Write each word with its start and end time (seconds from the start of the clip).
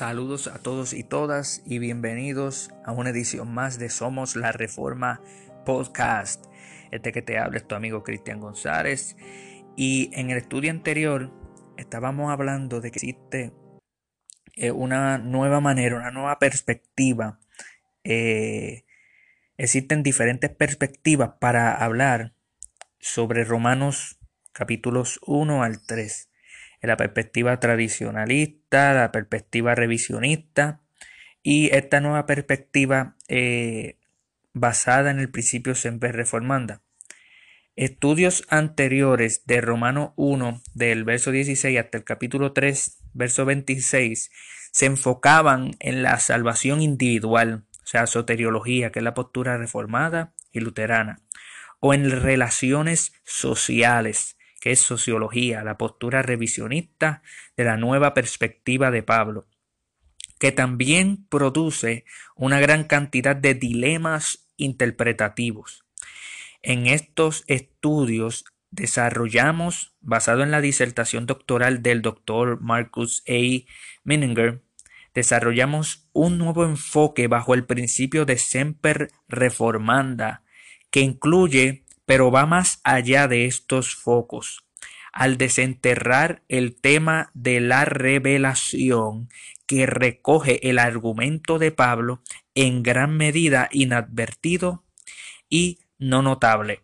Saludos 0.00 0.46
a 0.46 0.58
todos 0.58 0.94
y 0.94 1.04
todas 1.04 1.60
y 1.66 1.78
bienvenidos 1.78 2.70
a 2.86 2.92
una 2.92 3.10
edición 3.10 3.52
más 3.52 3.78
de 3.78 3.90
Somos 3.90 4.34
la 4.34 4.50
Reforma 4.50 5.20
Podcast. 5.66 6.46
Este 6.90 7.12
que 7.12 7.20
te 7.20 7.36
habla 7.36 7.58
es 7.58 7.68
tu 7.68 7.74
amigo 7.74 8.02
Cristian 8.02 8.40
González. 8.40 9.14
Y 9.76 10.10
en 10.14 10.30
el 10.30 10.38
estudio 10.38 10.70
anterior 10.70 11.30
estábamos 11.76 12.32
hablando 12.32 12.80
de 12.80 12.90
que 12.90 12.96
existe 12.96 13.52
eh, 14.56 14.70
una 14.70 15.18
nueva 15.18 15.60
manera, 15.60 15.96
una 15.96 16.10
nueva 16.10 16.38
perspectiva. 16.38 17.38
Eh, 18.02 18.86
existen 19.58 20.02
diferentes 20.02 20.48
perspectivas 20.48 21.32
para 21.38 21.74
hablar 21.74 22.32
sobre 23.00 23.44
Romanos 23.44 24.18
capítulos 24.52 25.20
1 25.26 25.62
al 25.62 25.84
3 25.84 26.29
la 26.88 26.96
perspectiva 26.96 27.60
tradicionalista, 27.60 28.94
la 28.94 29.12
perspectiva 29.12 29.74
revisionista 29.74 30.80
y 31.42 31.74
esta 31.74 32.00
nueva 32.00 32.26
perspectiva 32.26 33.16
eh, 33.28 33.96
basada 34.52 35.10
en 35.10 35.18
el 35.18 35.30
principio 35.30 35.74
siempre 35.74 36.12
reformanda. 36.12 36.82
Estudios 37.76 38.44
anteriores 38.48 39.46
de 39.46 39.60
Romano 39.60 40.12
1, 40.16 40.60
del 40.74 41.04
verso 41.04 41.30
16 41.30 41.78
hasta 41.78 41.98
el 41.98 42.04
capítulo 42.04 42.52
3, 42.52 42.98
verso 43.14 43.44
26, 43.44 44.30
se 44.72 44.86
enfocaban 44.86 45.70
en 45.78 46.02
la 46.02 46.18
salvación 46.18 46.82
individual, 46.82 47.64
o 47.82 47.86
sea, 47.86 48.06
soteriología, 48.06 48.92
que 48.92 48.98
es 48.98 49.04
la 49.04 49.14
postura 49.14 49.56
reformada 49.56 50.34
y 50.52 50.60
luterana, 50.60 51.20
o 51.78 51.94
en 51.94 52.10
relaciones 52.10 53.12
sociales, 53.24 54.36
que 54.60 54.70
es 54.72 54.80
sociología, 54.80 55.64
la 55.64 55.78
postura 55.78 56.22
revisionista 56.22 57.22
de 57.56 57.64
la 57.64 57.76
nueva 57.76 58.14
perspectiva 58.14 58.90
de 58.90 59.02
Pablo, 59.02 59.48
que 60.38 60.52
también 60.52 61.26
produce 61.28 62.04
una 62.36 62.60
gran 62.60 62.84
cantidad 62.84 63.34
de 63.34 63.54
dilemas 63.54 64.46
interpretativos. 64.56 65.84
En 66.62 66.86
estos 66.86 67.44
estudios 67.46 68.44
desarrollamos, 68.70 69.94
basado 70.00 70.42
en 70.42 70.50
la 70.50 70.60
disertación 70.60 71.26
doctoral 71.26 71.82
del 71.82 72.02
doctor 72.02 72.60
Marcus 72.60 73.24
A. 73.28 73.66
Mininger, 74.04 74.62
desarrollamos 75.14 76.08
un 76.12 76.38
nuevo 76.38 76.64
enfoque 76.64 77.26
bajo 77.26 77.54
el 77.54 77.64
principio 77.64 78.26
de 78.26 78.38
Semper 78.38 79.10
Reformanda, 79.28 80.42
que 80.90 81.00
incluye 81.00 81.84
pero 82.10 82.32
va 82.32 82.44
más 82.44 82.80
allá 82.82 83.28
de 83.28 83.44
estos 83.44 83.94
focos. 83.94 84.64
Al 85.12 85.38
desenterrar 85.38 86.42
el 86.48 86.74
tema 86.74 87.30
de 87.34 87.60
la 87.60 87.84
revelación 87.84 89.28
que 89.64 89.86
recoge 89.86 90.68
el 90.68 90.80
argumento 90.80 91.60
de 91.60 91.70
Pablo 91.70 92.24
en 92.56 92.82
gran 92.82 93.16
medida 93.16 93.68
inadvertido 93.70 94.82
y 95.48 95.78
no 96.00 96.20
notable. 96.20 96.82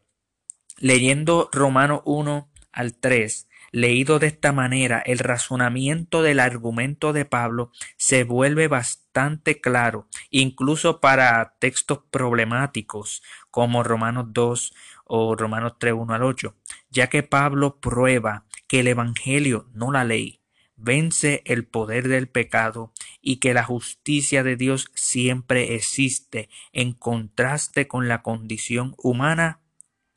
Leyendo 0.78 1.50
Romano 1.52 2.02
1 2.04 2.48
al 2.70 2.94
3, 2.94 3.48
leído 3.72 4.20
de 4.20 4.28
esta 4.28 4.52
manera, 4.52 5.02
el 5.04 5.18
razonamiento 5.18 6.22
del 6.22 6.38
argumento 6.38 7.12
de 7.12 7.24
Pablo 7.24 7.72
se 7.96 8.22
vuelve 8.22 8.68
bastante 8.68 9.60
claro, 9.60 10.06
incluso 10.30 11.00
para 11.00 11.56
textos 11.58 11.98
problemáticos 12.12 13.24
como 13.50 13.82
Romanos 13.82 14.26
2 14.28 14.72
o 15.06 15.34
Romanos 15.36 15.74
3, 15.78 15.94
1 15.94 16.14
al 16.14 16.22
8, 16.22 16.54
ya 16.90 17.08
que 17.08 17.22
Pablo 17.22 17.80
prueba 17.80 18.44
que 18.66 18.80
el 18.80 18.88
Evangelio, 18.88 19.68
no 19.72 19.92
la 19.92 20.04
ley, 20.04 20.42
vence 20.76 21.42
el 21.46 21.66
poder 21.66 22.08
del 22.08 22.28
pecado 22.28 22.92
y 23.20 23.36
que 23.36 23.54
la 23.54 23.64
justicia 23.64 24.42
de 24.42 24.56
Dios 24.56 24.90
siempre 24.94 25.74
existe 25.74 26.50
en 26.72 26.92
contraste 26.92 27.88
con 27.88 28.08
la 28.08 28.22
condición 28.22 28.94
humana 28.98 29.62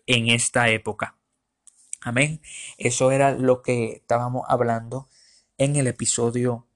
en 0.05 0.27
esta 0.27 0.69
época. 0.69 1.17
Amén. 2.01 2.41
Eso 2.77 3.11
era 3.11 3.31
lo 3.31 3.61
que 3.61 3.93
estábamos 3.93 4.45
hablando 4.47 5.09
en 5.57 5.75
el 5.75 5.87
episodio 5.87 6.67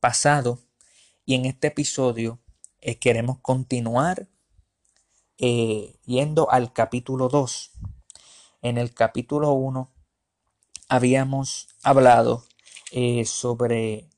pasado 0.00 0.60
y 1.24 1.34
en 1.34 1.44
este 1.44 1.68
episodio 1.68 2.40
eh, 2.80 2.98
queremos 2.98 3.38
continuar 3.40 4.28
eh, 5.42 5.96
yendo 6.04 6.50
al 6.50 6.70
capítulo 6.74 7.30
2. 7.30 7.70
En 8.60 8.76
el 8.76 8.92
capítulo 8.92 9.52
1 9.52 9.90
habíamos 10.86 11.68
hablado 11.82 12.44
eh, 12.92 13.24
sobre 13.24 14.10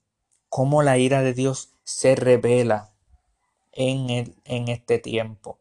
cómo 0.48 0.82
la 0.82 0.98
ira 0.98 1.22
de 1.22 1.32
Dios 1.32 1.70
se 1.84 2.16
revela 2.16 2.92
en, 3.70 4.34
en 4.44 4.68
este 4.68 4.98
tiempo 4.98 5.60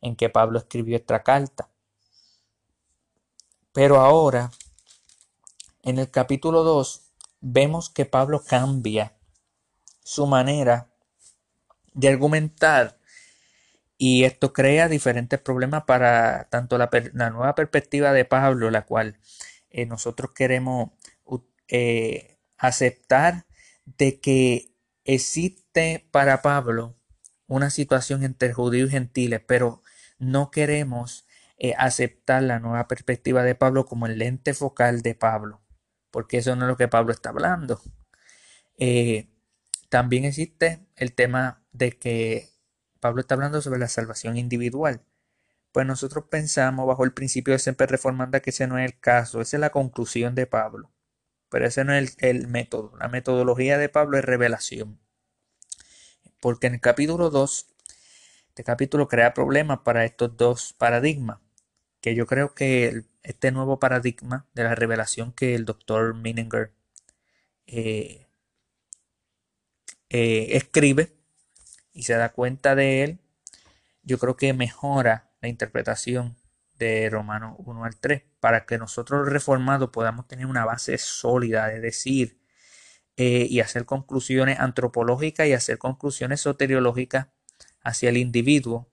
en 0.00 0.14
que 0.14 0.30
Pablo 0.30 0.60
escribió 0.60 0.96
esta 0.96 1.24
carta. 1.24 1.68
Pero 3.72 4.00
ahora, 4.00 4.52
en 5.82 5.98
el 5.98 6.08
capítulo 6.08 6.62
2, 6.62 7.02
vemos 7.40 7.90
que 7.90 8.06
Pablo 8.06 8.44
cambia 8.46 9.16
su 10.04 10.28
manera 10.28 10.88
de 11.94 12.08
argumentar 12.08 13.00
y 14.06 14.24
esto 14.24 14.52
crea 14.52 14.90
diferentes 14.90 15.40
problemas 15.40 15.84
para 15.84 16.50
tanto 16.50 16.76
la, 16.76 16.90
nueva 17.30 17.54
perspectiva 17.54 18.12
de 18.12 18.26
Pablo, 18.26 18.70
la 18.70 18.84
cual 18.84 19.18
eh, 19.70 19.86
nosotros 19.86 20.32
queremos 20.34 20.90
eh, 21.68 22.36
aceptar 22.58 23.46
de 23.86 24.20
que 24.20 24.74
existe 25.04 26.06
para 26.10 26.42
Pablo 26.42 26.98
una 27.46 27.70
situación 27.70 28.24
entre 28.24 28.52
judíos 28.52 28.90
y 28.90 28.92
gentiles, 28.92 29.40
pero 29.46 29.82
no 30.18 30.50
queremos 30.50 31.26
eh, 31.56 31.72
aceptar 31.78 32.42
la 32.42 32.58
nueva 32.58 32.86
perspectiva 32.88 33.42
de 33.42 33.54
Pablo 33.54 33.86
como 33.86 34.04
el 34.04 34.18
lente 34.18 34.52
focal 34.52 35.00
de 35.00 35.14
Pablo, 35.14 35.62
porque 36.10 36.36
eso 36.36 36.54
no 36.56 36.66
es 36.66 36.68
lo 36.68 36.76
que 36.76 36.88
Pablo 36.88 37.10
está 37.10 37.30
hablando. 37.30 37.80
también 39.88 40.26
existe 40.26 40.86
el 40.96 41.14
tema 41.14 41.62
de 41.72 41.92
que 41.92 42.53
Pablo 43.04 43.20
está 43.20 43.34
hablando 43.34 43.60
sobre 43.60 43.78
la 43.78 43.88
salvación 43.88 44.38
individual. 44.38 45.02
Pues 45.72 45.86
nosotros 45.86 46.24
pensamos 46.30 46.86
bajo 46.86 47.04
el 47.04 47.12
principio 47.12 47.52
de 47.52 47.58
siempre 47.58 47.86
reformanda 47.86 48.40
que 48.40 48.48
ese 48.48 48.66
no 48.66 48.78
es 48.78 48.86
el 48.86 48.98
caso, 48.98 49.42
esa 49.42 49.58
es 49.58 49.60
la 49.60 49.68
conclusión 49.68 50.34
de 50.34 50.46
Pablo. 50.46 50.90
Pero 51.50 51.66
ese 51.66 51.84
no 51.84 51.92
es 51.92 52.16
el, 52.20 52.48
método. 52.48 52.96
La 52.98 53.08
metodología 53.08 53.76
de 53.76 53.90
Pablo 53.90 54.16
es 54.16 54.24
revelación. 54.24 54.98
Porque 56.40 56.66
en 56.68 56.74
el 56.76 56.80
capítulo 56.80 57.28
2, 57.28 57.66
este 58.48 58.64
capítulo 58.64 59.06
crea 59.06 59.34
problemas 59.34 59.80
para 59.80 60.06
estos 60.06 60.34
dos 60.38 60.72
paradigmas. 60.72 61.40
Que 62.00 62.14
yo 62.14 62.26
creo 62.26 62.54
que 62.54 63.04
este 63.22 63.52
nuevo 63.52 63.78
paradigma 63.78 64.46
de 64.54 64.64
la 64.64 64.74
revelación 64.74 65.30
que 65.34 65.54
el 65.54 65.66
doctor 65.66 66.14
Mininger 66.14 66.72
eh, 67.66 68.28
eh, 70.08 70.56
escribe 70.56 71.12
y 71.94 72.02
se 72.02 72.14
da 72.14 72.32
cuenta 72.32 72.74
de 72.74 73.04
él, 73.04 73.20
yo 74.02 74.18
creo 74.18 74.36
que 74.36 74.52
mejora 74.52 75.30
la 75.40 75.48
interpretación 75.48 76.36
de 76.78 77.08
Romanos 77.08 77.54
1 77.58 77.84
al 77.84 77.96
3 77.96 78.22
para 78.40 78.66
que 78.66 78.78
nosotros 78.78 79.28
reformados 79.28 79.90
podamos 79.90 80.26
tener 80.26 80.46
una 80.46 80.64
base 80.64 80.98
sólida 80.98 81.68
de 81.68 81.80
decir 81.80 82.40
eh, 83.16 83.46
y 83.48 83.60
hacer 83.60 83.84
conclusiones 83.84 84.58
antropológicas 84.58 85.46
y 85.46 85.52
hacer 85.52 85.78
conclusiones 85.78 86.40
soteriológicas 86.40 87.28
hacia 87.80 88.08
el 88.08 88.16
individuo 88.16 88.90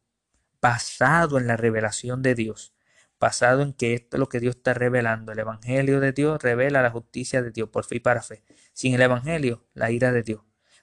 basado 0.61 1.39
en 1.39 1.47
la 1.47 1.57
revelación 1.57 2.21
de 2.21 2.35
Dios, 2.35 2.75
basado 3.19 3.63
en 3.63 3.73
que 3.73 3.95
esto 3.95 4.17
es 4.17 4.19
lo 4.19 4.29
que 4.29 4.39
Dios 4.39 4.57
está 4.57 4.75
revelando. 4.75 5.31
El 5.31 5.39
Evangelio 5.39 5.99
de 5.99 6.11
Dios 6.11 6.41
revela 6.41 6.83
la 6.83 6.91
justicia 6.91 7.41
de 7.41 7.49
Dios 7.49 7.69
por 7.69 7.83
fe 7.83 7.95
y 7.95 7.99
para 7.99 8.21
fe. 8.21 8.43
Sin 8.73 8.93
el 8.93 9.01
Evangelio, 9.01 9.65
la 9.73 9.89
ira 9.89 10.11
de 10.11 10.21
Dios. 10.21 10.41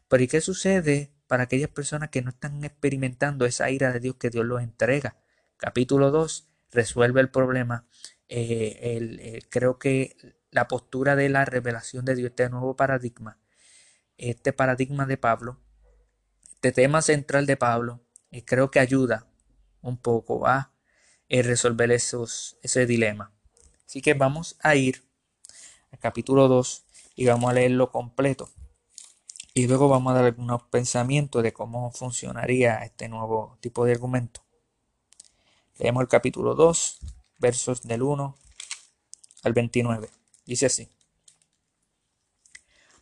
Pero 0.09 0.23
¿y 0.23 0.27
qué 0.27 0.41
sucede 0.41 1.13
para 1.29 1.45
aquellas 1.45 1.71
personas 1.71 2.09
que 2.09 2.23
no 2.23 2.31
están 2.31 2.65
experimentando 2.65 3.45
esa 3.45 3.71
ira 3.71 3.93
de 3.93 4.01
Dios 4.01 4.17
que 4.17 4.31
Dios 4.31 4.45
los 4.45 4.63
entrega. 4.63 5.17
Capítulo 5.59 6.11
2 6.11 6.49
resuelve 6.73 7.21
el 7.21 7.31
problema. 7.31 7.87
Eh, 8.29 8.79
eh, 8.81 9.43
creo 9.49 9.79
que 9.79 10.17
la 10.51 10.67
postura 10.67 11.15
de 11.17 11.29
la 11.29 11.45
revelación 11.45 12.05
de 12.05 12.17
Dios, 12.17 12.31
este 12.31 12.49
nuevo 12.49 12.75
paradigma, 12.77 13.39
este 14.17 14.53
paradigma 14.53 15.07
de 15.07 15.19
Pablo, 15.19 15.61
este 16.55 16.73
tema 16.73 17.03
central 17.03 17.47
de 17.47 17.57
Pablo, 17.57 18.01
y 18.31 18.43
creo 18.43 18.71
que 18.71 18.81
ayuda 18.81 19.27
un 19.83 19.99
poco 19.99 20.47
a 20.47 20.73
eh, 21.29 21.43
resolver 21.43 21.91
esos, 21.93 22.59
ese 22.63 22.87
dilema. 22.87 23.33
Así 23.87 24.01
que 24.01 24.15
vamos 24.15 24.57
a 24.61 24.77
ir 24.77 25.05
al 25.93 25.99
capítulo 25.99 26.49
2 26.49 26.85
y 27.17 27.27
vamos 27.27 27.51
a 27.51 27.55
leerlo 27.55 27.91
completo. 27.91 28.49
Y 29.59 29.67
luego 29.67 29.89
vamos 29.89 30.13
a 30.13 30.15
dar 30.15 30.25
algunos 30.27 30.63
pensamientos 30.71 31.43
de 31.43 31.53
cómo 31.53 31.91
funcionaría 31.91 32.77
este 32.85 33.09
nuevo 33.09 33.59
tipo 33.61 33.85
de 33.85 33.91
argumento. 33.91 34.41
Leemos 35.81 36.01
el 36.01 36.07
capítulo 36.07 36.55
2, 36.55 37.01
versos 37.41 37.83
del 37.83 38.03
1 38.03 38.37
al 39.43 39.53
29. 39.53 40.11
Dice 40.47 40.67
así. 40.67 40.89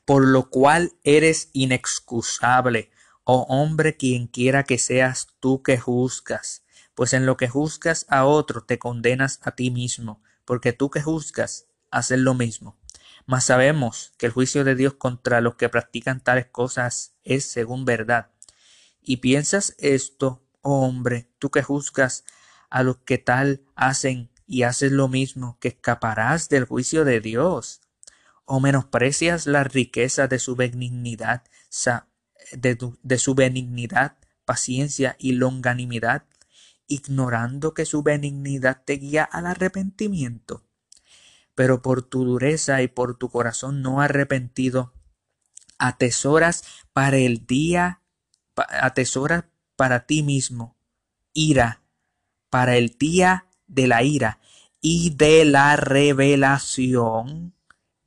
por 0.07 0.27
lo 0.27 0.49
cual 0.49 0.95
eres 1.05 1.51
inexcusable, 1.53 2.91
oh 3.25 3.45
hombre 3.51 3.99
quien 3.99 4.27
quiera 4.27 4.65
que 4.65 4.79
seas 4.79 5.29
tú 5.41 5.63
que 5.63 5.77
juzgas, 5.77 6.63
pues 6.95 7.13
en 7.13 7.27
lo 7.27 7.37
que 7.37 7.49
juzgas 7.49 8.07
a 8.09 8.25
otro 8.25 8.65
te 8.65 8.79
condenas 8.79 9.41
a 9.43 9.51
ti 9.51 9.71
mismo, 9.71 10.23
porque 10.47 10.73
tú 10.73 10.89
que 10.89 11.03
juzgas 11.03 11.67
haces 11.91 12.19
lo 12.19 12.33
mismo. 12.33 12.79
Mas 13.27 13.45
sabemos 13.45 14.13
que 14.19 14.27
el 14.27 14.33
juicio 14.33 14.63
de 14.63 14.77
Dios 14.77 14.95
contra 14.95 15.41
los 15.41 15.57
que 15.57 15.69
practican 15.69 16.21
tales 16.21 16.47
cosas 16.47 17.15
es 17.25 17.45
según 17.45 17.85
verdad. 17.85 18.31
Y 19.03 19.19
piensas 19.19 19.75
esto, 19.79 20.43
oh 20.63 20.87
hombre, 20.87 21.29
tú 21.39 21.51
que 21.51 21.63
juzgas 21.63 22.25
a 22.71 22.83
los 22.83 22.99
que 22.99 23.19
tal 23.19 23.63
hacen 23.75 24.31
y 24.47 24.63
haces 24.63 24.93
lo 24.93 25.09
mismo, 25.09 25.59
que 25.61 25.69
escaparás 25.69 26.49
del 26.49 26.65
juicio 26.65 27.05
de 27.05 27.21
Dios. 27.21 27.81
O 28.45 28.61
menosprecias 28.61 29.47
la 29.47 29.65
riqueza 29.65 30.29
de 30.29 30.39
su 30.39 30.55
benignidad, 30.55 31.43
de, 32.53 33.19
su 33.19 33.35
benignidad, 33.35 34.19
paciencia 34.45 35.17
y 35.19 35.33
longanimidad, 35.33 36.25
ignorando 36.87 37.75
que 37.75 37.85
su 37.85 38.05
benignidad 38.05 38.83
te 38.85 38.95
guía 38.95 39.25
al 39.25 39.47
arrepentimiento. 39.47 40.66
Pero 41.57 41.83
por 41.83 42.03
tu 42.03 42.25
dureza 42.25 42.83
y 42.83 42.87
por 42.87 43.17
tu 43.17 43.29
corazón 43.29 43.83
no 43.83 44.01
arrepentido, 44.01 44.93
atesoras 45.79 46.63
para 46.93 47.17
el 47.17 47.47
día, 47.47 48.03
atesoras 48.55 49.45
para 49.75 50.07
ti 50.07 50.23
mismo, 50.23 50.77
ira, 51.33 51.83
para 52.51 52.77
el 52.77 52.97
día 52.99 53.47
de 53.67 53.89
la 53.89 54.05
ira 54.05 54.39
y 54.81 55.11
de 55.11 55.45
la 55.45 55.77
revelación 55.77 57.55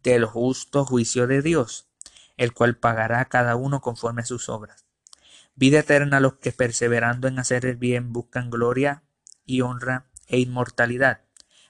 del 0.02 0.25
justo 0.25 0.86
juicio 0.86 1.28
de 1.28 1.42
Dios, 1.42 1.90
el 2.38 2.54
cual 2.54 2.78
pagará 2.78 3.19
a 3.19 3.25
cada 3.25 3.56
uno 3.56 3.81
conforme 3.81 4.22
a 4.22 4.25
sus 4.25 4.48
obras. 4.48 4.86
Vida 5.56 5.80
eterna 5.80 6.18
a 6.18 6.22
los 6.22 6.36
que 6.36 6.52
perseverando 6.52 7.28
en 7.28 7.38
hacer 7.38 7.66
el 7.66 7.75
bien 7.75 8.13
buscan 8.13 8.50
gloria 8.50 9.04
y 9.45 9.62
honra 9.62 10.06
e 10.28 10.40
inmortalidad, 10.40 11.22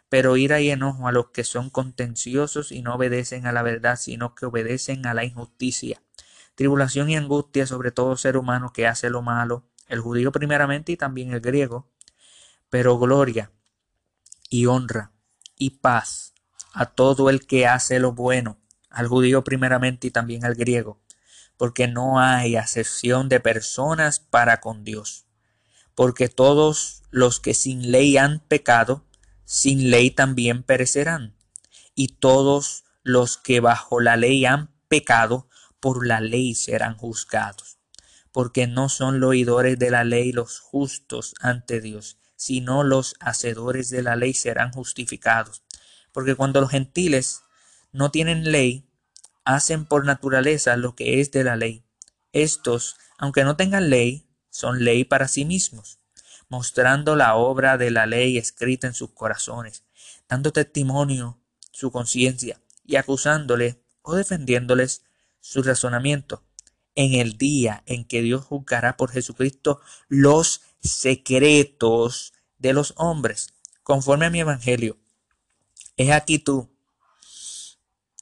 pero 0.10 0.38
ira 0.38 0.60
y 0.60 0.72
enojo 0.72 1.08
a 1.08 1.12
los 1.12 1.30
que 1.30 1.44
son 1.44 1.70
contenciosos 1.70 2.72
y 2.72 2.82
no 2.82 2.96
obedecen 2.96 3.46
a 3.46 3.52
la 3.52 3.62
verdad, 3.62 3.98
sino 3.98 4.36
que 4.36 4.48
obedecen 4.48 5.06
a 5.06 5.14
la 5.14 5.24
injusticia. 5.24 6.02
Tribulación 6.56 7.10
y 7.10 7.16
angustia 7.16 7.68
sobre 7.68 7.92
todo 7.92 8.18
ser 8.18 8.36
humano 8.36 8.74
que 8.74 8.88
hace 8.88 9.10
lo 9.10 9.22
malo, 9.22 9.64
el 9.88 10.02
judío 10.02 10.32
primeramente 10.32 10.92
y 10.92 10.98
también 10.98 11.32
el 11.32 11.42
griego, 11.42 11.88
pero 12.70 12.98
gloria 12.98 13.52
y 14.50 14.66
honra 14.66 15.12
y 15.58 15.72
paz 15.72 16.34
a 16.74 16.88
todo 16.88 17.30
el 17.30 17.46
que 17.46 17.68
hace 17.68 18.00
lo 18.00 18.14
bueno, 18.14 18.58
al 18.90 19.08
judío 19.08 19.44
primeramente 19.44 20.08
y 20.08 20.12
también 20.12 20.46
al 20.46 20.56
griego, 20.56 21.00
porque 21.58 21.88
no 21.88 22.20
hay 22.20 22.56
acepción 22.56 23.30
de 23.30 23.40
personas 23.40 24.20
para 24.20 24.60
con 24.60 24.84
Dios, 24.84 25.26
porque 25.96 26.30
todos 26.30 27.04
los 27.12 27.40
que 27.40 27.54
sin 27.54 27.92
ley 27.92 28.18
han 28.18 28.40
pecado, 28.40 29.06
sin 29.51 29.90
ley 29.90 30.12
también 30.12 30.62
perecerán, 30.62 31.36
y 31.96 32.10
todos 32.10 32.84
los 33.01 33.36
que 33.38 33.62
bajo 33.62 34.00
la 34.00 34.16
ley 34.16 34.46
han 34.46 34.69
pecado, 34.88 35.50
por 35.80 36.06
la 36.06 36.22
ley 36.22 36.54
serán 36.54 36.96
juzgados, 36.96 37.80
porque 38.31 38.68
no 38.68 38.90
son 38.90 39.19
los 39.19 39.31
oidores 39.31 39.80
de 39.80 39.90
la 39.90 40.04
ley 40.04 40.31
los 40.31 40.60
justos 40.60 41.34
ante 41.40 41.81
Dios, 41.81 42.19
sino 42.36 42.84
los 42.84 43.16
hacedores 43.19 43.90
de 43.90 44.04
la 44.04 44.16
ley 44.16 44.36
serán 44.36 44.72
justificados. 44.72 45.63
Porque 46.12 46.36
cuando 46.36 46.62
los 46.62 46.69
gentiles 46.69 47.42
no 47.92 48.12
tienen 48.12 48.51
ley, 48.51 48.88
hacen 49.46 49.86
por 49.88 50.06
naturaleza 50.06 50.78
lo 50.78 50.96
que 50.96 51.22
es 51.22 51.31
de 51.31 51.44
la 51.44 51.56
ley. 51.56 51.84
Estos, 52.34 52.98
aunque 53.18 53.44
no 53.44 53.56
tengan 53.56 53.90
ley, 53.90 54.30
son 54.51 54.84
ley 54.84 55.06
para 55.06 55.28
sí 55.28 55.44
mismos, 55.44 55.99
mostrando 56.50 57.16
la 57.16 57.36
obra 57.36 57.78
de 57.78 57.92
la 57.92 58.06
ley 58.06 58.38
escrita 58.38 58.88
en 58.88 58.94
sus 58.94 59.12
corazones, 59.12 59.84
dando 60.28 60.51
testimonio 60.51 61.40
su 61.72 61.92
conciencia 61.92 62.60
y 62.86 62.96
acusándole 62.96 63.81
o 64.01 64.16
defendiéndoles 64.16 65.04
su 65.40 65.63
razonamiento 65.63 66.44
en 66.96 67.13
el 67.13 67.38
día 67.38 67.84
en 67.86 68.04
que 68.04 68.22
Dios 68.22 68.44
juzgará 68.44 68.98
por 68.98 69.12
Jesucristo 69.12 69.80
los 70.07 70.62
secretos 70.81 72.34
de 72.57 72.74
los 72.74 72.94
hombres, 72.98 73.54
conforme 73.84 74.25
a 74.25 74.30
mi 74.30 74.42
evangelio. 74.42 74.98
Es 75.98 76.12
aquí 76.12 76.40
tú. 76.40 76.69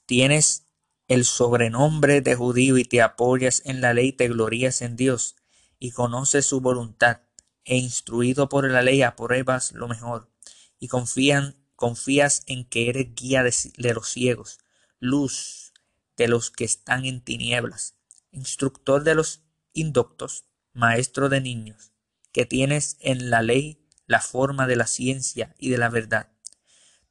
Tienes 0.05 0.63
el 1.07 1.25
sobrenombre 1.25 2.21
de 2.21 2.35
judío 2.35 2.77
y 2.77 2.83
te 2.83 3.01
apoyas 3.01 3.61
en 3.65 3.81
la 3.81 3.93
ley, 3.93 4.11
te 4.11 4.27
glorías 4.27 4.81
en 4.81 4.95
Dios 4.95 5.35
y 5.79 5.91
conoces 5.91 6.45
su 6.45 6.59
voluntad 6.59 7.21
e 7.67 7.77
instruido 7.77 8.49
por 8.49 8.69
la 8.71 8.81
ley 8.81 9.03
apruebas 9.03 9.73
lo 9.73 9.87
mejor 9.87 10.31
y 10.79 10.87
confían, 10.87 11.55
confías 11.75 12.41
en 12.47 12.65
que 12.65 12.89
eres 12.89 13.13
guía 13.13 13.43
de, 13.43 13.53
de 13.77 13.93
los 13.93 14.09
ciegos, 14.09 14.59
luz 14.99 15.73
de 16.15 16.27
los 16.27 16.49
que 16.49 16.63
están 16.63 17.05
en 17.05 17.21
tinieblas, 17.21 17.95
instructor 18.31 19.03
de 19.03 19.13
los 19.13 19.43
indoctos, 19.73 20.45
maestro 20.73 21.29
de 21.29 21.41
niños, 21.41 21.91
que 22.31 22.45
tienes 22.45 22.97
en 23.01 23.29
la 23.29 23.41
ley 23.41 23.85
la 24.05 24.21
forma 24.21 24.65
de 24.65 24.77
la 24.77 24.87
ciencia 24.87 25.53
y 25.59 25.69
de 25.69 25.77
la 25.77 25.89
verdad. 25.89 26.31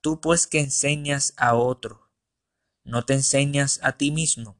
Tú 0.00 0.20
pues 0.20 0.46
que 0.46 0.60
enseñas 0.60 1.34
a 1.36 1.54
otro, 1.54 2.10
no 2.82 3.04
te 3.04 3.12
enseñas 3.14 3.80
a 3.82 3.92
ti 3.98 4.10
mismo. 4.10 4.56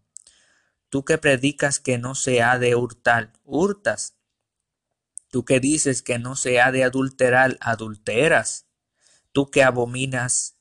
Tú 0.90 1.04
que 1.04 1.16
predicas 1.16 1.80
que 1.80 1.96
no 1.96 2.14
se 2.14 2.42
ha 2.42 2.58
de 2.58 2.74
hurtar, 2.74 3.32
hurtas. 3.44 4.15
Tú 5.30 5.44
que 5.44 5.60
dices 5.60 6.02
que 6.02 6.18
no 6.18 6.36
se 6.36 6.60
ha 6.60 6.72
de 6.72 6.84
adulterar, 6.84 7.56
adulteras. 7.60 8.66
Tú 9.32 9.50
que 9.50 9.62
abominas, 9.62 10.56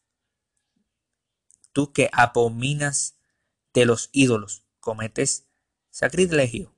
tú 1.72 1.94
que 1.94 2.10
abominas 2.12 3.16
de 3.74 3.86
los 3.86 4.10
ídolos, 4.12 4.64
cometes 4.80 5.46
sacrilegio. 5.90 6.74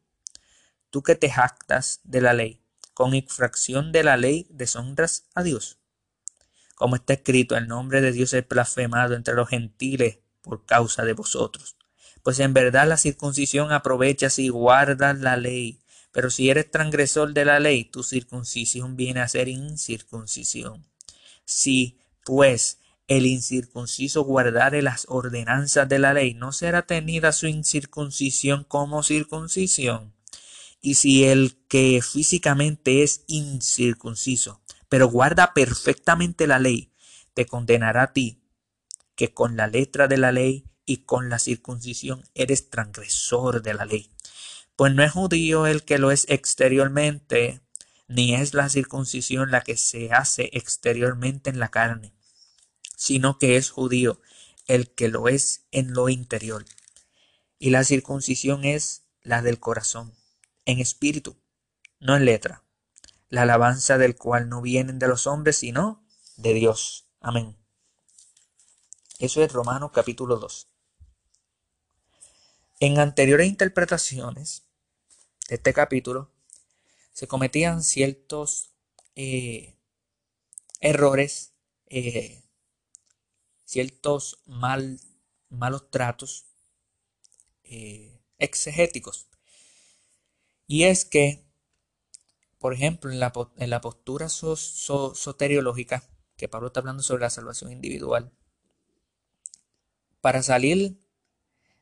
Tú 0.89 1.03
que 1.03 1.15
te 1.15 1.29
jactas 1.29 2.01
de 2.03 2.21
la 2.21 2.33
ley, 2.33 2.61
con 2.93 3.13
infracción 3.13 3.91
de 3.91 4.03
la 4.03 4.17
ley 4.17 4.47
deshonras 4.49 5.25
a 5.33 5.43
Dios. 5.43 5.79
Como 6.75 6.95
está 6.95 7.13
escrito, 7.13 7.57
el 7.57 7.67
nombre 7.67 8.01
de 8.01 8.11
Dios 8.11 8.33
es 8.33 8.47
blasfemado 8.47 9.15
entre 9.15 9.33
los 9.33 9.49
gentiles 9.49 10.19
por 10.41 10.65
causa 10.65 11.03
de 11.03 11.13
vosotros. 11.13 11.75
Pues 12.21 12.39
en 12.39 12.53
verdad 12.53 12.87
la 12.87 12.97
circuncisión 12.97 13.71
aprovechas 13.71 14.37
y 14.37 14.49
guardas 14.49 15.19
la 15.19 15.37
ley. 15.37 15.81
Pero 16.11 16.29
si 16.29 16.49
eres 16.49 16.71
transgresor 16.71 17.33
de 17.33 17.45
la 17.45 17.59
ley, 17.59 17.85
tu 17.85 18.03
circuncisión 18.03 18.95
viene 18.95 19.19
a 19.19 19.27
ser 19.27 19.47
incircuncisión. 19.47 20.85
Si, 21.45 21.99
pues, 22.23 22.79
el 23.07 23.25
incircunciso 23.25 24.23
guardare 24.23 24.81
las 24.81 25.05
ordenanzas 25.07 25.87
de 25.87 25.99
la 25.99 26.13
ley, 26.13 26.33
no 26.33 26.51
será 26.51 26.81
tenida 26.85 27.31
su 27.31 27.47
incircuncisión 27.47 28.65
como 28.65 29.01
circuncisión. 29.03 30.13
Y 30.81 30.95
si 30.95 31.23
el 31.23 31.57
que 31.67 32.01
físicamente 32.01 33.03
es 33.03 33.23
incircunciso, 33.27 34.61
pero 34.89 35.07
guarda 35.07 35.53
perfectamente 35.53 36.47
la 36.47 36.59
ley, 36.59 36.91
te 37.33 37.45
condenará 37.45 38.03
a 38.03 38.13
ti, 38.13 38.43
que 39.15 39.33
con 39.33 39.57
la 39.57 39.67
letra 39.67 40.07
de 40.07 40.17
la 40.17 40.31
ley 40.31 40.65
y 40.85 40.97
con 40.97 41.29
la 41.29 41.39
circuncisión 41.39 42.23
eres 42.33 42.69
transgresor 42.69 43.61
de 43.61 43.73
la 43.73 43.85
ley. 43.85 44.11
Pues 44.77 44.93
no 44.93 45.03
es 45.03 45.11
judío 45.11 45.65
el 45.65 45.83
que 45.83 45.97
lo 45.97 46.11
es 46.11 46.27
exteriormente, 46.29 47.61
ni 48.07 48.35
es 48.35 48.53
la 48.53 48.69
circuncisión 48.69 49.49
la 49.49 49.61
que 49.61 49.75
se 49.75 50.13
hace 50.13 50.51
exteriormente 50.53 51.49
en 51.49 51.59
la 51.59 51.69
carne, 51.69 52.13
sino 52.95 53.39
que 53.39 53.57
es 53.57 53.71
judío 53.71 54.21
el 54.67 54.93
que 54.93 55.07
lo 55.07 55.29
es 55.29 55.65
en 55.71 55.93
lo 55.93 56.09
interior. 56.09 56.63
Y 57.57 57.71
la 57.71 57.83
circuncisión 57.83 58.65
es 58.65 59.01
la 59.23 59.41
del 59.41 59.59
corazón 59.59 60.13
en 60.65 60.77
espíritu, 60.77 61.41
no 61.99 62.15
en 62.15 62.25
letra, 62.25 62.63
la 63.29 63.41
alabanza 63.41 63.97
del 63.97 64.15
cual 64.15 64.47
no 64.47 64.61
vienen 64.61 64.99
de 64.99 65.07
los 65.07 65.25
hombres, 65.25 65.57
sino 65.57 66.05
de 66.35 66.53
Dios. 66.53 67.09
Amén. 67.19 67.57
Eso 69.17 69.41
es 69.41 69.51
Romanos 69.51 69.89
capítulo 69.91 70.37
2. 70.37 70.67
En 72.79 72.99
anteriores 72.99 73.47
interpretaciones 73.47 74.66
de 75.47 75.55
este 75.55 75.73
capítulo 75.73 76.31
se 77.13 77.27
cometían 77.27 77.83
ciertos 77.83 78.73
eh, 79.15 79.75
errores, 80.81 81.53
eh, 81.87 82.43
ciertos 83.65 84.43
mal, 84.45 84.99
malos 85.49 85.89
tratos 85.89 86.45
eh, 87.63 88.21
exegéticos. 88.37 89.27
Y 90.67 90.83
es 90.83 91.05
que, 91.05 91.43
por 92.59 92.73
ejemplo, 92.73 93.11
en 93.11 93.19
la, 93.19 93.33
en 93.55 93.69
la 93.69 93.81
postura 93.81 94.29
soteriológica, 94.29 96.03
que 96.35 96.47
Pablo 96.47 96.67
está 96.67 96.81
hablando 96.81 97.01
sobre 97.01 97.23
la 97.23 97.29
salvación 97.29 97.71
individual, 97.71 98.31
para 100.21 100.43
salir 100.43 100.99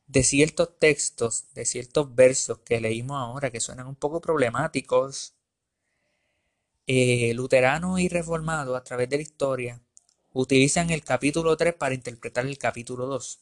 de 0.06 0.22
ciertos 0.22 0.78
textos, 0.78 1.46
de 1.54 1.64
ciertos 1.64 2.14
versos 2.14 2.58
que 2.60 2.80
leímos 2.80 3.18
ahora 3.18 3.50
que 3.50 3.60
suenan 3.60 3.86
un 3.86 3.96
poco 3.96 4.20
problemáticos, 4.20 5.34
eh, 6.86 7.34
luteranos 7.34 7.98
y 8.00 8.08
reformados 8.08 8.76
a 8.76 8.84
través 8.84 9.08
de 9.08 9.16
la 9.16 9.22
historia 9.22 9.82
utilizan 10.32 10.90
el 10.90 11.02
capítulo 11.02 11.56
3 11.56 11.74
para 11.74 11.94
interpretar 11.94 12.46
el 12.46 12.58
capítulo 12.58 13.06
2. 13.06 13.40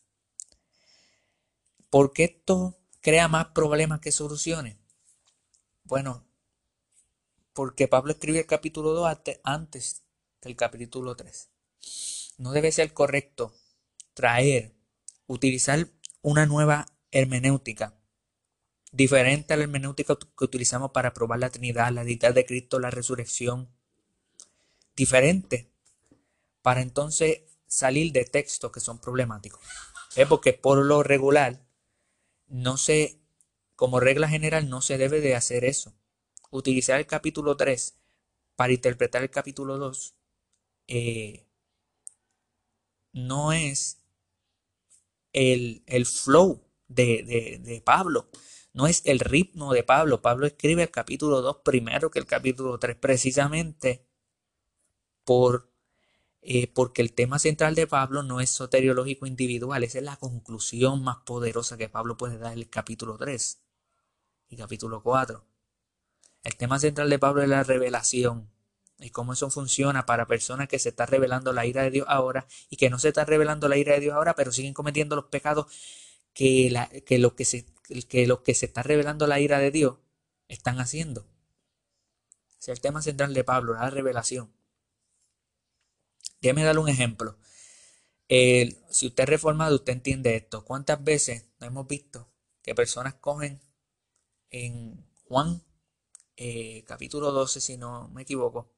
¿Por 1.91 2.13
qué 2.13 2.25
esto 2.25 2.79
crea 3.01 3.27
más 3.27 3.49
problemas 3.49 4.01
que 4.01 4.13
soluciones? 4.13 4.77
Bueno, 5.83 6.25
porque 7.53 7.89
Pablo 7.89 8.13
escribió 8.13 8.41
el 8.41 8.47
capítulo 8.47 8.93
2 8.93 9.19
antes 9.43 10.05
del 10.41 10.57
capítulo 10.57 11.17
3. 11.17 11.49
No 12.39 12.53
debe 12.53 12.71
ser 12.71 12.93
correcto 12.93 13.53
traer, 14.15 14.73
utilizar 15.27 15.89
una 16.25 16.47
nueva 16.47 16.87
hermenéutica, 17.11 17.95
diferente 18.93 19.53
a 19.53 19.59
la 19.59 19.65
hermenéutica 19.65 20.17
que 20.17 20.45
utilizamos 20.45 20.91
para 20.91 21.13
probar 21.13 21.39
la 21.39 21.51
Trinidad, 21.51 21.93
la 21.93 22.03
deidad 22.03 22.33
de 22.33 22.47
Cristo, 22.47 22.81
la 22.81 22.91
resurrección, 22.91 23.69
diferente, 24.97 25.71
para 26.63 26.81
entonces 26.81 27.43
salir 27.67 28.11
de 28.13 28.25
textos 28.25 28.73
que 28.73 28.81
son 28.81 29.01
problemáticos. 29.01 29.61
Porque 30.27 30.55
por 30.55 30.79
lo 30.79 31.03
regular, 31.03 31.63
no 32.49 32.79
se, 32.79 33.21
como 33.77 34.01
regla 34.01 34.27
general, 34.27 34.71
no 34.71 34.81
se 34.81 34.97
debe 34.97 35.21
de 35.21 35.35
hacer 35.35 35.63
eso. 35.67 35.95
Utilizar 36.51 36.99
el 36.99 37.07
capítulo 37.07 37.59
3 37.59 37.99
para 38.57 38.73
interpretar 38.73 39.23
el 39.23 39.31
capítulo 39.31 39.77
2 39.77 40.15
eh, 40.87 41.47
no 43.13 43.53
es 43.53 44.04
el, 45.35 46.07
flow 46.07 46.65
de, 46.89 47.61
de, 47.63 47.81
Pablo, 47.83 48.31
no 48.73 48.87
es 48.87 49.03
el 49.05 49.21
ritmo 49.21 49.75
de 49.75 49.83
Pablo. 49.83 50.23
Pablo 50.23 50.47
escribe 50.47 50.83
el 50.83 50.91
capítulo 50.91 51.43
2 51.43 51.59
primero 51.65 52.11
que 52.11 52.21
el 52.21 52.27
capítulo 52.27 52.79
3, 52.79 52.97
precisamente 52.97 54.07
por, 55.25 55.71
eh, 56.41 56.69
porque 56.69 57.03
el 57.03 57.13
tema 57.13 57.39
central 57.39 57.75
de 57.75 57.87
Pablo 57.87 58.23
no 58.23 58.41
es 58.41 58.51
soteriológico 58.51 59.27
individual, 59.27 59.83
esa 59.83 59.99
es 59.99 60.05
la 60.05 60.17
conclusión 60.17 61.03
más 61.03 61.19
poderosa 61.27 61.77
que 61.77 61.89
Pablo 61.89 62.17
puede 62.17 62.39
dar 62.39 62.53
en 62.53 62.59
el 62.59 62.71
capítulo 62.71 63.17
3 63.19 63.63
y 64.49 64.57
capítulo 64.57 65.03
4. 65.03 65.45
El 66.45 66.57
tema 66.57 66.79
central 66.79 67.11
de 67.11 67.19
Pablo 67.19 67.43
es 67.43 67.49
la 67.49 67.65
revelación 67.65 68.54
y 68.99 69.11
cómo 69.11 69.33
eso 69.33 69.51
funciona 69.51 70.07
para 70.07 70.27
personas 70.27 70.69
que 70.69 70.79
se 70.79 70.91
está 70.91 71.07
revelando 71.07 71.53
la 71.53 71.67
ira 71.67 71.83
de 71.83 71.91
Dios 71.91 72.07
ahora 72.09 72.47
y 72.71 72.77
que 72.77 72.91
no 72.91 72.99
se 72.99 73.09
está 73.09 73.25
revelando 73.25 73.69
la 73.69 73.77
ira 73.77 73.95
de 73.95 74.01
Dios 74.01 74.15
ahora, 74.15 74.35
pero 74.35 74.53
siguen 74.53 74.75
cometiendo 74.75 75.17
los 75.17 75.27
pecados 75.27 75.67
que, 76.33 76.71
la, 76.71 76.89
que, 76.89 77.19
los 77.19 77.35
que, 77.35 77.45
se, 77.45 77.67
que 78.09 78.39
que 78.45 78.55
se 78.55 78.67
está 78.67 78.83
revelando 78.83 79.27
la 79.27 79.41
ira 79.41 79.59
de 79.59 79.71
Dios 79.71 79.99
están 80.49 80.81
haciendo. 80.81 81.27
Es 82.61 82.69
el 82.69 82.81
tema 82.81 83.03
central 83.03 83.35
de 83.35 83.45
Pablo, 83.45 83.75
la 83.75 83.91
revelación. 83.91 84.53
Déjeme 86.41 86.65
darle 86.65 86.81
un 86.81 86.89
ejemplo. 86.89 87.39
si 88.29 89.07
usted 89.07 89.25
es 89.25 89.29
reformado, 89.29 89.77
usted 89.77 89.93
entiende 89.93 90.37
esto. 90.37 90.65
¿Cuántas 90.65 91.03
veces 91.03 91.47
hemos 91.61 91.87
visto 91.87 92.29
que 92.63 92.75
personas 92.75 93.15
cogen 93.15 93.61
en 94.51 95.05
Juan 95.29 95.63
eh, 96.37 96.83
capítulo 96.87 97.31
12, 97.31 97.61
si 97.61 97.77
no 97.77 98.09
me 98.09 98.23
equivoco, 98.23 98.74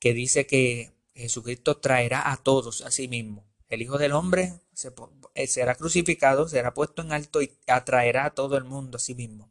que 0.00 0.14
dice 0.14 0.46
que 0.46 0.90
Jesucristo 1.14 1.76
traerá 1.76 2.32
a 2.32 2.38
todos 2.38 2.82
a 2.82 2.90
sí 2.90 3.06
mismo. 3.06 3.46
El 3.68 3.82
Hijo 3.82 3.98
del 3.98 4.12
Hombre 4.12 4.54
eh, 5.34 5.46
será 5.46 5.76
crucificado, 5.76 6.48
será 6.48 6.74
puesto 6.74 7.02
en 7.02 7.12
alto 7.12 7.42
y 7.42 7.52
atraerá 7.68 8.24
a 8.24 8.34
todo 8.34 8.56
el 8.56 8.64
mundo 8.64 8.96
a 8.96 9.00
sí 9.00 9.14
mismo. 9.14 9.48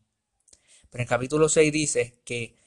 Pero 0.90 1.04
en 1.04 1.08
capítulo 1.08 1.48
6 1.48 1.72
dice 1.72 2.20
que 2.26 2.58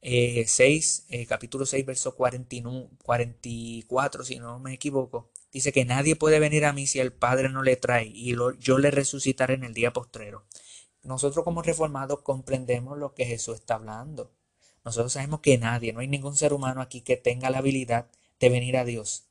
6, 0.00 1.06
eh, 1.08 1.26
capítulo 1.26 1.66
6, 1.66 1.84
verso 1.84 2.16
44, 2.16 4.24
si 4.24 4.38
no 4.38 4.58
me 4.58 4.72
equivoco, 4.74 5.30
dice 5.52 5.72
que 5.72 5.84
nadie 5.84 6.16
puede 6.16 6.40
venir 6.40 6.64
a 6.64 6.72
mí 6.72 6.86
si 6.86 7.00
el 7.00 7.12
Padre 7.12 7.50
no 7.50 7.62
le 7.62 7.76
trae 7.76 8.06
y 8.06 8.34
yo 8.58 8.78
le 8.78 8.90
resucitaré 8.90 9.54
en 9.54 9.64
el 9.64 9.74
día 9.74 9.92
postrero. 9.92 10.46
Nosotros 11.02 11.44
como 11.44 11.62
reformados 11.62 12.22
comprendemos 12.22 12.98
lo 12.98 13.14
que 13.14 13.24
Jesús 13.24 13.56
está 13.56 13.74
hablando. 13.74 14.32
Nosotros 14.88 15.12
sabemos 15.12 15.40
que 15.40 15.58
nadie, 15.58 15.92
no 15.92 16.00
hay 16.00 16.08
ningún 16.08 16.34
ser 16.34 16.54
humano 16.54 16.80
aquí 16.80 17.02
que 17.02 17.18
tenga 17.18 17.50
la 17.50 17.58
habilidad 17.58 18.06
de 18.40 18.48
venir 18.48 18.78
a 18.78 18.86
Dios. 18.86 19.24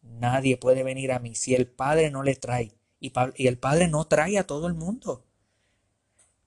Nadie 0.00 0.56
puede 0.56 0.84
venir 0.84 1.10
a 1.10 1.18
mí 1.18 1.34
si 1.34 1.56
el 1.56 1.66
Padre 1.66 2.08
no 2.12 2.22
le 2.22 2.36
trae. 2.36 2.70
Y, 3.00 3.12
el 3.48 3.58
Padre 3.58 3.88
no 3.88 4.06
trae 4.06 4.38
a 4.38 4.46
todo 4.46 4.68
el 4.68 4.74
mundo. 4.74 5.24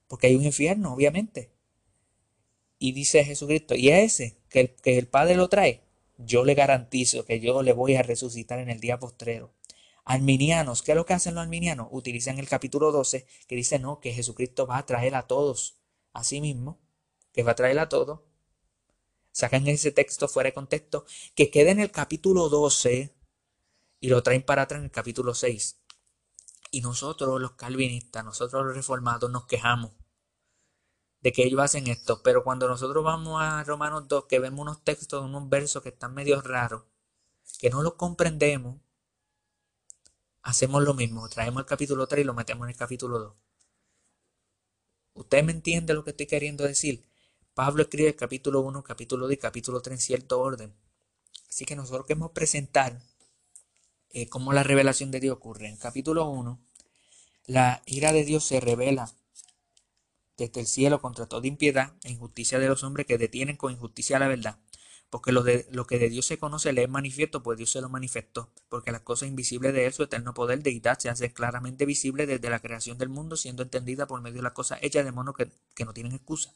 Porque 0.07 0.27
hay 0.27 0.37
un 0.37 0.45
infierno, 0.45 0.93
obviamente. 0.93 1.51
Y 2.79 2.93
dice 2.93 3.25
Jesucristo, 3.25 3.75
y 3.75 3.89
a 3.89 3.99
ese 3.99 4.37
que 4.47 4.61
el, 4.61 4.69
que 4.75 4.97
el 4.97 5.09
Padre 5.09 5.35
lo 5.35 5.49
trae, 5.49 5.81
yo 6.17 6.45
le 6.45 6.53
garantizo 6.53 7.25
que 7.25 7.41
yo 7.41 7.61
le 7.61 7.73
voy 7.73 7.97
a 7.97 8.03
resucitar 8.03 8.59
en 8.59 8.69
el 8.69 8.79
día 8.79 8.99
postrero. 8.99 9.51
Arminianos, 10.05 10.81
¿qué 10.81 10.93
es 10.93 10.95
lo 10.95 11.05
que 11.05 11.13
hacen 11.13 11.35
los 11.35 11.43
arminianos? 11.43 11.89
Utilizan 11.91 12.39
el 12.39 12.47
capítulo 12.47 12.93
12 12.93 13.25
que 13.49 13.55
dice 13.57 13.79
no, 13.79 13.99
que 13.99 14.13
Jesucristo 14.13 14.65
va 14.65 14.77
a 14.77 14.85
traer 14.85 15.13
a 15.15 15.23
todos 15.23 15.75
a 16.13 16.23
sí 16.23 16.39
mismo, 16.39 16.79
que 17.33 17.43
va 17.43 17.51
a 17.51 17.55
traer 17.55 17.79
a 17.79 17.89
todos. 17.89 18.21
Sacan 19.35 19.67
ese 19.67 19.91
texto 19.91 20.29
fuera 20.29 20.47
de 20.47 20.53
contexto, 20.53 21.05
que 21.35 21.51
queda 21.51 21.69
en 21.71 21.81
el 21.81 21.91
capítulo 21.91 22.47
12 22.47 23.13
y 23.99 24.07
lo 24.07 24.23
traen 24.23 24.43
para 24.43 24.61
atrás 24.61 24.79
en 24.79 24.85
el 24.85 24.91
capítulo 24.91 25.33
6. 25.33 25.77
Y 26.71 26.79
nosotros, 26.79 27.41
los 27.41 27.51
calvinistas, 27.51 28.23
nosotros 28.23 28.65
los 28.65 28.73
reformados, 28.73 29.29
nos 29.29 29.45
quejamos 29.45 29.91
de 31.19 31.33
que 31.33 31.43
ellos 31.43 31.59
hacen 31.59 31.87
esto. 31.87 32.23
Pero 32.23 32.45
cuando 32.45 32.69
nosotros 32.69 33.03
vamos 33.03 33.41
a 33.41 33.61
Romanos 33.65 34.07
2, 34.07 34.23
que 34.23 34.39
vemos 34.39 34.61
unos 34.61 34.85
textos, 34.85 35.25
unos 35.25 35.49
versos 35.49 35.83
que 35.83 35.89
están 35.89 36.13
medio 36.13 36.39
raros, 36.39 36.83
que 37.59 37.69
no 37.69 37.83
los 37.83 37.95
comprendemos, 37.95 38.79
hacemos 40.43 40.81
lo 40.81 40.93
mismo, 40.93 41.27
traemos 41.27 41.59
el 41.59 41.65
capítulo 41.65 42.07
3 42.07 42.23
y 42.23 42.25
lo 42.25 42.33
metemos 42.33 42.67
en 42.67 42.69
el 42.69 42.77
capítulo 42.77 43.19
2. 43.19 43.33
¿Usted 45.15 45.43
me 45.43 45.51
entiende 45.51 45.93
lo 45.93 46.05
que 46.05 46.11
estoy 46.11 46.25
queriendo 46.25 46.63
decir? 46.63 47.05
Pablo 47.55 47.81
escribe 47.81 48.15
capítulo 48.15 48.61
1, 48.61 48.83
capítulo 48.83 49.25
2 49.25 49.33
y 49.33 49.37
capítulo 49.37 49.81
3 49.81 49.97
en 49.97 50.01
cierto 50.01 50.39
orden. 50.39 50.73
Así 51.49 51.65
que 51.65 51.75
nosotros 51.75 52.05
queremos 52.05 52.31
presentar 52.31 53.01
eh, 54.11 54.29
cómo 54.29 54.53
la 54.53 54.61
revelación 54.61 55.09
de 55.09 55.19
Dios 55.21 55.37
ocurre. 55.37 55.69
En 55.69 55.77
capítulo 55.77 56.29
1, 56.29 56.59
la 57.47 57.81
ira 57.87 58.11
de 58.11 58.25
Dios 58.25 58.45
se 58.45 58.59
revela 58.59 59.11
desde 60.37 60.59
el 60.59 60.67
cielo 60.67 61.01
contra 61.01 61.25
toda 61.25 61.47
impiedad 61.47 61.93
e 62.03 62.11
injusticia 62.11 62.59
de 62.59 62.67
los 62.67 62.83
hombres 62.83 63.07
que 63.07 63.17
detienen 63.17 63.57
con 63.57 63.71
injusticia 63.71 64.19
la 64.19 64.27
verdad 64.27 64.59
porque 65.15 65.31
lo, 65.31 65.43
de, 65.43 65.65
lo 65.71 65.87
que 65.87 65.99
de 65.99 66.09
Dios 66.09 66.25
se 66.25 66.37
conoce 66.37 66.73
le 66.73 66.83
es 66.83 66.89
manifiesto, 66.89 67.41
pues 67.41 67.57
Dios 67.57 67.71
se 67.71 67.79
lo 67.79 67.87
manifestó, 67.87 68.51
porque 68.67 68.91
las 68.91 68.99
cosas 68.99 69.29
invisibles 69.29 69.73
de 69.73 69.85
Él, 69.85 69.93
su 69.93 70.03
eterno 70.03 70.33
poder, 70.33 70.61
deidad, 70.61 70.99
se 70.99 71.09
hacen 71.09 71.31
claramente 71.31 71.85
visibles 71.85 72.27
desde 72.27 72.49
la 72.49 72.59
creación 72.59 72.97
del 72.97 73.07
mundo, 73.07 73.37
siendo 73.37 73.63
entendida 73.63 74.07
por 74.07 74.21
medio 74.21 74.37
de 74.37 74.43
las 74.43 74.51
cosas 74.51 74.79
hechas 74.81 75.05
de 75.05 75.13
modo 75.13 75.33
que, 75.33 75.49
no 75.85 75.93
tienen 75.93 76.13
excusa. 76.13 76.53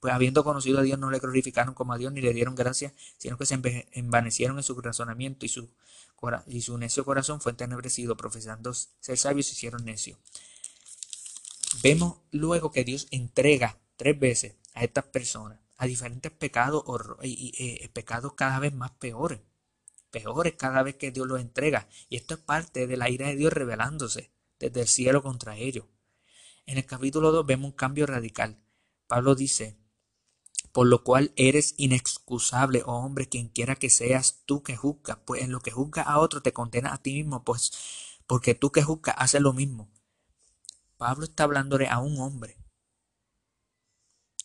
Pues 0.00 0.14
habiendo 0.14 0.44
conocido 0.44 0.78
a 0.78 0.82
Dios, 0.82 0.98
no 0.98 1.10
le 1.10 1.18
glorificaron 1.18 1.74
como 1.74 1.92
a 1.92 1.98
Dios 1.98 2.12
ni 2.12 2.20
le 2.20 2.32
dieron 2.32 2.54
gracias, 2.54 2.92
sino 3.18 3.36
que 3.36 3.46
se 3.46 3.60
envanecieron 3.92 4.56
en 4.56 4.62
su 4.62 4.80
razonamiento 4.80 5.46
y 5.46 5.48
su, 5.48 5.68
y 6.46 6.62
su 6.62 6.78
necio 6.78 7.04
corazón 7.04 7.40
fue 7.40 7.52
entenebrecido, 7.52 8.16
profesando 8.16 8.72
ser 8.74 9.18
sabios, 9.18 9.46
se 9.46 9.52
hicieron 9.52 9.84
necios. 9.84 10.18
Vemos 11.82 12.18
luego 12.30 12.70
que 12.70 12.84
Dios 12.84 13.06
entrega 13.10 13.78
tres 13.96 14.18
veces 14.18 14.56
a 14.74 14.84
estas 14.84 15.04
personas 15.04 15.58
a 15.78 15.86
diferentes 15.86 16.32
pecados 16.32 16.84
y, 17.22 17.52
eh, 17.58 17.88
pecados 17.90 18.32
cada 18.34 18.58
vez 18.58 18.72
más 18.72 18.92
peores, 18.92 19.40
peores 20.10 20.54
cada 20.56 20.82
vez 20.82 20.96
que 20.96 21.10
Dios 21.10 21.26
los 21.26 21.40
entrega. 21.40 21.88
Y 22.08 22.16
esto 22.16 22.34
es 22.34 22.40
parte 22.40 22.86
de 22.86 22.96
la 22.96 23.10
ira 23.10 23.28
de 23.28 23.36
Dios 23.36 23.52
revelándose 23.52 24.30
desde 24.58 24.82
el 24.82 24.88
cielo 24.88 25.22
contra 25.22 25.56
ellos. 25.56 25.84
En 26.64 26.78
el 26.78 26.86
capítulo 26.86 27.30
2 27.30 27.46
vemos 27.46 27.70
un 27.70 27.76
cambio 27.76 28.06
radical. 28.06 28.58
Pablo 29.06 29.34
dice, 29.34 29.76
por 30.76 30.88
lo 30.88 31.02
cual 31.02 31.32
eres 31.36 31.72
inexcusable, 31.78 32.82
oh 32.84 32.96
hombre, 32.96 33.30
quien 33.30 33.48
quiera 33.48 33.76
que 33.76 33.88
seas 33.88 34.42
tú 34.44 34.62
que 34.62 34.76
juzgas, 34.76 35.16
pues 35.24 35.40
en 35.40 35.50
lo 35.50 35.60
que 35.60 35.70
juzgas 35.70 36.06
a 36.06 36.18
otro 36.18 36.42
te 36.42 36.52
condena 36.52 36.92
a 36.92 36.98
ti 36.98 37.14
mismo, 37.14 37.44
pues 37.44 37.72
porque 38.26 38.54
tú 38.54 38.70
que 38.72 38.82
juzgas 38.82 39.16
haces 39.16 39.40
lo 39.40 39.54
mismo. 39.54 39.90
Pablo 40.98 41.24
está 41.24 41.44
hablándole 41.44 41.88
a 41.88 42.00
un 42.00 42.20
hombre 42.20 42.58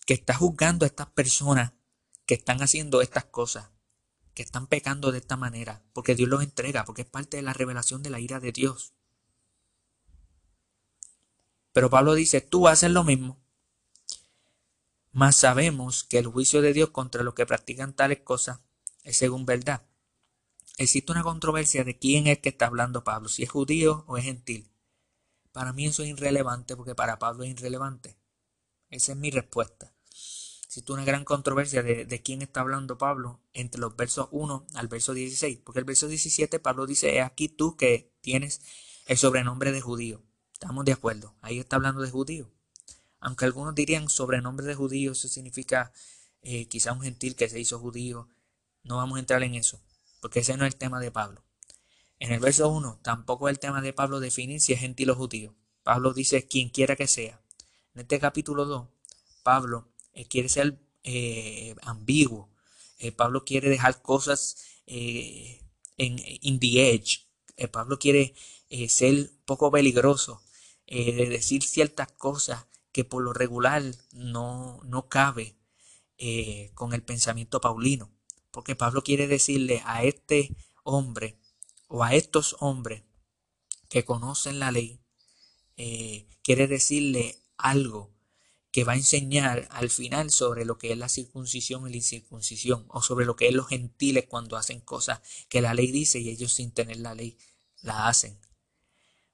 que 0.05 0.13
está 0.13 0.33
juzgando 0.33 0.85
a 0.85 0.87
estas 0.87 1.07
personas 1.07 1.73
que 2.25 2.35
están 2.35 2.61
haciendo 2.61 3.01
estas 3.01 3.25
cosas, 3.25 3.69
que 4.33 4.41
están 4.41 4.67
pecando 4.67 5.11
de 5.11 5.17
esta 5.17 5.35
manera, 5.35 5.83
porque 5.91 6.15
Dios 6.15 6.29
los 6.29 6.43
entrega, 6.43 6.85
porque 6.85 7.01
es 7.01 7.09
parte 7.09 7.35
de 7.35 7.43
la 7.43 7.51
revelación 7.51 8.03
de 8.03 8.09
la 8.09 8.21
ira 8.21 8.39
de 8.39 8.53
Dios. 8.53 8.93
Pero 11.73 11.89
Pablo 11.89 12.13
dice, 12.13 12.39
tú 12.39 12.69
haces 12.69 12.89
lo 12.89 13.03
mismo. 13.03 13.37
Mas 15.11 15.35
sabemos 15.35 16.03
que 16.05 16.19
el 16.19 16.27
juicio 16.27 16.61
de 16.61 16.73
Dios 16.73 16.89
contra 16.91 17.23
los 17.23 17.33
que 17.33 17.45
practican 17.45 17.93
tales 17.93 18.21
cosas 18.21 18.59
es 19.03 19.17
según 19.17 19.45
verdad. 19.45 19.85
Existe 20.77 21.11
una 21.11 21.23
controversia 21.23 21.83
de 21.83 21.99
quién 21.99 22.27
es 22.27 22.39
que 22.39 22.49
está 22.49 22.67
hablando 22.67 23.03
Pablo, 23.03 23.27
si 23.27 23.43
es 23.43 23.49
judío 23.49 24.05
o 24.07 24.17
es 24.17 24.23
gentil. 24.23 24.71
Para 25.51 25.73
mí 25.73 25.85
eso 25.85 26.03
es 26.03 26.09
irrelevante 26.09 26.77
porque 26.77 26.95
para 26.95 27.19
Pablo 27.19 27.43
es 27.43 27.49
irrelevante. 27.49 28.17
Esa 28.89 29.11
es 29.11 29.17
mi 29.17 29.31
respuesta. 29.31 29.93
Existe 30.65 30.93
una 30.93 31.03
gran 31.03 31.25
controversia 31.25 31.83
de, 31.83 32.05
de, 32.05 32.21
quién 32.21 32.41
está 32.41 32.61
hablando 32.61 32.97
Pablo 32.97 33.41
entre 33.51 33.81
los 33.81 33.95
versos 33.97 34.29
1 34.31 34.67
al 34.75 34.87
verso 34.87 35.13
16. 35.13 35.59
Porque 35.59 35.79
el 35.79 35.85
verso 35.85 36.07
17 36.07 36.59
Pablo 36.59 36.85
dice, 36.85 37.17
es 37.17 37.25
aquí 37.25 37.49
tú 37.49 37.75
que 37.75 38.13
tienes 38.21 38.61
el 39.07 39.17
sobrenombre 39.17 39.73
de 39.73 39.81
judío. 39.81 40.23
Estamos 40.53 40.85
de 40.85 40.93
acuerdo. 40.93 41.35
Ahí 41.41 41.59
está 41.59 41.75
hablando 41.75 42.01
de 42.01 42.09
judío. 42.09 42.49
Aunque 43.21 43.45
algunos 43.45 43.75
dirían 43.75 44.09
sobrenombre 44.09 44.65
de 44.65 44.73
judío, 44.73 45.11
eso 45.11 45.27
significa 45.27 45.93
eh, 46.41 46.67
quizá 46.67 46.91
un 46.91 47.01
gentil 47.01 47.35
que 47.35 47.47
se 47.47 47.59
hizo 47.59 47.79
judío. 47.79 48.27
No 48.83 48.97
vamos 48.97 49.17
a 49.17 49.19
entrar 49.19 49.43
en 49.43 49.53
eso, 49.53 49.79
porque 50.19 50.39
ese 50.39 50.57
no 50.57 50.65
es 50.65 50.73
el 50.73 50.79
tema 50.79 50.99
de 50.99 51.11
Pablo. 51.11 51.43
En 52.19 52.31
el 52.31 52.39
verso 52.39 52.67
1 52.69 52.99
tampoco 53.03 53.47
es 53.47 53.53
el 53.53 53.59
tema 53.59 53.81
de 53.81 53.93
Pablo 53.93 54.19
definir 54.19 54.59
si 54.59 54.73
es 54.73 54.79
gentil 54.79 55.11
o 55.11 55.15
judío. 55.15 55.55
Pablo 55.83 56.13
dice 56.13 56.47
quien 56.47 56.69
quiera 56.69 56.95
que 56.95 57.07
sea. 57.07 57.39
En 57.93 58.01
este 58.01 58.19
capítulo 58.19 58.65
2, 58.65 58.87
Pablo 59.43 59.87
eh, 60.13 60.27
quiere 60.27 60.49
ser 60.49 60.79
eh, 61.03 61.75
ambiguo. 61.83 62.49
Pablo 63.15 63.45
quiere 63.45 63.67
dejar 63.69 64.03
cosas 64.03 64.57
en 64.85 65.59
in 65.97 66.59
the 66.59 66.93
edge. 66.93 67.25
Pablo 67.71 67.97
quiere 67.97 68.35
ser 68.89 69.31
poco 69.45 69.71
peligroso, 69.71 70.43
de 70.85 71.27
decir 71.27 71.63
ciertas 71.63 72.11
cosas 72.11 72.67
que 72.91 73.05
por 73.05 73.23
lo 73.23 73.33
regular 73.33 73.83
no, 74.13 74.79
no 74.83 75.07
cabe 75.07 75.57
con 76.75 76.93
el 76.93 77.01
pensamiento 77.01 77.61
paulino. 77.61 78.11
Porque 78.51 78.75
Pablo 78.75 79.01
quiere 79.01 79.27
decirle 79.27 79.81
a 79.85 80.03
este 80.03 80.55
hombre 80.83 81.37
o 81.87 82.03
a 82.03 82.13
estos 82.13 82.57
hombres 82.59 83.03
que 83.89 84.05
conocen 84.05 84.59
la 84.59 84.71
ley, 84.71 85.01
eh, 85.77 86.27
quiere 86.43 86.67
decirle 86.67 87.37
algo 87.57 88.13
que 88.71 88.83
va 88.83 88.93
a 88.93 88.97
enseñar 88.97 89.67
al 89.71 89.89
final 89.89 90.31
sobre 90.31 90.63
lo 90.63 90.77
que 90.77 90.91
es 90.93 90.97
la 90.97 91.09
circuncisión 91.09 91.87
y 91.87 91.91
la 91.91 91.97
incircuncisión, 91.97 92.85
o 92.87 93.01
sobre 93.01 93.25
lo 93.25 93.35
que 93.35 93.49
es 93.49 93.53
los 93.53 93.67
gentiles 93.67 94.25
cuando 94.27 94.55
hacen 94.55 94.79
cosas 94.79 95.19
que 95.49 95.61
la 95.61 95.73
ley 95.73 95.91
dice 95.91 96.19
y 96.19 96.29
ellos 96.29 96.53
sin 96.53 96.71
tener 96.71 96.97
la 96.97 97.15
ley 97.15 97.37
la 97.81 98.07
hacen. 98.07 98.39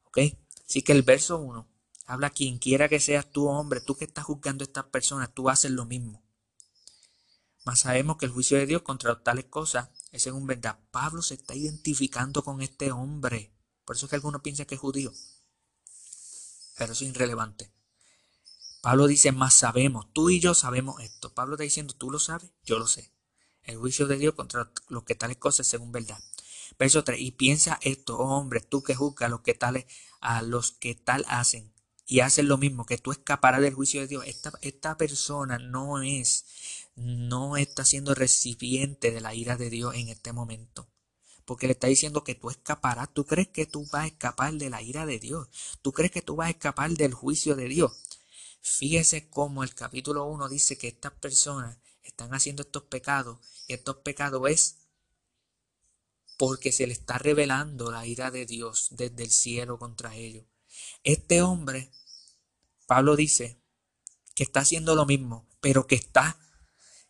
¿Ok? 0.05 0.19
Así 0.67 0.81
que 0.81 0.93
el 0.93 1.03
verso 1.03 1.37
1 1.37 1.67
habla 2.07 2.29
quien 2.29 2.57
quiera 2.57 2.87
que 2.87 3.01
seas 3.01 3.29
tú 3.29 3.47
hombre, 3.49 3.81
tú 3.81 3.95
que 3.95 4.05
estás 4.05 4.25
juzgando 4.25 4.63
a 4.63 4.67
estas 4.67 4.85
personas, 4.85 5.33
tú 5.33 5.49
haces 5.49 5.71
lo 5.71 5.85
mismo. 5.85 6.23
Mas 7.65 7.81
sabemos 7.81 8.15
que 8.15 8.25
el 8.25 8.31
juicio 8.31 8.57
de 8.57 8.65
Dios 8.65 8.81
contra 8.81 9.21
tales 9.21 9.45
cosas 9.45 9.89
es 10.11 10.23
según 10.23 10.47
verdad. 10.47 10.79
Pablo 10.89 11.21
se 11.21 11.33
está 11.33 11.53
identificando 11.53 12.43
con 12.43 12.61
este 12.61 12.93
hombre. 12.93 13.51
Por 13.83 13.97
eso 13.97 14.05
es 14.05 14.09
que 14.09 14.15
algunos 14.15 14.41
piensan 14.41 14.65
que 14.65 14.75
es 14.75 14.81
judío. 14.81 15.11
Pero 16.77 16.93
eso 16.93 17.03
es 17.03 17.09
irrelevante. 17.09 17.73
Pablo 18.81 19.05
dice, 19.05 19.33
más 19.33 19.53
sabemos, 19.53 20.07
tú 20.13 20.29
y 20.29 20.39
yo 20.39 20.53
sabemos 20.53 21.01
esto. 21.01 21.33
Pablo 21.33 21.55
está 21.55 21.63
diciendo, 21.63 21.93
tú 21.93 22.09
lo 22.09 22.19
sabes, 22.19 22.49
yo 22.63 22.79
lo 22.79 22.87
sé. 22.87 23.11
El 23.63 23.77
juicio 23.77 24.07
de 24.07 24.15
Dios 24.15 24.33
contra 24.33 24.71
los 24.87 25.03
que 25.03 25.15
tales 25.15 25.35
cosas 25.35 25.67
según 25.67 25.91
verdad. 25.91 26.19
Verso 26.79 27.03
3. 27.03 27.19
Y 27.19 27.31
piensa 27.31 27.79
esto, 27.81 28.17
oh 28.17 28.37
hombre, 28.37 28.61
tú 28.61 28.81
que 28.81 28.95
juzgas 28.95 29.29
los 29.29 29.41
que 29.41 29.55
tales, 29.55 29.87
a 30.21 30.41
los 30.41 30.71
que 30.71 30.95
tal 30.95 31.25
hacen 31.27 31.73
y 32.07 32.21
hacen 32.21 32.47
lo 32.47 32.57
mismo, 32.57 32.85
que 32.85 32.97
tú 32.97 33.11
escaparás 33.11 33.61
del 33.61 33.73
juicio 33.73 33.99
de 33.99 34.07
Dios. 34.07 34.23
Esta, 34.25 34.53
esta 34.61 34.97
persona 34.97 35.59
no 35.59 36.01
es 36.01 36.45
no 36.95 37.57
está 37.57 37.85
siendo 37.85 38.15
recipiente 38.15 39.11
de 39.11 39.21
la 39.21 39.35
ira 39.35 39.57
de 39.57 39.69
Dios 39.69 39.93
en 39.93 40.07
este 40.07 40.33
momento. 40.33 40.87
Porque 41.45 41.67
le 41.67 41.73
está 41.73 41.87
diciendo 41.87 42.23
que 42.23 42.33
tú 42.33 42.49
escaparás. 42.49 43.13
¿Tú 43.13 43.25
crees 43.25 43.49
que 43.49 43.65
tú 43.65 43.85
vas 43.91 44.05
a 44.05 44.07
escapar 44.07 44.53
de 44.53 44.69
la 44.69 44.81
ira 44.81 45.05
de 45.05 45.19
Dios? 45.19 45.47
¿Tú 45.81 45.91
crees 45.91 46.11
que 46.11 46.21
tú 46.21 46.37
vas 46.37 46.47
a 46.47 46.51
escapar 46.51 46.89
del 46.91 47.13
juicio 47.13 47.55
de 47.55 47.67
Dios? 47.67 47.91
Fíjese 48.61 49.29
cómo 49.29 49.63
el 49.63 49.75
capítulo 49.75 50.25
1 50.25 50.49
dice 50.49 50.77
que 50.77 50.87
estas 50.87 51.13
personas 51.13 51.77
están 52.03 52.33
haciendo 52.33 52.63
estos 52.63 52.83
pecados. 52.83 53.37
Y 53.67 53.73
estos 53.73 53.97
pecados 53.97 54.49
es 54.49 54.77
porque 56.37 56.71
se 56.71 56.87
le 56.87 56.93
está 56.93 57.17
revelando 57.17 57.91
la 57.91 58.05
ira 58.05 58.31
de 58.31 58.45
Dios 58.45 58.87
desde 58.91 59.23
el 59.23 59.31
cielo 59.31 59.77
contra 59.77 60.15
ellos. 60.15 60.45
Este 61.07 61.41
hombre, 61.41 61.89
Pablo 62.85 63.15
dice, 63.15 63.61
que 64.35 64.43
está 64.43 64.59
haciendo 64.59 64.93
lo 64.93 65.05
mismo, 65.05 65.47
pero 65.61 65.87
que 65.87 65.95
está 65.95 66.37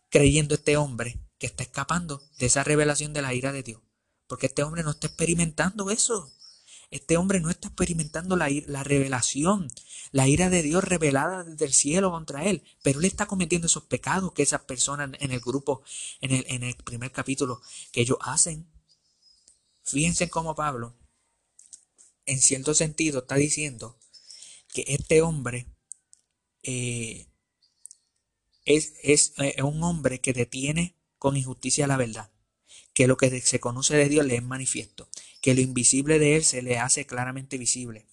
creyendo 0.08 0.54
este 0.54 0.76
hombre 0.76 1.18
que 1.36 1.48
está 1.48 1.64
escapando 1.64 2.22
de 2.38 2.46
esa 2.46 2.62
revelación 2.62 3.12
de 3.12 3.22
la 3.22 3.34
ira 3.34 3.50
de 3.50 3.64
Dios. 3.64 3.82
Porque 4.28 4.46
este 4.46 4.62
hombre 4.62 4.84
no 4.84 4.92
está 4.92 5.08
experimentando 5.08 5.90
eso. 5.90 6.32
Este 6.92 7.16
hombre 7.16 7.40
no 7.40 7.50
está 7.50 7.66
experimentando 7.66 8.36
la, 8.36 8.48
la, 8.68 8.84
revelación, 8.84 9.68
la 10.12 10.28
ira 10.28 10.48
de 10.48 10.62
Dios 10.62 10.84
revelada 10.84 11.42
desde 11.42 11.64
el 11.64 11.72
cielo 11.72 12.12
contra 12.12 12.44
él, 12.44 12.62
pero 12.84 13.00
él 13.00 13.04
está 13.04 13.26
cometiendo 13.26 13.66
esos 13.66 13.82
pecados 13.86 14.32
que 14.32 14.44
esas 14.44 14.60
personas 14.60 15.10
en 15.18 15.32
el 15.32 15.40
grupo, 15.40 15.82
en 16.20 16.30
el, 16.30 16.44
en 16.46 16.62
el 16.62 16.76
primer 16.76 17.10
capítulo, 17.10 17.62
que 17.90 18.02
ellos 18.02 18.18
hacen. 18.20 18.70
Fíjense 19.82 20.30
cómo 20.30 20.54
Pablo, 20.54 20.94
en 22.28 22.40
cierto 22.40 22.74
sentido, 22.74 23.20
está 23.20 23.36
diciendo 23.36 23.98
que 24.72 24.84
este 24.86 25.22
hombre 25.22 25.66
eh, 26.62 27.26
es, 28.66 28.92
eh, 29.02 29.54
es, 29.56 29.62
un 29.62 29.82
hombre 29.82 30.20
que 30.20 30.34
detiene 30.34 30.94
con 31.18 31.36
injusticia 31.36 31.86
la 31.86 31.96
verdad, 31.96 32.30
que 32.92 33.06
lo 33.06 33.16
que 33.16 33.40
se 33.40 33.60
conoce 33.60 33.96
de 33.96 34.10
Dios 34.10 34.26
le 34.26 34.36
es 34.36 34.42
manifiesto, 34.42 35.08
que 35.40 35.54
lo 35.54 35.62
invisible 35.62 36.18
de 36.18 36.36
Él 36.36 36.44
se 36.44 36.60
le 36.60 36.78
hace 36.78 37.06
claramente 37.06 37.56
visible, 37.56 38.06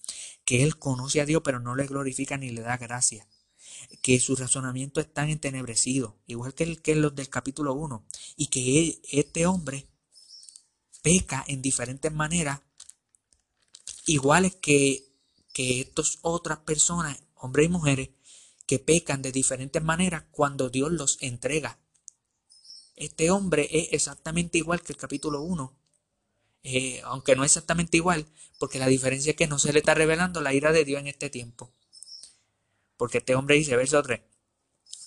que 0.46 0.62
Él 0.62 0.78
conoce 0.78 1.20
a 1.20 1.26
Dios 1.26 1.42
pero 1.44 1.60
no 1.60 1.76
le 1.76 1.86
glorifica 1.86 2.38
ni 2.38 2.50
le 2.50 2.62
da 2.62 2.78
gracia, 2.78 3.28
que 4.00 4.18
su 4.18 4.34
razonamiento 4.34 5.00
es 5.00 5.12
tan 5.12 5.28
entenebrecido, 5.28 6.16
igual 6.26 6.54
que, 6.54 6.64
el, 6.64 6.80
que 6.80 6.94
los 6.94 7.14
del 7.14 7.28
capítulo 7.28 7.74
1, 7.74 8.06
y 8.36 8.46
que 8.46 8.98
este 9.12 9.46
hombre 9.46 9.86
peca 11.02 11.44
en 11.46 11.60
diferentes 11.60 12.10
maneras, 12.10 12.62
iguales 14.06 14.54
que, 14.56 15.12
que 15.52 15.80
estas 15.80 16.18
otras 16.22 16.58
personas, 16.60 17.18
hombres 17.34 17.66
y 17.66 17.70
mujeres, 17.70 18.10
que 18.66 18.78
pecan 18.78 19.22
de 19.22 19.32
diferentes 19.32 19.82
maneras 19.82 20.24
cuando 20.30 20.70
Dios 20.70 20.90
los 20.90 21.18
entrega. 21.20 21.78
Este 22.96 23.30
hombre 23.30 23.68
es 23.70 23.88
exactamente 23.92 24.58
igual 24.58 24.82
que 24.82 24.92
el 24.92 24.98
capítulo 24.98 25.42
1, 25.42 25.76
eh, 26.62 27.00
aunque 27.04 27.36
no 27.36 27.44
exactamente 27.44 27.96
igual, 27.96 28.26
porque 28.58 28.78
la 28.78 28.86
diferencia 28.86 29.30
es 29.30 29.36
que 29.36 29.46
no 29.46 29.58
se 29.58 29.72
le 29.72 29.80
está 29.80 29.94
revelando 29.94 30.40
la 30.40 30.54
ira 30.54 30.72
de 30.72 30.84
Dios 30.84 31.00
en 31.00 31.06
este 31.06 31.30
tiempo. 31.30 31.70
Porque 32.96 33.18
este 33.18 33.34
hombre 33.34 33.56
dice, 33.56 33.76
verso 33.76 34.02
3, 34.02 34.20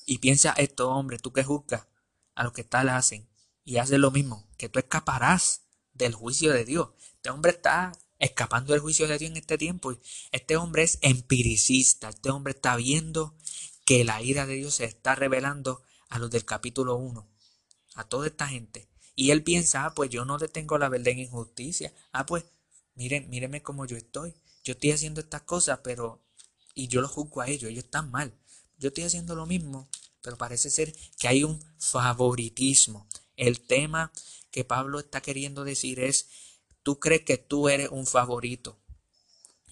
y 0.05 0.19
piensa 0.19 0.53
esto, 0.53 0.89
hombre, 0.89 1.17
tú 1.17 1.33
que 1.33 1.43
juzgas 1.43 1.87
a 2.35 2.43
los 2.43 2.53
que 2.53 2.63
tal 2.63 2.89
hacen, 2.89 3.27
y 3.63 3.77
haces 3.77 3.99
lo 3.99 4.11
mismo, 4.11 4.47
que 4.57 4.69
tú 4.69 4.79
escaparás 4.79 5.63
del 5.93 6.13
juicio 6.13 6.53
de 6.53 6.65
Dios. 6.65 6.89
Este 7.15 7.29
hombre 7.29 7.51
está 7.51 7.91
escapando 8.19 8.73
del 8.73 8.81
juicio 8.81 9.07
de 9.07 9.17
Dios 9.17 9.31
en 9.31 9.37
este 9.37 9.57
tiempo. 9.57 9.97
Este 10.31 10.57
hombre 10.57 10.83
es 10.83 10.99
empiricista, 11.01 12.09
este 12.09 12.29
hombre 12.29 12.53
está 12.53 12.75
viendo 12.75 13.35
que 13.85 14.03
la 14.03 14.21
ira 14.21 14.45
de 14.45 14.55
Dios 14.55 14.75
se 14.75 14.85
está 14.85 15.15
revelando 15.15 15.81
a 16.09 16.19
los 16.19 16.29
del 16.29 16.45
capítulo 16.45 16.95
1, 16.97 17.27
a 17.95 18.03
toda 18.03 18.27
esta 18.27 18.47
gente. 18.47 18.89
Y 19.15 19.31
él 19.31 19.43
piensa, 19.43 19.85
ah, 19.85 19.93
pues 19.95 20.09
yo 20.09 20.25
no 20.25 20.37
detengo 20.37 20.77
la 20.77 20.89
verdad 20.89 21.09
en 21.09 21.19
injusticia. 21.19 21.93
Ah, 22.11 22.25
pues, 22.25 22.45
miren, 22.95 23.29
mírenme 23.29 23.61
cómo 23.61 23.85
yo 23.85 23.97
estoy. 23.97 24.33
Yo 24.63 24.73
estoy 24.73 24.91
haciendo 24.91 25.21
estas 25.21 25.41
cosas, 25.41 25.79
pero... 25.83 26.23
Y 26.75 26.87
yo 26.87 27.01
lo 27.01 27.09
juzgo 27.09 27.41
a 27.41 27.47
ellos, 27.47 27.69
ellos 27.69 27.83
están 27.83 28.11
mal. 28.11 28.33
Yo 28.77 28.89
estoy 28.89 29.03
haciendo 29.03 29.35
lo 29.35 29.45
mismo, 29.45 29.89
pero 30.21 30.37
parece 30.37 30.69
ser 30.69 30.95
que 31.17 31.27
hay 31.27 31.43
un 31.43 31.59
favoritismo. 31.77 33.07
El 33.35 33.59
tema 33.59 34.13
que 34.51 34.63
Pablo 34.63 34.99
está 34.99 35.21
queriendo 35.21 35.63
decir 35.63 35.99
es 35.99 36.29
tú 36.89 36.99
crees 36.99 37.21
que 37.21 37.37
tú 37.37 37.69
eres 37.69 37.89
un 37.91 38.07
favorito. 38.07 38.79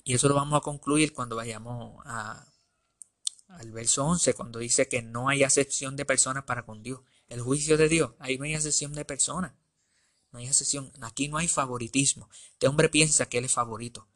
Y 0.03 0.13
eso 0.13 0.29
lo 0.29 0.35
vamos 0.35 0.55
a 0.55 0.61
concluir 0.61 1.13
cuando 1.13 1.35
vayamos 1.35 1.99
a, 2.05 2.45
al 3.47 3.71
verso 3.71 4.05
11, 4.05 4.35
cuando 4.35 4.59
dice 4.59 4.87
que 4.87 5.01
no 5.01 5.27
hay 5.27 5.43
acepción 5.43 5.95
de 5.95 6.05
personas 6.05 6.43
para 6.43 6.63
con 6.63 6.83
Dios. 6.83 6.99
El 7.27 7.41
juicio 7.41 7.75
de 7.75 7.89
Dios, 7.89 8.11
ahí 8.19 8.37
no 8.37 8.43
hay 8.43 8.53
acepción 8.53 8.93
de 8.93 9.03
personas. 9.03 9.53
No 10.31 10.37
hay 10.37 10.47
acepción, 10.47 10.91
aquí 11.01 11.27
no 11.27 11.39
hay 11.39 11.47
favoritismo. 11.47 12.29
Este 12.51 12.67
hombre 12.67 12.87
piensa 12.87 13.25
que 13.25 13.39
él 13.39 13.45
es 13.45 13.51
favorito, 13.51 14.07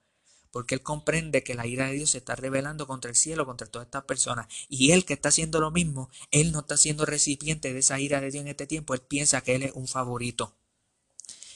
porque 0.51 0.75
él 0.75 0.83
comprende 0.83 1.43
que 1.43 1.55
la 1.55 1.65
ira 1.65 1.87
de 1.87 1.93
Dios 1.93 2.11
se 2.11 2.19
está 2.19 2.35
revelando 2.35 2.85
contra 2.85 3.09
el 3.09 3.15
cielo, 3.15 3.47
contra 3.47 3.65
todas 3.65 3.87
estas 3.87 4.03
personas. 4.03 4.45
Y 4.69 4.91
él 4.91 5.05
que 5.05 5.13
está 5.13 5.29
haciendo 5.29 5.59
lo 5.59 5.71
mismo, 5.71 6.11
él 6.29 6.51
no 6.51 6.59
está 6.59 6.77
siendo 6.77 7.03
recipiente 7.03 7.73
de 7.73 7.79
esa 7.79 7.99
ira 7.99 8.21
de 8.21 8.29
Dios 8.29 8.43
en 8.43 8.49
este 8.49 8.67
tiempo, 8.67 8.93
él 8.93 9.01
piensa 9.01 9.41
que 9.41 9.55
él 9.55 9.63
es 9.63 9.71
un 9.73 9.87
favorito. 9.87 10.55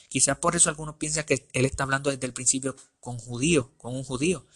Quizás 0.08 0.38
por 0.38 0.56
eso 0.56 0.70
algunos 0.70 0.96
piensan 0.96 1.24
que 1.24 1.48
él 1.52 1.64
está 1.64 1.82
hablando 1.82 2.10
desde 2.10 2.26
el 2.26 2.32
principio 2.32 2.76
con 3.00 3.18
judío, 3.18 3.72
con 3.76 3.94
un 3.94 4.04
judío. 4.04 4.46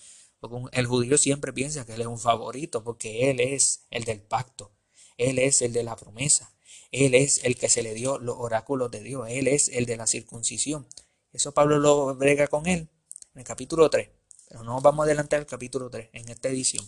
El 0.73 0.87
judío 0.87 1.19
siempre 1.19 1.53
piensa 1.53 1.85
que 1.85 1.95
él 1.95 2.01
es 2.01 2.07
un 2.07 2.19
favorito 2.19 2.83
porque 2.83 3.31
él 3.31 3.41
es 3.41 3.87
el 3.91 4.05
del 4.05 4.23
pacto, 4.23 4.73
él 5.19 5.39
es 5.39 5.61
el 5.61 5.73
de 5.73 5.83
la 5.83 5.97
promesa, 5.97 6.55
él 6.93 7.15
es 7.15 7.45
el 7.45 7.57
que 7.57 7.69
se 7.69 7.83
le 7.83 7.93
dio 7.93 8.19
los 8.19 8.37
oráculos 8.39 8.91
de 8.91 9.03
Dios, 9.03 9.27
él 9.29 9.49
es 9.49 9.69
el 9.69 9.85
de 9.87 9.97
la 9.97 10.07
circuncisión. 10.07 10.87
Eso 11.33 11.53
Pablo 11.53 11.79
lo 11.79 12.15
brega 12.17 12.49
con 12.49 12.67
él 12.67 12.89
en 13.35 13.41
el 13.41 13.45
capítulo 13.45 13.91
3, 13.91 14.09
Pero 14.49 14.65
no 14.65 14.81
vamos 14.81 15.05
a 15.05 15.07
adelantar 15.07 15.41
el 15.41 15.47
capítulo 15.47 15.91
3 15.91 16.11
en 16.13 16.29
esta 16.29 16.49
edición. 16.49 16.85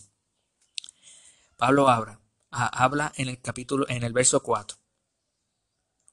Pablo 1.55 1.87
habla, 1.87 2.19
habla 2.49 3.13
en 3.15 3.29
el 3.29 3.39
capítulo, 3.39 3.87
en 3.87 4.03
el 4.03 4.13
verso 4.13 4.41
4. 4.41 4.77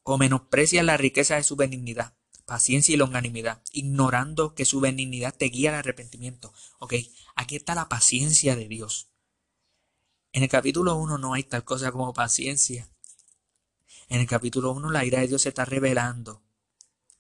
O 0.03 0.19
menosprecia 0.19 0.83
la 0.83 0.97
riqueza 0.97 1.37
de 1.37 1.43
su 1.43 1.57
benignidad, 1.57 2.15
paciencia 2.51 2.93
y 2.93 2.97
longanimidad, 2.97 3.63
ignorando 3.71 4.57
que 4.57 4.65
su 4.65 4.81
benignidad 4.81 5.33
te 5.33 5.45
guía 5.45 5.71
al 5.71 5.77
arrepentimiento. 5.77 6.53
Ok, 6.81 6.95
aquí 7.37 7.55
está 7.55 7.77
la 7.77 7.89
paciencia 7.89 8.57
de 8.57 8.67
Dios. 8.67 9.07
En 10.33 10.43
el 10.43 10.49
capítulo 10.49 10.97
1 10.97 11.17
no 11.19 11.33
hay 11.33 11.45
tal 11.45 11.63
cosa 11.63 11.93
como 11.93 12.13
paciencia. 12.13 12.91
En 14.09 14.21
el 14.21 14.27
capítulo 14.27 14.73
1 14.73 14.91
la 14.91 15.05
ira 15.05 15.21
de 15.21 15.29
Dios 15.29 15.43
se 15.43 15.51
está 15.51 15.65
revelando 15.65 16.43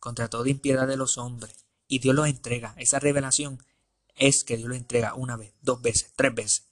contra 0.00 0.28
toda 0.28 0.50
impiedad 0.50 0.88
de 0.88 0.96
los 0.96 1.16
hombres 1.16 1.64
y 1.86 2.00
Dios 2.00 2.16
lo 2.16 2.26
entrega. 2.26 2.74
Esa 2.76 2.98
revelación 2.98 3.64
es 4.16 4.42
que 4.42 4.56
Dios 4.56 4.68
lo 4.68 4.74
entrega 4.74 5.14
una 5.14 5.36
vez, 5.36 5.54
dos 5.62 5.80
veces, 5.80 6.12
tres 6.16 6.34
veces. 6.34 6.64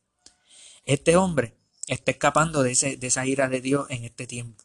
Este 0.84 1.14
hombre 1.14 1.56
está 1.86 2.10
escapando 2.10 2.64
de, 2.64 2.72
ese, 2.72 2.96
de 2.96 3.06
esa 3.06 3.24
ira 3.24 3.48
de 3.48 3.60
Dios 3.60 3.86
en 3.88 4.02
este 4.02 4.26
tiempo. 4.26 4.64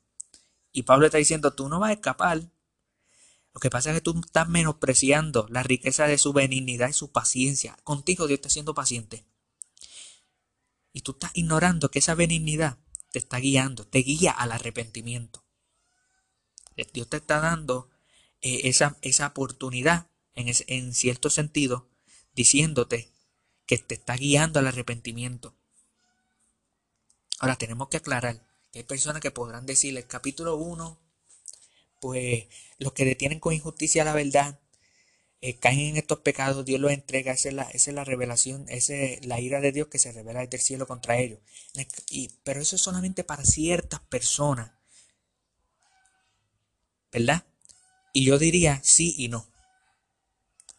Y 0.72 0.82
Pablo 0.82 1.06
está 1.06 1.20
diciendo, 1.20 1.54
tú 1.54 1.70
no 1.70 1.80
vas 1.80 1.92
a 1.92 1.94
escapar. 1.94 2.42
Lo 3.54 3.60
que 3.60 3.70
pasa 3.70 3.92
es 3.92 3.98
que 3.98 4.02
tú 4.02 4.20
estás 4.26 4.50
menospreciando 4.50 5.46
la 5.50 5.64
riqueza 5.64 6.08
de 6.08 6.18
su 6.18 6.34
benignidad 6.34 6.90
y 6.90 6.94
su 6.94 7.12
paciencia. 7.12 7.78
Contigo 7.84 8.28
Dios 8.28 8.38
está 8.38 8.50
siendo 8.50 8.74
paciente. 8.74 9.26
Y 10.92 11.02
tú 11.02 11.12
estás 11.12 11.32
ignorando 11.36 11.90
que 11.90 12.00
esa 12.00 12.16
benignidad 12.16 12.80
te 13.12 13.20
está 13.20 13.38
guiando, 13.38 13.86
te 13.86 14.00
guía 14.00 14.32
al 14.32 14.52
arrepentimiento. 14.52 15.44
Dios 16.94 17.08
te 17.08 17.18
está 17.18 17.40
dando 17.40 17.90
eh, 18.42 18.62
esa, 18.64 18.98
esa 19.02 19.28
oportunidad, 19.28 20.08
en, 20.34 20.52
en 20.68 20.94
cierto 20.94 21.30
sentido, 21.30 21.88
diciéndote 22.34 23.12
que 23.68 23.78
te 23.78 23.96
está 23.96 24.16
guiando 24.16 24.60
al 24.60 24.68
arrepentimiento. 24.68 25.56
Ahora 27.40 27.56
tenemos 27.56 27.90
que 27.90 27.98
aclarar 27.98 28.46
que 28.72 28.80
hay 28.80 28.86
personas 28.86 29.22
que 29.22 29.30
podrán 29.30 29.66
decir 29.68 29.96
el 29.96 30.08
capítulo 30.08 30.56
1, 30.56 31.00
pues 32.04 32.48
los 32.80 32.92
que 32.92 33.06
detienen 33.06 33.40
con 33.40 33.54
injusticia 33.54 34.04
la 34.04 34.14
verdad, 34.14 34.60
eh, 35.40 35.56
caen 35.58 35.80
en 35.80 35.98
estos 35.98 36.20
pecados, 36.20 36.66
Dios 36.66 36.82
los 36.82 36.92
entrega, 36.92 37.32
esa 37.32 37.48
es 37.48 37.56
la, 37.56 37.64
es 37.64 37.88
la 37.88 38.04
revelación, 38.04 38.66
esa 38.68 38.94
es 38.94 39.26
la 39.26 39.40
ira 39.40 39.62
de 39.62 39.72
Dios 39.72 39.88
que 39.88 40.00
se 40.00 40.12
revela 40.12 40.42
desde 40.42 40.58
el 40.58 40.64
cielo 40.64 40.86
contra 40.86 41.18
ellos. 41.18 41.40
Y, 42.10 42.32
pero 42.44 42.60
eso 42.62 42.76
es 42.76 42.82
solamente 42.82 43.24
para 43.24 43.46
ciertas 43.46 44.02
personas. 44.02 44.74
¿Verdad? 47.10 47.46
Y 48.12 48.26
yo 48.26 48.38
diría 48.38 48.82
sí 48.84 49.16
y 49.18 49.30
no. 49.30 49.48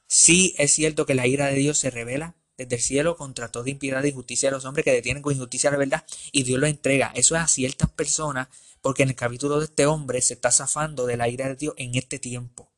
Sí 0.06 0.54
es 0.58 0.72
cierto 0.72 1.06
que 1.06 1.14
la 1.14 1.26
ira 1.26 1.46
de 1.46 1.54
Dios 1.54 1.78
se 1.78 1.90
revela 1.90 2.36
desde 2.56 2.76
el 2.76 2.82
cielo 2.82 3.16
contra 3.16 3.50
toda 3.50 3.70
impiedad 3.70 4.04
y 4.04 4.08
injusticia 4.08 4.48
de 4.48 4.56
los 4.56 4.64
hombres 4.64 4.84
que 4.84 4.92
detienen 4.92 5.22
con 5.22 5.32
injusticia 5.32 5.70
la 5.70 5.76
verdad 5.76 6.04
y 6.32 6.44
Dios 6.44 6.60
lo 6.60 6.66
entrega. 6.66 7.12
Eso 7.14 7.34
es 7.36 7.42
a 7.42 7.48
ciertas 7.48 7.90
personas 7.90 8.48
porque 8.80 9.02
en 9.02 9.10
el 9.10 9.16
capítulo 9.16 9.58
de 9.58 9.66
este 9.66 9.86
hombre 9.86 10.20
se 10.20 10.34
está 10.34 10.50
zafando 10.50 11.06
de 11.06 11.16
la 11.16 11.28
ira 11.28 11.48
de 11.48 11.56
Dios 11.56 11.74
en 11.76 11.94
este 11.94 12.18
tiempo. 12.18 12.70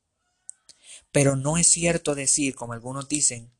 Pero 1.11 1.35
no 1.35 1.57
es 1.57 1.67
cierto 1.67 2.15
decir, 2.15 2.55
como 2.55 2.73
algunos 2.73 3.07
dicen, 3.07 3.51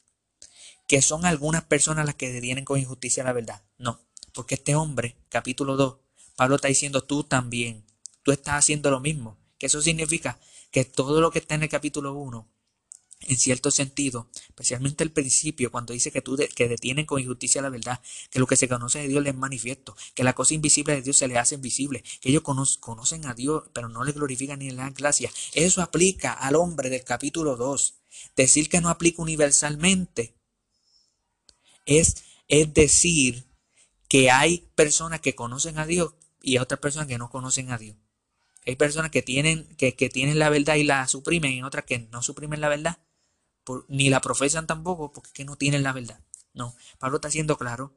que 0.87 1.01
son 1.01 1.25
algunas 1.25 1.63
personas 1.63 2.05
las 2.05 2.15
que 2.15 2.31
detienen 2.31 2.65
con 2.65 2.79
injusticia 2.79 3.23
la 3.23 3.33
verdad. 3.33 3.61
No, 3.77 3.99
porque 4.33 4.55
este 4.55 4.75
hombre, 4.75 5.15
capítulo 5.29 5.75
2, 5.75 5.97
Pablo 6.35 6.55
está 6.55 6.67
diciendo 6.67 7.03
tú 7.03 7.23
también, 7.23 7.83
tú 8.23 8.31
estás 8.31 8.55
haciendo 8.55 8.91
lo 8.91 8.99
mismo. 8.99 9.37
Que 9.57 9.65
eso 9.65 9.81
significa 9.81 10.39
que 10.71 10.85
todo 10.85 11.19
lo 11.19 11.31
que 11.31 11.39
está 11.39 11.55
en 11.55 11.63
el 11.63 11.69
capítulo 11.69 12.13
1 12.13 12.47
en 13.21 13.37
cierto 13.37 13.71
sentido, 13.71 14.29
especialmente 14.47 15.03
el 15.03 15.11
principio, 15.11 15.71
cuando 15.71 15.93
dice 15.93 16.11
que, 16.11 16.21
tú 16.21 16.37
que 16.55 16.67
detienen 16.67 17.05
con 17.05 17.19
injusticia 17.19 17.61
la 17.61 17.69
verdad, 17.69 17.99
que 18.29 18.39
lo 18.39 18.47
que 18.47 18.55
se 18.55 18.69
conoce 18.69 18.99
de 18.99 19.07
Dios 19.07 19.23
les 19.23 19.33
es 19.33 19.39
manifiesto, 19.39 19.95
que 20.13 20.23
la 20.23 20.33
cosa 20.33 20.53
invisible 20.53 20.95
de 20.95 21.01
Dios 21.01 21.17
se 21.17 21.27
les 21.27 21.37
hace 21.37 21.57
visible, 21.57 22.03
que 22.21 22.29
ellos 22.29 22.43
conocen 22.43 23.25
a 23.25 23.33
Dios, 23.33 23.63
pero 23.73 23.89
no 23.89 24.03
le 24.03 24.11
glorifican 24.11 24.59
ni 24.59 24.69
le 24.69 24.77
dan 24.77 24.93
gracia. 24.93 25.31
Eso 25.53 25.81
aplica 25.81 26.31
al 26.33 26.55
hombre 26.55 26.89
del 26.89 27.03
capítulo 27.03 27.55
2. 27.57 27.95
Decir 28.35 28.69
que 28.69 28.81
no 28.81 28.89
aplica 28.89 29.21
universalmente 29.21 30.35
es, 31.85 32.23
es 32.47 32.73
decir 32.73 33.45
que 34.07 34.31
hay 34.31 34.69
personas 34.75 35.21
que 35.21 35.35
conocen 35.35 35.79
a 35.79 35.85
Dios 35.85 36.13
y 36.41 36.59
otras 36.59 36.79
personas 36.79 37.07
que 37.07 37.17
no 37.17 37.29
conocen 37.29 37.71
a 37.71 37.77
Dios. 37.77 37.97
Hay 38.65 38.75
personas 38.75 39.11
que 39.11 39.21
tienen, 39.21 39.65
que, 39.75 39.95
que 39.95 40.09
tienen 40.09 40.39
la 40.39 40.49
verdad 40.49 40.75
y 40.75 40.83
la 40.83 41.07
suprimen 41.07 41.53
y 41.53 41.63
otras 41.63 41.85
que 41.85 41.99
no 41.99 42.21
suprimen 42.21 42.61
la 42.61 42.69
verdad 42.69 42.99
ni 43.87 44.09
la 44.09 44.21
profesan 44.21 44.67
tampoco 44.67 45.11
porque 45.11 45.31
que 45.33 45.45
no 45.45 45.55
tienen 45.55 45.83
la 45.83 45.93
verdad. 45.93 46.19
No, 46.53 46.75
Pablo 46.99 47.17
está 47.17 47.27
haciendo 47.27 47.57
claro 47.57 47.93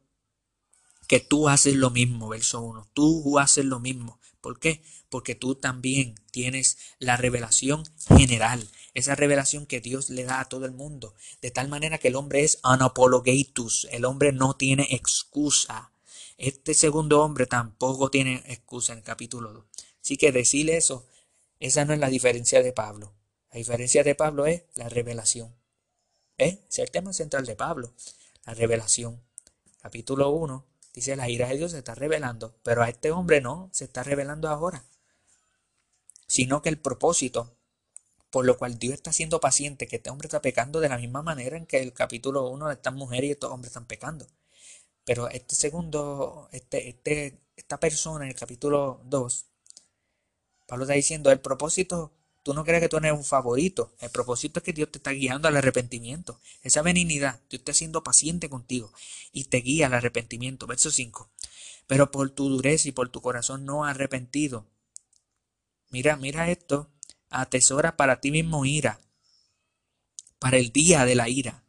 que 1.06 1.18
tú 1.20 1.48
haces 1.48 1.74
lo 1.74 1.90
mismo, 1.90 2.28
verso 2.28 2.61
1, 2.61 2.88
tú 2.94 3.38
haces 3.38 3.64
lo 3.64 3.80
mismo. 3.80 4.20
¿Por 4.40 4.59
qué? 4.59 4.83
Porque 5.09 5.35
tú 5.35 5.54
también 5.54 6.14
tienes 6.30 6.78
la 6.98 7.16
revelación 7.16 7.85
general, 8.06 8.68
esa 8.94 9.14
revelación 9.14 9.66
que 9.66 9.80
Dios 9.80 10.09
le 10.09 10.24
da 10.24 10.40
a 10.40 10.48
todo 10.48 10.66
el 10.66 10.72
mundo, 10.72 11.14
de 11.42 11.50
tal 11.50 11.68
manera 11.68 11.98
que 11.98 12.09
el 12.09 12.16
hombre 12.16 12.44
es 12.44 12.59
anapologetus, 12.62 13.88
el 13.90 14.04
hombre 14.04 14.33
no 14.33 14.54
tiene 14.54 14.87
excusa. 14.90 15.92
Este 16.38 16.74
segundo 16.74 17.22
hombre 17.22 17.46
tampoco 17.46 18.11
tiene 18.11 18.42
excusa 18.46 18.92
en 18.92 19.00
el 19.00 19.04
capítulo 19.04 19.52
2. 19.52 19.64
Así 20.02 20.16
que 20.16 20.33
decirle 20.33 20.76
eso, 20.76 21.06
esa 21.59 21.85
no 21.85 21.92
es 21.92 21.98
la 21.98 22.09
diferencia 22.09 22.62
de 22.62 22.72
Pablo. 22.72 23.12
La 23.50 23.59
diferencia 23.59 24.02
de 24.04 24.14
Pablo 24.14 24.46
es 24.46 24.62
la 24.76 24.88
revelación. 24.88 25.60
Es 26.40 26.79
el 26.79 26.90
tema 26.90 27.12
central 27.12 27.44
de 27.44 27.55
Pablo, 27.55 27.92
la 28.46 28.55
revelación. 28.55 29.20
Capítulo 29.83 30.31
1 30.31 30.64
dice, 30.94 31.14
la 31.14 31.29
ira 31.29 31.48
de 31.48 31.59
Dios 31.59 31.72
se 31.72 31.79
está 31.79 31.94
revelando, 31.94 32.57
pero 32.62 32.83
a 32.83 32.88
este 32.88 33.11
hombre 33.11 33.42
no, 33.42 33.68
se 33.72 33.85
está 33.85 34.03
revelando 34.03 34.48
ahora. 34.48 34.83
Sino 36.26 36.62
que 36.62 36.70
el 36.70 36.79
propósito 36.79 37.55
por 38.31 38.46
lo 38.46 38.57
cual 38.57 38.79
Dios 38.79 38.94
está 38.94 39.12
siendo 39.12 39.38
paciente, 39.38 39.87
que 39.87 39.96
este 39.96 40.09
hombre 40.09 40.29
está 40.29 40.40
pecando 40.40 40.81
de 40.81 40.88
la 40.88 40.96
misma 40.96 41.20
manera 41.20 41.59
en 41.59 41.66
que 41.66 41.83
el 41.83 41.92
capítulo 41.92 42.48
1 42.48 42.70
estas 42.70 42.94
mujeres 42.94 43.29
y 43.29 43.33
estos 43.33 43.50
hombres 43.50 43.70
están 43.72 43.87
pecando. 43.87 44.26
Pero 45.05 45.29
este 45.29 45.55
segundo, 45.55 46.48
este, 46.53 46.88
este, 46.88 47.38
esta 47.57 47.79
persona 47.79 48.24
en 48.24 48.31
el 48.31 48.37
capítulo 48.37 49.03
2, 49.05 49.46
Pablo 50.66 50.85
está 50.85 50.94
diciendo, 50.94 51.31
el 51.31 51.40
propósito 51.40 52.12
Tú 52.42 52.55
no 52.55 52.64
crees 52.64 52.81
que 52.81 52.88
tú 52.88 52.96
eres 52.96 53.12
un 53.12 53.24
favorito. 53.24 53.94
El 54.00 54.11
propósito 54.11 54.61
es 54.61 54.64
que 54.64 54.72
Dios 54.72 54.90
te 54.90 54.98
está 54.98 55.11
guiando 55.11 55.48
al 55.48 55.57
arrepentimiento. 55.57 56.40
Esa 56.62 56.83
benignidad, 56.83 57.40
Dios 57.50 57.61
está 57.61 57.74
siendo 57.74 58.03
paciente 58.03 58.48
contigo 58.48 58.92
y 59.33 59.44
te 59.44 59.59
guía 59.59 59.87
al 59.87 59.94
arrepentimiento. 59.94 60.66
Verso 60.66 60.90
5. 60.90 61.29
Pero 61.87 62.11
por 62.11 62.31
tu 62.31 62.48
dureza 62.48 62.88
y 62.88 62.92
por 62.92 63.11
tu 63.11 63.20
corazón 63.20 63.66
no 63.66 63.85
arrepentido. 63.85 64.66
Mira, 65.90 66.16
mira 66.16 66.50
esto. 66.50 66.88
Atesora 67.29 67.96
para 67.96 68.20
ti 68.20 68.31
mismo 68.31 68.64
ira. 68.64 69.00
Para 70.38 70.57
el 70.57 70.72
día 70.72 71.05
de 71.05 71.14
la 71.14 71.29
ira 71.29 71.64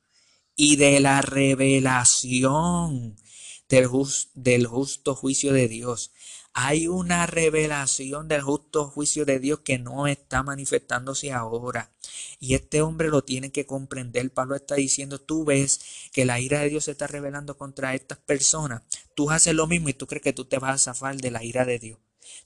y 0.55 0.77
de 0.77 0.99
la 1.01 1.21
revelación 1.21 3.17
del, 3.67 3.89
del 4.35 4.67
justo 4.67 5.15
juicio 5.15 5.53
de 5.53 5.67
Dios 5.67 6.11
hay 6.53 6.87
una 6.87 7.25
revelación 7.27 8.27
del 8.27 8.41
justo 8.41 8.89
juicio 8.89 9.25
de 9.25 9.39
Dios 9.39 9.59
que 9.59 9.79
no 9.79 10.07
está 10.07 10.43
manifestándose 10.43 11.31
ahora. 11.31 11.91
Y 12.39 12.55
este 12.55 12.81
hombre 12.81 13.09
lo 13.09 13.23
tiene 13.23 13.51
que 13.51 13.65
comprender. 13.65 14.31
Pablo 14.31 14.55
está 14.55 14.75
diciendo, 14.75 15.19
tú 15.19 15.45
ves 15.45 16.09
que 16.11 16.25
la 16.25 16.39
ira 16.39 16.59
de 16.59 16.69
Dios 16.69 16.85
se 16.85 16.91
está 16.91 17.07
revelando 17.07 17.57
contra 17.57 17.95
estas 17.95 18.17
personas. 18.17 18.81
Tú 19.15 19.31
haces 19.31 19.55
lo 19.55 19.67
mismo 19.67 19.89
y 19.89 19.93
tú 19.93 20.07
crees 20.07 20.23
que 20.23 20.33
tú 20.33 20.45
te 20.45 20.59
vas 20.59 20.75
a 20.75 20.93
zafar 20.93 21.15
de 21.17 21.31
la 21.31 21.43
ira 21.43 21.63
de 21.63 21.79
Dios. 21.79 21.99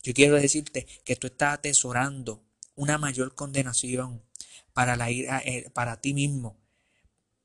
Yo 0.04 0.14
quiero 0.14 0.36
decirte 0.36 0.86
que 1.04 1.16
tú 1.16 1.28
estás 1.28 1.56
atesorando 1.56 2.44
una 2.76 2.98
mayor 2.98 3.34
condenación 3.34 4.24
para 4.74 4.96
la 4.96 5.10
ira, 5.10 5.42
eh, 5.46 5.70
para 5.74 6.00
ti 6.02 6.14
mismo. 6.14 6.60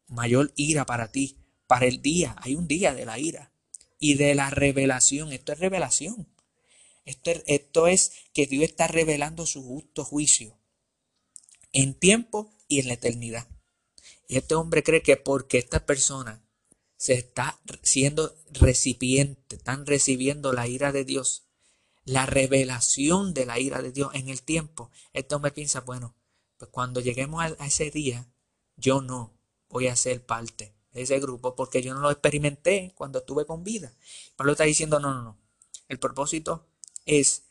Mayor 0.09 0.53
ira 0.57 0.85
para 0.85 1.11
ti, 1.11 1.39
para 1.67 1.87
el 1.87 2.03
día. 2.03 2.37
Hay 2.41 2.55
un 2.55 2.69
día 2.69 2.95
de 2.95 3.07
la 3.07 3.19
ira 3.19 3.53
y 3.99 4.15
de 4.15 4.35
la 4.35 4.51
revelación. 4.51 5.33
Esto 5.33 5.53
es 5.53 5.59
revelación. 5.59 6.29
Esto, 7.05 7.87
es 7.87 8.13
que 8.33 8.47
Dios 8.47 8.65
está 8.65 8.87
revelando 8.87 9.47
su 9.47 9.63
justo 9.63 10.05
juicio 10.05 10.59
en 11.73 11.95
tiempo 11.95 12.53
y 12.69 12.81
en 12.81 12.89
la 12.89 12.95
eternidad. 12.95 13.49
Y 14.29 14.37
este 14.37 14.55
hombre 14.55 14.83
cree 14.83 15.03
que 15.03 15.17
porque 15.17 15.59
esta 15.59 15.87
persona 15.87 16.45
se 16.97 17.15
está 17.15 17.59
siendo 17.83 18.37
recipiente, 18.53 19.57
están 19.57 19.87
recibiendo 19.87 20.53
la 20.53 20.69
ira 20.69 20.93
de 20.93 21.05
Dios, 21.05 21.45
la 22.05 22.27
revelación 22.27 23.35
de 23.35 23.47
la 23.47 23.59
ira 23.59 23.83
de 23.83 23.93
Dios 23.93 24.11
en 24.15 24.29
el 24.29 24.43
tiempo, 24.43 24.91
este 25.13 25.35
hombre 25.35 25.53
piensa, 25.53 25.81
bueno, 25.81 26.15
pues 26.59 26.71
cuando 26.71 27.01
lleguemos 27.01 27.43
a, 27.43 27.67
ese 27.67 27.91
día, 27.91 28.31
yo 28.77 29.01
no 29.01 29.39
voy 29.69 29.87
a 29.87 29.97
ser 29.97 30.25
parte 30.25 30.75
de 30.93 31.03
ese 31.03 31.19
grupo 31.21 31.57
porque 31.57 31.83
yo 31.83 31.95
no 31.95 32.01
lo 32.01 32.11
experimenté 32.11 32.93
cuando 32.95 33.21
estuve 33.21 33.47
con 33.47 33.65
vida. 33.65 33.95
Pablo 34.37 34.53
está 34.53 34.65
diciendo, 34.65 35.01
no, 35.01 35.15
no, 35.15 35.23
no. 35.23 35.39
El 35.89 35.99
propósito 35.99 36.70
es 37.11 37.43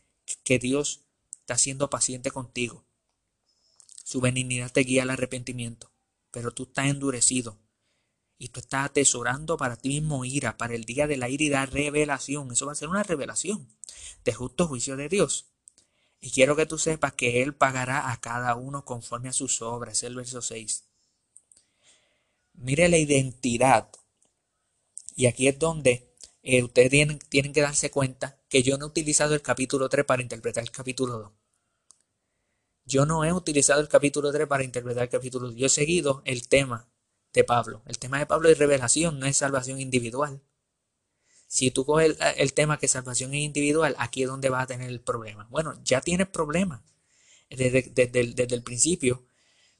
que 0.44 0.58
Dios 0.58 1.02
está 1.42 1.58
siendo 1.58 1.90
paciente 1.90 2.32
contigo. 2.32 2.86
Su 4.04 4.22
benignidad 4.22 4.72
te 4.72 4.82
guía 4.82 5.04
al 5.04 5.10
arrepentimiento, 5.10 5.92
pero 6.32 6.52
tú 6.52 6.64
estás 6.64 6.88
endurecido 6.88 7.60
y 8.38 8.50
tú 8.50 8.62
estás 8.62 8.86
atesorando 8.86 9.58
para 9.58 9.76
ti 9.76 9.90
mismo 9.90 10.24
ira, 10.24 10.58
para 10.58 10.76
el 10.76 10.86
día 10.86 11.08
de 11.08 11.18
la 11.18 11.28
ira 11.28 11.44
y 11.44 11.50
la 11.50 11.66
revelación. 11.66 12.52
Eso 12.52 12.66
va 12.66 12.72
a 12.72 12.76
ser 12.76 12.88
una 12.88 13.04
revelación 13.04 13.68
de 14.24 14.34
justo 14.34 14.68
juicio 14.68 14.96
de 14.96 15.10
Dios. 15.10 15.48
Y 16.22 16.32
quiero 16.32 16.56
que 16.56 16.66
tú 16.66 16.78
sepas 16.78 17.14
que 17.14 17.42
Él 17.42 17.54
pagará 17.54 18.12
a 18.12 18.22
cada 18.22 18.56
uno 18.56 18.86
conforme 18.86 19.30
a 19.30 19.34
sus 19.34 19.62
obras. 19.62 20.04
El 20.04 20.16
verso 20.16 20.42
6. 20.42 20.86
Mire 22.54 22.88
la 22.88 22.98
identidad. 22.98 23.90
Y 25.16 25.26
aquí 25.26 25.50
es 25.50 25.60
donde 25.60 26.16
eh, 26.44 26.64
ustedes 26.64 26.90
tienen, 26.90 27.20
tienen 27.20 27.52
que 27.52 27.62
darse 27.62 27.92
cuenta 27.92 28.39
que 28.50 28.64
yo 28.64 28.78
no 28.78 28.86
he 28.86 28.90
utilizado 28.90 29.36
el 29.36 29.42
capítulo 29.42 29.88
3 29.88 30.06
para 30.06 30.22
interpretar 30.22 30.64
el 30.64 30.72
capítulo 30.72 31.20
2. 31.20 31.32
Yo 32.86 33.06
no 33.06 33.24
he 33.24 33.32
utilizado 33.32 33.80
el 33.80 33.88
capítulo 33.88 34.32
3 34.32 34.48
para 34.48 34.64
interpretar 34.64 35.04
el 35.04 35.10
capítulo 35.10 35.48
2. 35.48 35.56
Yo 35.56 35.68
he 35.68 35.70
seguido 35.70 36.24
el 36.26 36.48
tema 36.48 36.90
de 37.32 37.44
Pablo. 37.44 37.84
El 37.86 38.00
tema 38.00 38.18
de 38.18 38.26
Pablo 38.26 38.50
es 38.50 38.58
revelación, 38.58 39.20
no 39.20 39.28
es 39.28 39.38
salvación 39.38 39.80
individual. 39.80 40.42
Si 41.48 41.70
tú 41.70 41.86
coges 41.86 42.18
el, 42.38 42.54
tema 42.54 42.80
que 42.80 42.88
salvación 42.88 43.34
es 43.34 43.42
individual, 43.42 43.96
aquí 44.00 44.24
es 44.24 44.30
donde 44.30 44.50
vas 44.50 44.64
a 44.64 44.68
tener 44.68 44.90
el 44.90 45.02
problema. 45.02 45.48
Bueno, 45.52 45.80
ya 45.84 46.02
tienes 46.02 46.28
problema 46.28 46.84
desde, 47.50 47.82
desde 47.84 48.56
el 48.56 48.64
principio, 48.64 49.26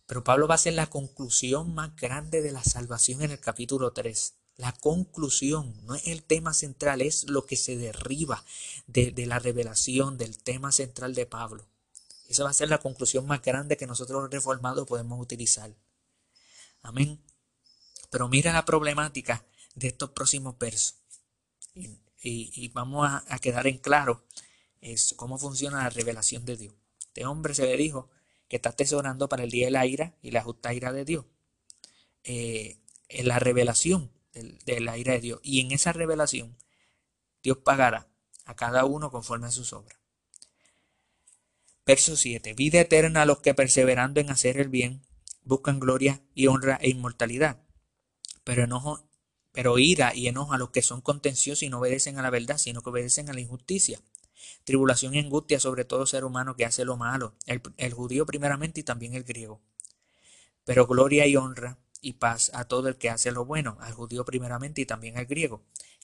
pero 0.06 0.24
Pablo 0.24 0.48
va 0.48 0.56
a 0.56 0.62
hacer 0.62 0.74
la 0.74 0.88
conclusión 0.88 1.74
más 1.74 1.96
grande 1.96 2.42
de 2.42 2.52
la 2.52 2.64
salvación 2.64 3.22
en 3.22 3.32
el 3.32 3.40
capítulo 3.40 3.94
3. 3.94 4.39
La 4.60 4.74
conclusión 4.74 5.74
no 5.86 5.96
es 5.96 6.06
el 6.08 6.22
tema 6.22 6.54
central, 6.54 7.02
es 7.02 7.30
lo 7.30 7.46
que 7.46 7.56
se 7.56 7.78
derriba 7.78 8.44
de, 8.88 9.12
de, 9.12 9.26
la 9.26 9.40
revelación 9.40 10.18
del 10.18 10.38
tema 10.38 10.74
central 10.74 11.16
de 11.16 11.26
Pablo. 11.26 11.66
Esa 12.28 12.44
va 12.44 12.50
a 12.50 12.54
ser 12.54 12.68
la 12.68 12.80
conclusión 12.80 13.26
más 13.26 13.42
grande 13.42 13.78
que 13.78 13.88
nosotros 13.88 14.22
los 14.22 14.30
reformados 14.30 14.86
podemos 14.86 15.18
utilizar. 15.18 15.74
Amén. 16.82 17.22
Pero 18.10 18.28
mira 18.28 18.52
la 18.52 18.66
problemática 18.66 19.46
de 19.76 19.88
estos 19.88 20.10
próximos 20.10 20.58
versos. 20.60 20.96
Y, 22.22 22.68
vamos 22.74 23.10
a, 23.10 23.40
quedar 23.40 23.66
en 23.66 23.78
claro 23.78 24.26
es 24.82 25.14
cómo 25.16 25.38
funciona 25.38 25.84
la 25.84 25.90
revelación 25.90 26.44
de 26.44 26.58
Dios. 26.58 26.74
Este 27.00 27.26
hombre 27.26 27.56
se 27.56 27.64
le 27.64 27.78
dijo 27.78 28.10
que 28.50 28.58
está 28.58 28.72
atesorando 28.72 29.30
para 29.30 29.44
el 29.44 29.52
día 29.52 29.68
de 29.68 29.72
la 29.72 29.86
ira 29.86 30.18
y 30.22 30.32
la 30.32 30.44
justa 30.44 30.74
ira 30.74 30.92
de 30.92 31.06
Dios. 31.06 31.24
Eh, 32.26 32.82
en 33.08 33.30
la 33.30 33.40
revelación 33.40 34.12
de 34.44 34.80
la 34.80 34.98
ira 34.98 35.14
de 35.14 35.22
Dios. 35.22 35.40
Y 35.44 35.62
en 35.62 35.72
esa 35.72 35.94
revelación, 35.94 36.58
Dios 37.44 37.58
pagará 37.58 38.08
a 38.46 38.56
cada 38.56 38.86
uno 38.86 39.12
conforme 39.12 39.48
a 39.48 39.52
sus 39.52 39.74
obras. 39.74 40.00
Verso 41.86 42.16
7. 42.16 42.54
Vida 42.54 42.82
eterna 42.82 43.24
a 43.24 43.26
los 43.26 43.40
que 43.40 43.54
perseverando 43.54 44.20
en 44.20 44.30
hacer 44.30 44.58
el 44.58 44.70
bien 44.70 45.02
buscan 45.44 45.80
gloria 45.80 46.22
y 46.36 46.48
honra 46.48 46.78
e 46.82 46.90
inmortalidad. 46.90 47.64
Pero 48.44 48.64
enojo 48.64 49.10
pero 49.52 49.80
ira 49.80 50.14
y 50.16 50.28
enojo 50.28 50.54
a 50.54 50.58
los 50.58 50.70
que 50.70 50.82
son 50.82 51.02
contenciosos 51.02 51.64
y 51.64 51.70
no 51.70 51.80
obedecen 51.80 52.18
a 52.18 52.22
la 52.22 52.30
verdad, 52.30 52.58
sino 52.58 52.82
que 52.82 52.90
obedecen 52.90 53.30
a 53.30 53.34
la 53.34 53.42
injusticia. 53.42 54.00
Tribulación 54.64 55.16
y 55.16 55.20
angustia 55.20 55.60
sobre 55.60 55.86
todo 55.86 56.06
ser 56.06 56.24
humano 56.24 56.56
que 56.56 56.66
hace 56.66 56.86
lo 56.86 56.98
malo, 56.98 57.36
el, 57.46 57.94
judío 57.94 58.26
primeramente 58.26 58.82
y 58.82 58.84
también 58.84 59.16
el 59.16 59.24
griego. 59.24 59.62
Pero 60.66 60.88
gloria 60.88 61.26
y 61.26 61.36
honra 61.36 61.80
y 62.02 62.14
paz 62.14 62.52
a 62.54 62.66
todo 62.66 62.88
el 62.88 62.98
que 62.98 63.10
hace 63.10 63.32
lo 63.32 63.46
bueno, 63.46 63.78
al 63.82 63.94
judío 63.94 64.26
primeramente 64.26 64.82
y 64.82 64.86
también 64.86 65.18
al 65.18 65.26
griego. 65.26 65.64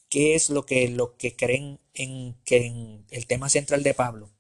¿Qué 0.10 0.36
es 0.36 0.50
lo 0.50 0.66
que, 0.66 0.88
lo 0.90 1.18
que 1.18 1.36
creen 1.36 1.80
en, 1.94 2.36
que 2.46 2.66
en 2.66 3.06
el 3.10 3.26
tema 3.28 3.50
central 3.50 3.84
de 3.84 3.94
Pablo? 3.94 4.32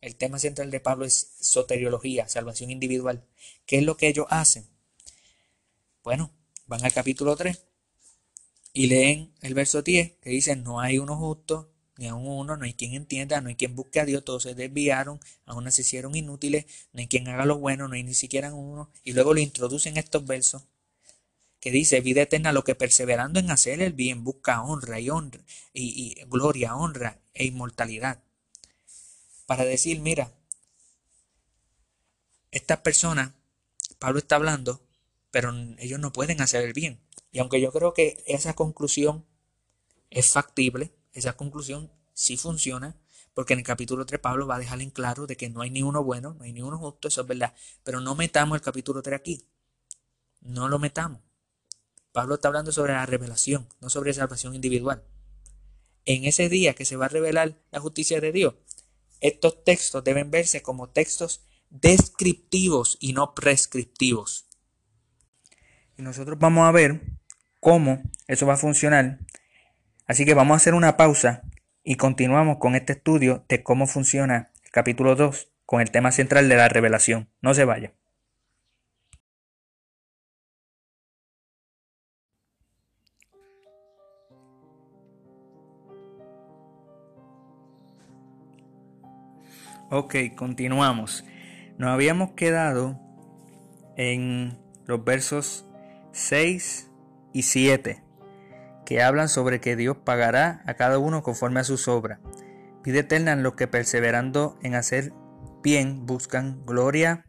El 0.00 0.16
tema 0.16 0.38
central 0.38 0.70
de 0.70 0.80
Pablo 0.80 1.04
es 1.06 1.34
soteriología, 1.40 2.28
salvación 2.28 2.70
individual. 2.70 3.24
¿Qué 3.66 3.78
es 3.78 3.84
lo 3.84 3.96
que 3.96 4.08
ellos 4.08 4.26
hacen? 4.28 4.68
Bueno, 6.02 6.30
van 6.66 6.84
al 6.84 6.92
capítulo 6.92 7.36
3 7.36 7.64
y 8.74 8.88
leen 8.88 9.32
el 9.40 9.54
verso 9.54 9.82
10 9.82 10.12
que 10.20 10.30
dice, 10.30 10.56
no 10.56 10.80
hay 10.80 10.98
uno 10.98 11.16
justo, 11.16 11.73
ni 11.96 12.08
aun 12.08 12.26
uno, 12.26 12.56
no 12.56 12.64
hay 12.64 12.74
quien 12.74 12.94
entienda, 12.94 13.40
no 13.40 13.48
hay 13.48 13.56
quien 13.56 13.76
busque 13.76 14.00
a 14.00 14.04
Dios, 14.04 14.24
todos 14.24 14.42
se 14.42 14.54
desviaron, 14.54 15.20
aún 15.46 15.70
se 15.70 15.82
hicieron 15.82 16.16
inútiles, 16.16 16.66
no 16.92 17.00
hay 17.00 17.08
quien 17.08 17.28
haga 17.28 17.44
lo 17.44 17.58
bueno, 17.58 17.88
no 17.88 17.94
hay 17.94 18.02
ni 18.02 18.14
siquiera 18.14 18.52
uno. 18.52 18.90
Y 19.04 19.12
luego 19.12 19.34
lo 19.34 19.40
introducen 19.40 19.96
estos 19.96 20.26
versos 20.26 20.62
que 21.60 21.70
dice, 21.70 22.00
vida 22.00 22.22
eterna, 22.22 22.52
lo 22.52 22.62
que 22.62 22.74
perseverando 22.74 23.40
en 23.40 23.50
hacer 23.50 23.80
el 23.80 23.94
bien 23.94 24.22
busca 24.22 24.62
honra 24.62 25.00
y 25.00 25.08
honra, 25.08 25.40
y 25.72 26.22
gloria, 26.26 26.76
honra 26.76 27.20
e 27.32 27.46
inmortalidad. 27.46 28.22
Para 29.46 29.64
decir, 29.64 30.00
mira, 30.00 30.30
estas 32.50 32.78
personas, 32.80 33.32
Pablo 33.98 34.18
está 34.18 34.36
hablando, 34.36 34.82
pero 35.30 35.52
ellos 35.78 35.98
no 35.98 36.12
pueden 36.12 36.40
hacer 36.40 36.62
el 36.62 36.72
bien. 36.72 37.00
Y 37.32 37.38
aunque 37.38 37.60
yo 37.60 37.72
creo 37.72 37.94
que 37.94 38.22
esa 38.26 38.54
conclusión 38.54 39.24
es 40.10 40.30
factible, 40.30 40.92
esa 41.14 41.32
conclusión 41.34 41.90
sí 42.12 42.36
funciona, 42.36 42.96
porque 43.32 43.54
en 43.54 43.60
el 43.60 43.64
capítulo 43.64 44.04
3 44.04 44.20
Pablo 44.20 44.46
va 44.46 44.56
a 44.56 44.58
dejar 44.58 44.80
en 44.82 44.90
claro 44.90 45.26
de 45.26 45.36
que 45.36 45.48
no 45.48 45.62
hay 45.62 45.70
ni 45.70 45.82
uno 45.82 46.04
bueno, 46.04 46.34
no 46.34 46.44
hay 46.44 46.52
ni 46.52 46.62
uno 46.62 46.78
justo, 46.78 47.08
eso 47.08 47.22
es 47.22 47.26
verdad. 47.26 47.54
Pero 47.82 48.00
no 48.00 48.14
metamos 48.14 48.56
el 48.56 48.62
capítulo 48.62 49.02
3 49.02 49.18
aquí. 49.18 49.46
No 50.40 50.68
lo 50.68 50.78
metamos. 50.78 51.20
Pablo 52.12 52.36
está 52.36 52.48
hablando 52.48 52.70
sobre 52.70 52.92
la 52.92 53.06
revelación, 53.06 53.68
no 53.80 53.90
sobre 53.90 54.12
salvación 54.12 54.54
individual. 54.54 55.02
En 56.04 56.24
ese 56.24 56.48
día 56.48 56.74
que 56.74 56.84
se 56.84 56.96
va 56.96 57.06
a 57.06 57.08
revelar 57.08 57.56
la 57.72 57.80
justicia 57.80 58.20
de 58.20 58.30
Dios, 58.30 58.54
estos 59.20 59.64
textos 59.64 60.04
deben 60.04 60.30
verse 60.30 60.62
como 60.62 60.90
textos 60.90 61.40
descriptivos 61.70 62.98
y 63.00 63.14
no 63.14 63.34
prescriptivos. 63.34 64.46
Y 65.96 66.02
nosotros 66.02 66.38
vamos 66.38 66.68
a 66.68 66.72
ver 66.72 67.00
cómo 67.60 68.02
eso 68.28 68.46
va 68.46 68.54
a 68.54 68.58
funcionar. 68.58 69.18
Así 70.06 70.24
que 70.24 70.34
vamos 70.34 70.54
a 70.54 70.56
hacer 70.56 70.74
una 70.74 70.96
pausa 70.96 71.42
y 71.82 71.96
continuamos 71.96 72.58
con 72.58 72.74
este 72.74 72.92
estudio 72.92 73.44
de 73.48 73.62
cómo 73.62 73.86
funciona 73.86 74.50
el 74.64 74.70
capítulo 74.70 75.16
2 75.16 75.50
con 75.64 75.80
el 75.80 75.90
tema 75.90 76.12
central 76.12 76.48
de 76.48 76.56
la 76.56 76.68
revelación. 76.68 77.28
No 77.40 77.54
se 77.54 77.64
vaya. 77.64 77.92
Ok, 89.90 90.16
continuamos. 90.36 91.24
Nos 91.78 91.90
habíamos 91.90 92.32
quedado 92.32 93.00
en 93.96 94.58
los 94.86 95.04
versos 95.04 95.66
6 96.12 96.90
y 97.32 97.42
7, 97.42 98.03
que 98.84 99.02
hablan 99.02 99.28
sobre 99.28 99.60
que 99.60 99.76
Dios 99.76 99.96
pagará 100.04 100.62
a 100.66 100.74
cada 100.74 100.98
uno 100.98 101.22
conforme 101.22 101.60
a 101.60 101.64
sus 101.64 101.88
obras. 101.88 102.20
Pide 102.82 103.00
eterna 103.00 103.32
en 103.32 103.42
los 103.42 103.54
que 103.54 103.66
perseverando 103.66 104.58
en 104.62 104.74
hacer 104.74 105.12
bien 105.62 106.04
buscan 106.06 106.64
gloria 106.66 107.24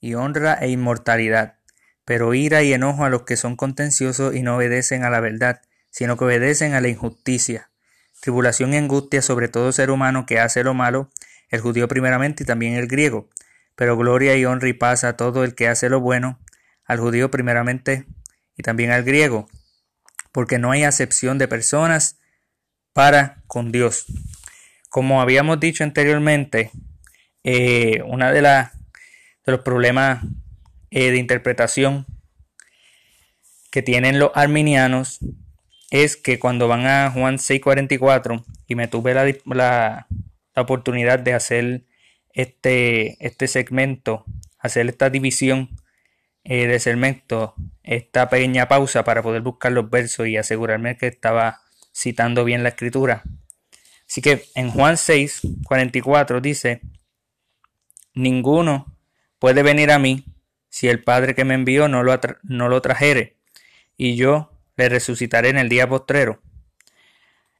y 0.00 0.14
honra 0.14 0.54
e 0.54 0.68
inmortalidad, 0.68 1.58
pero 2.04 2.34
ira 2.34 2.62
y 2.62 2.72
enojo 2.72 3.04
a 3.04 3.10
los 3.10 3.22
que 3.22 3.36
son 3.36 3.56
contenciosos 3.56 4.34
y 4.34 4.42
no 4.42 4.56
obedecen 4.56 5.04
a 5.04 5.10
la 5.10 5.20
verdad, 5.20 5.62
sino 5.90 6.16
que 6.16 6.24
obedecen 6.24 6.74
a 6.74 6.80
la 6.80 6.88
injusticia. 6.88 7.70
Tribulación 8.20 8.74
y 8.74 8.76
angustia 8.76 9.22
sobre 9.22 9.48
todo 9.48 9.72
ser 9.72 9.90
humano 9.90 10.26
que 10.26 10.40
hace 10.40 10.64
lo 10.64 10.74
malo, 10.74 11.10
el 11.48 11.60
judío 11.60 11.86
primeramente 11.86 12.42
y 12.42 12.46
también 12.46 12.74
el 12.74 12.88
griego, 12.88 13.30
pero 13.76 13.96
gloria 13.96 14.36
y 14.36 14.44
honra 14.44 14.68
y 14.68 14.72
paz 14.72 15.04
a 15.04 15.16
todo 15.16 15.44
el 15.44 15.54
que 15.54 15.68
hace 15.68 15.88
lo 15.88 16.00
bueno, 16.00 16.40
al 16.84 16.98
judío 16.98 17.30
primeramente 17.30 18.06
y 18.56 18.62
también 18.62 18.90
al 18.90 19.04
griego, 19.04 19.48
porque 20.36 20.58
no 20.58 20.70
hay 20.70 20.84
acepción 20.84 21.38
de 21.38 21.48
personas 21.48 22.18
para 22.92 23.42
con 23.46 23.72
Dios. 23.72 24.04
Como 24.90 25.22
habíamos 25.22 25.58
dicho 25.60 25.82
anteriormente, 25.82 26.72
eh, 27.42 28.02
de, 28.04 28.42
de 28.42 28.68
los 29.46 29.60
problemas 29.60 30.22
eh, 30.90 31.10
de 31.10 31.16
interpretación 31.16 32.04
que 33.70 33.80
tienen 33.80 34.18
los 34.18 34.30
arminianos 34.34 35.20
es 35.90 36.18
que 36.18 36.38
cuando 36.38 36.68
van 36.68 36.86
a 36.86 37.10
Juan 37.10 37.38
6:44 37.38 38.44
y 38.66 38.74
me 38.74 38.88
tuve 38.88 39.14
la, 39.14 39.24
la, 39.46 40.06
la, 40.54 40.62
oportunidad 40.62 41.18
de 41.18 41.32
hacer 41.32 41.86
este, 42.34 43.16
este 43.26 43.48
segmento, 43.48 44.26
hacer 44.58 44.86
esta 44.86 45.08
división 45.08 45.70
eh, 46.48 46.68
de 46.68 46.78
segmento 46.78 47.54
esta 47.82 48.30
pequeña 48.30 48.68
pausa 48.68 49.02
para 49.02 49.20
poder 49.20 49.42
buscar 49.42 49.72
los 49.72 49.90
versos 49.90 50.28
y 50.28 50.36
asegurarme 50.36 50.96
que 50.96 51.08
estaba 51.08 51.60
citando 51.92 52.44
bien 52.44 52.62
la 52.62 52.68
escritura. 52.68 53.24
Así 54.08 54.22
que 54.22 54.44
en 54.54 54.70
Juan 54.70 54.96
6, 54.96 55.40
44 55.64 56.40
dice, 56.40 56.82
ninguno 58.14 58.96
puede 59.40 59.64
venir 59.64 59.90
a 59.90 59.98
mí 59.98 60.24
si 60.68 60.86
el 60.86 61.02
Padre 61.02 61.34
que 61.34 61.44
me 61.44 61.54
envió 61.54 61.88
no 61.88 62.04
lo, 62.04 62.16
no 62.44 62.68
lo 62.68 62.80
trajere, 62.80 63.38
y 63.96 64.14
yo 64.14 64.52
le 64.76 64.88
resucitaré 64.88 65.48
en 65.48 65.58
el 65.58 65.68
día 65.68 65.88
postrero. 65.88 66.40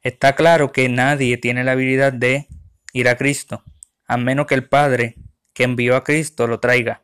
Está 0.04 0.36
claro 0.36 0.70
que 0.70 0.88
nadie 0.88 1.38
tiene 1.38 1.64
la 1.64 1.72
habilidad 1.72 2.12
de 2.12 2.46
ir 2.92 3.08
a 3.08 3.16
Cristo, 3.16 3.64
a 4.06 4.16
menos 4.16 4.46
que 4.46 4.54
el 4.54 4.68
Padre 4.68 5.16
que 5.54 5.64
envió 5.64 5.96
a 5.96 6.04
Cristo 6.04 6.46
lo 6.46 6.60
traiga, 6.60 7.02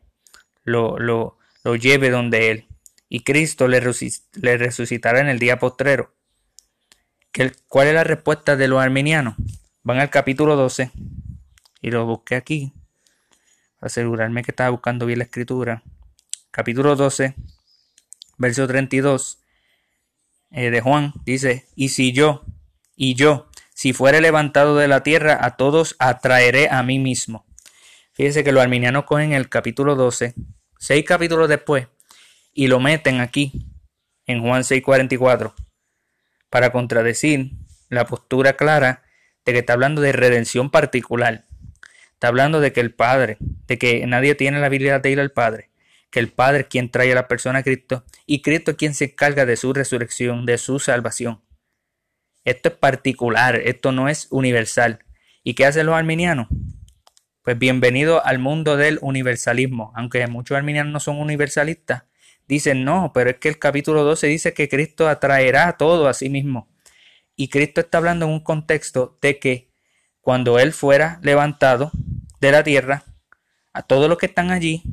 lo, 0.63 0.97
lo, 1.01 1.39
lo 1.65 1.77
lleve 1.77 2.11
donde 2.11 2.51
Él. 2.51 2.69
y 3.09 3.21
Cristo 3.25 3.69
le, 3.69 3.81
resucitará 3.81 5.21
en 5.21 5.29
el 5.29 5.39
día 5.39 5.59
postrero. 5.59 6.15
¿Cuál 7.69 7.89
es 7.89 7.95
la 7.95 8.05
respuesta 8.05 8.57
de 8.57 8.69
los 8.69 8.81
arminianos? 8.81 9.35
Van 9.83 9.99
al 9.99 10.11
capítulo 10.11 10.57
12 10.57 10.91
y 11.83 11.91
lo 11.91 12.07
busqué 12.07 12.37
aquí 12.37 12.73
para 13.79 13.89
asegurarme 13.89 14.43
que 14.43 14.53
estaba 14.53 14.71
buscando 14.71 15.07
bien 15.07 15.19
la 15.19 15.25
escritura. 15.25 15.83
Capítulo 16.51 16.97
12, 16.97 17.35
verso 18.39 18.67
32 18.67 19.39
eh, 20.53 20.71
de 20.71 20.81
Juan 20.81 21.13
dice, 21.25 21.67
y 21.75 21.89
si 21.89 22.13
yo, 22.13 22.45
y 22.95 23.15
yo, 23.15 23.49
si 23.75 23.93
fuere 23.93 24.21
levantado 24.21 24.77
de 24.77 24.87
la 24.89 25.03
tierra, 25.03 25.39
a 25.41 25.57
todos 25.57 25.97
atraeré 25.99 26.69
a 26.71 26.83
mí 26.83 26.99
mismo. 26.99 27.47
Fíjese 28.13 28.45
que 28.45 28.53
los 28.53 28.63
arminianos 28.63 29.05
cogen 29.05 29.33
el 29.33 29.49
capítulo 29.49 29.97
12, 29.97 30.35
seis 30.83 31.05
capítulos 31.05 31.49
después, 31.49 31.87
y 32.53 32.67
lo 32.67 32.81
meten 32.81 33.21
aquí, 33.21 33.53
en 34.27 34.43
Juan 34.43 34.65
6:44, 34.65 35.55
para 36.51 36.73
contradecir 36.73 37.53
la 37.89 38.05
postura 38.05 38.55
clara 38.55 39.05
de 39.45 39.53
que 39.53 39.61
está 39.61 39.75
hablando 39.75 40.01
de 40.03 40.11
redención 40.11 40.71
particular. 40.71 41.45
Está 42.15 42.27
hablando 42.27 42.59
de 42.59 42.73
que 42.73 42.81
el 42.81 42.93
Padre, 42.93 43.37
de 43.69 43.79
que 43.79 44.05
nadie 44.09 44.35
tiene 44.35 44.59
la 44.59 44.67
habilidad 44.67 45.01
de 45.01 45.13
ir 45.13 45.21
al 45.21 45.31
Padre, 45.31 45.71
que 46.11 46.19
el 46.19 46.33
Padre 46.33 46.63
es 46.63 46.67
quien 46.67 46.91
trae 46.91 47.13
a 47.13 47.15
la 47.15 47.29
persona 47.29 47.61
a 47.61 47.63
Cristo 47.63 48.05
y 48.27 48.43
Cristo 48.43 48.73
es 48.73 48.77
quien 48.77 48.95
se 48.95 49.05
encarga 49.05 49.47
de 49.47 49.57
su 49.57 49.73
resurrección, 49.73 50.47
de 50.47 50.59
su 50.59 50.81
salvación. 50.81 51.43
Esto 52.45 52.71
es 52.71 52.75
particular, 52.75 53.55
esto 53.55 53.93
no 53.93 54.09
es 54.09 54.27
universal. 54.33 54.99
¿Y 55.45 55.55
qué 55.55 55.65
hacen 55.65 55.87
los 55.87 55.95
arminianos? 55.95 56.49
Pues 57.43 57.59
bienvenido 57.59 58.25
al 58.25 58.39
mundo 58.39 58.77
del 58.77 58.99
universalismo. 59.03 59.93
Aunque 59.97 60.25
muchos 60.29 60.57
arminianos 60.57 60.93
no 60.93 61.01
son 61.01 61.19
universalistas, 61.19 62.05
dicen 62.47 62.85
no, 62.85 63.11
pero 63.13 63.31
es 63.31 63.39
que 63.39 63.49
el 63.49 63.59
capítulo 63.59 64.05
12 64.05 64.29
dice 64.29 64.55
que 64.55 64.69
Cristo 64.69 65.09
atraerá 65.09 65.77
todo 65.77 66.07
a 66.07 66.15
sí 66.15 66.29
mismo. 66.29 66.69
Y 67.35 67.49
Cristo 67.49 67.81
está 67.81 67.99
hablando 67.99 68.27
en 68.27 68.33
un 68.33 68.41
contexto 68.41 69.19
de 69.21 69.41
que 69.41 69.73
cuando 70.21 70.61
Él 70.61 70.73
fuera 70.73 71.19
levantado 71.23 71.91
de 72.41 72.53
la 72.53 72.63
tierra, 72.63 73.05
a 73.73 73.83
todos 73.83 74.09
los 74.09 74.19
que 74.19 74.27
están 74.27 74.53
allí 74.53 74.85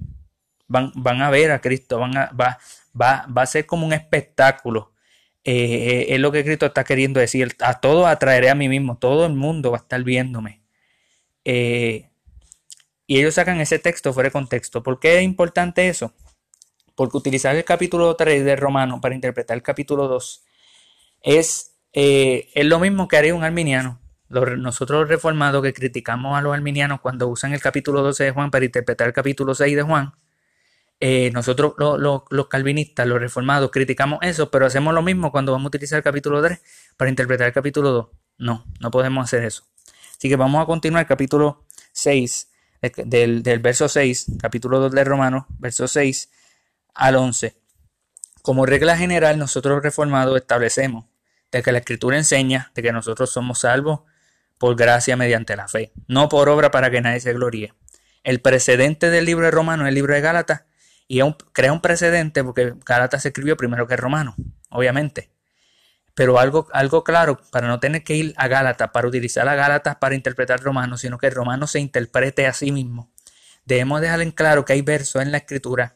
van, 0.67 0.91
van 0.95 1.21
a 1.21 1.29
ver 1.29 1.51
a 1.51 1.62
Cristo, 1.62 1.99
van 1.99 2.17
a, 2.17 2.31
va, 2.31 2.57
va, 2.99 3.27
va 3.27 3.41
a 3.43 3.45
ser 3.45 3.67
como 3.67 3.85
un 3.85 3.93
espectáculo 3.93 4.93
eh, 5.43 6.13
es 6.13 6.19
lo 6.19 6.31
que 6.31 6.43
Cristo 6.43 6.65
está 6.67 6.83
queriendo 6.83 7.19
decir. 7.19 7.55
A 7.59 7.79
todos 7.79 8.07
atraeré 8.07 8.49
a 8.49 8.55
mí 8.55 8.69
mismo, 8.69 8.97
todo 8.97 9.25
el 9.25 9.33
mundo 9.33 9.71
va 9.71 9.77
a 9.77 9.81
estar 9.81 10.03
viéndome. 10.03 10.62
Eh, 11.45 12.09
y 13.10 13.17
ellos 13.17 13.34
sacan 13.34 13.60
ese 13.60 13.80
texto 13.80 14.13
fuera 14.13 14.28
de 14.28 14.32
contexto. 14.34 14.84
¿Por 14.84 15.00
qué 15.00 15.17
es 15.17 15.24
importante 15.24 15.89
eso? 15.89 16.13
Porque 16.93 17.17
utilizar 17.17 17.56
el 17.56 17.65
capítulo 17.65 18.15
3 18.15 18.45
de 18.45 18.56
Romano 18.56 19.02
para 19.02 19.15
interpretar 19.15 19.58
el 19.58 19.63
capítulo 19.63 20.08
2 20.08 20.45
es, 21.24 21.72
eh, 21.91 22.50
es 22.54 22.65
lo 22.67 22.78
mismo 22.78 23.08
que 23.08 23.17
haría 23.17 23.34
un 23.34 23.43
arminiano. 23.43 24.00
nosotros 24.30 25.00
los 25.00 25.10
reformados 25.10 25.63
que 25.63 25.74
criticamos 25.74 26.38
a 26.38 26.41
los 26.41 26.54
arminianos 26.54 27.02
cuando 27.02 27.28
usan 27.28 27.52
el 27.52 27.62
capítulo 27.62 28.04
12 28.04 28.26
de 28.26 28.32
Juan 28.32 28.52
para 28.52 28.65
interpretar 28.65 29.08
el 29.08 29.13
capítulo 29.13 29.56
6 29.56 29.76
de 29.76 29.82
Juan, 29.82 30.13
eh, 31.00 31.32
nosotros 31.34 31.74
los 31.80 32.48
calvinistas, 32.48 33.08
los 33.08 33.19
reformados, 33.19 33.72
criticamos 33.72 34.19
eso, 34.22 34.52
pero 34.52 34.67
hacemos 34.67 34.93
lo 34.93 35.02
mismo 35.02 35.32
cuando 35.32 35.52
vamos 35.52 35.65
a 35.65 35.69
utilizar 35.69 35.98
el 35.98 36.04
capítulo 36.04 36.43
3 36.43 36.62
para 36.95 37.10
interpretar 37.10 37.48
el 37.48 37.54
capítulo 37.54 37.89
2. 37.89 38.08
No, 38.38 38.65
no 38.80 38.91
podemos 38.91 39.24
hacer 39.24 39.45
eso. 39.45 39.63
Así 40.15 40.30
que 40.30 40.36
vamos 40.36 40.62
a 40.62 40.67
continuar 40.67 41.02
el 41.02 41.08
capítulo 41.08 41.65
6, 41.93 42.45
eh, 42.45 42.48
del, 42.82 43.44
del 43.44 43.60
verso 43.60 43.89
6, 43.89 44.34
capítulo 44.39 44.80
2 44.80 44.92
de 44.92 45.04
Romanos, 45.04 45.46
verso 45.60 45.88
6 45.88 46.30
al 46.94 47.15
11. 47.15 47.56
Como 48.42 48.65
regla 48.65 48.98
general, 48.98 49.38
nosotros 49.38 49.84
reformados 49.84 50.38
establecemos 50.38 51.06
de 51.52 51.63
que 51.63 51.72
la 51.72 51.80
escritura 51.80 52.18
enseña 52.18 52.72
de 52.76 52.82
que 52.82 52.92
nosotros 52.92 53.32
somos 53.32 53.60
salvos 53.60 54.02
por 54.58 54.76
gracia 54.76 55.15
mediante 55.15 55.56
la 55.56 55.68
fe, 55.68 55.92
no 56.08 56.30
por 56.30 56.50
obra 56.50 56.72
para 56.72 56.92
que 56.92 57.02
nadie 57.02 57.20
se 57.20 57.34
gloríe. 57.34 57.74
El 58.24 58.42
precedente 58.42 59.10
del 59.10 59.26
libro 59.26 59.46
de 59.46 59.52
Romanos 59.52 59.86
es 59.86 59.89
el 59.89 59.96
libro 59.96 60.13
de 60.13 60.22
Gálatas 60.22 60.63
y 61.08 61.22
crea 61.54 61.74
un 61.74 61.82
precedente 61.82 62.44
porque 62.44 62.76
Gálatas 62.86 63.24
se 63.24 63.30
escribió 63.30 63.58
primero 63.58 63.88
que 63.88 63.98
Romano, 63.98 64.36
obviamente. 64.70 65.32
Pero 66.19 66.38
algo, 66.38 66.67
algo 66.73 67.05
claro, 67.05 67.39
para 67.49 67.69
no 67.69 67.79
tener 67.79 68.03
que 68.03 68.13
ir 68.13 68.34
a 68.36 68.49
Gálatas, 68.49 68.89
para 68.91 69.08
utilizar 69.08 69.47
a 69.47 69.55
Gálatas 69.55 69.95
para 70.01 70.15
interpretar 70.15 70.62
Romano, 70.62 70.97
sino 70.97 71.17
que 71.17 71.29
Romano 71.29 71.65
se 71.65 71.79
interprete 71.79 72.45
a 72.45 72.51
sí 72.51 72.73
mismo. 72.73 73.10
Debemos 73.63 74.01
dejar 74.01 74.19
en 74.19 74.32
claro 74.32 74.65
que 74.65 74.73
hay 74.73 74.82
versos 74.82 75.21
en 75.21 75.32
la 75.32 75.38
escritura 75.38 75.95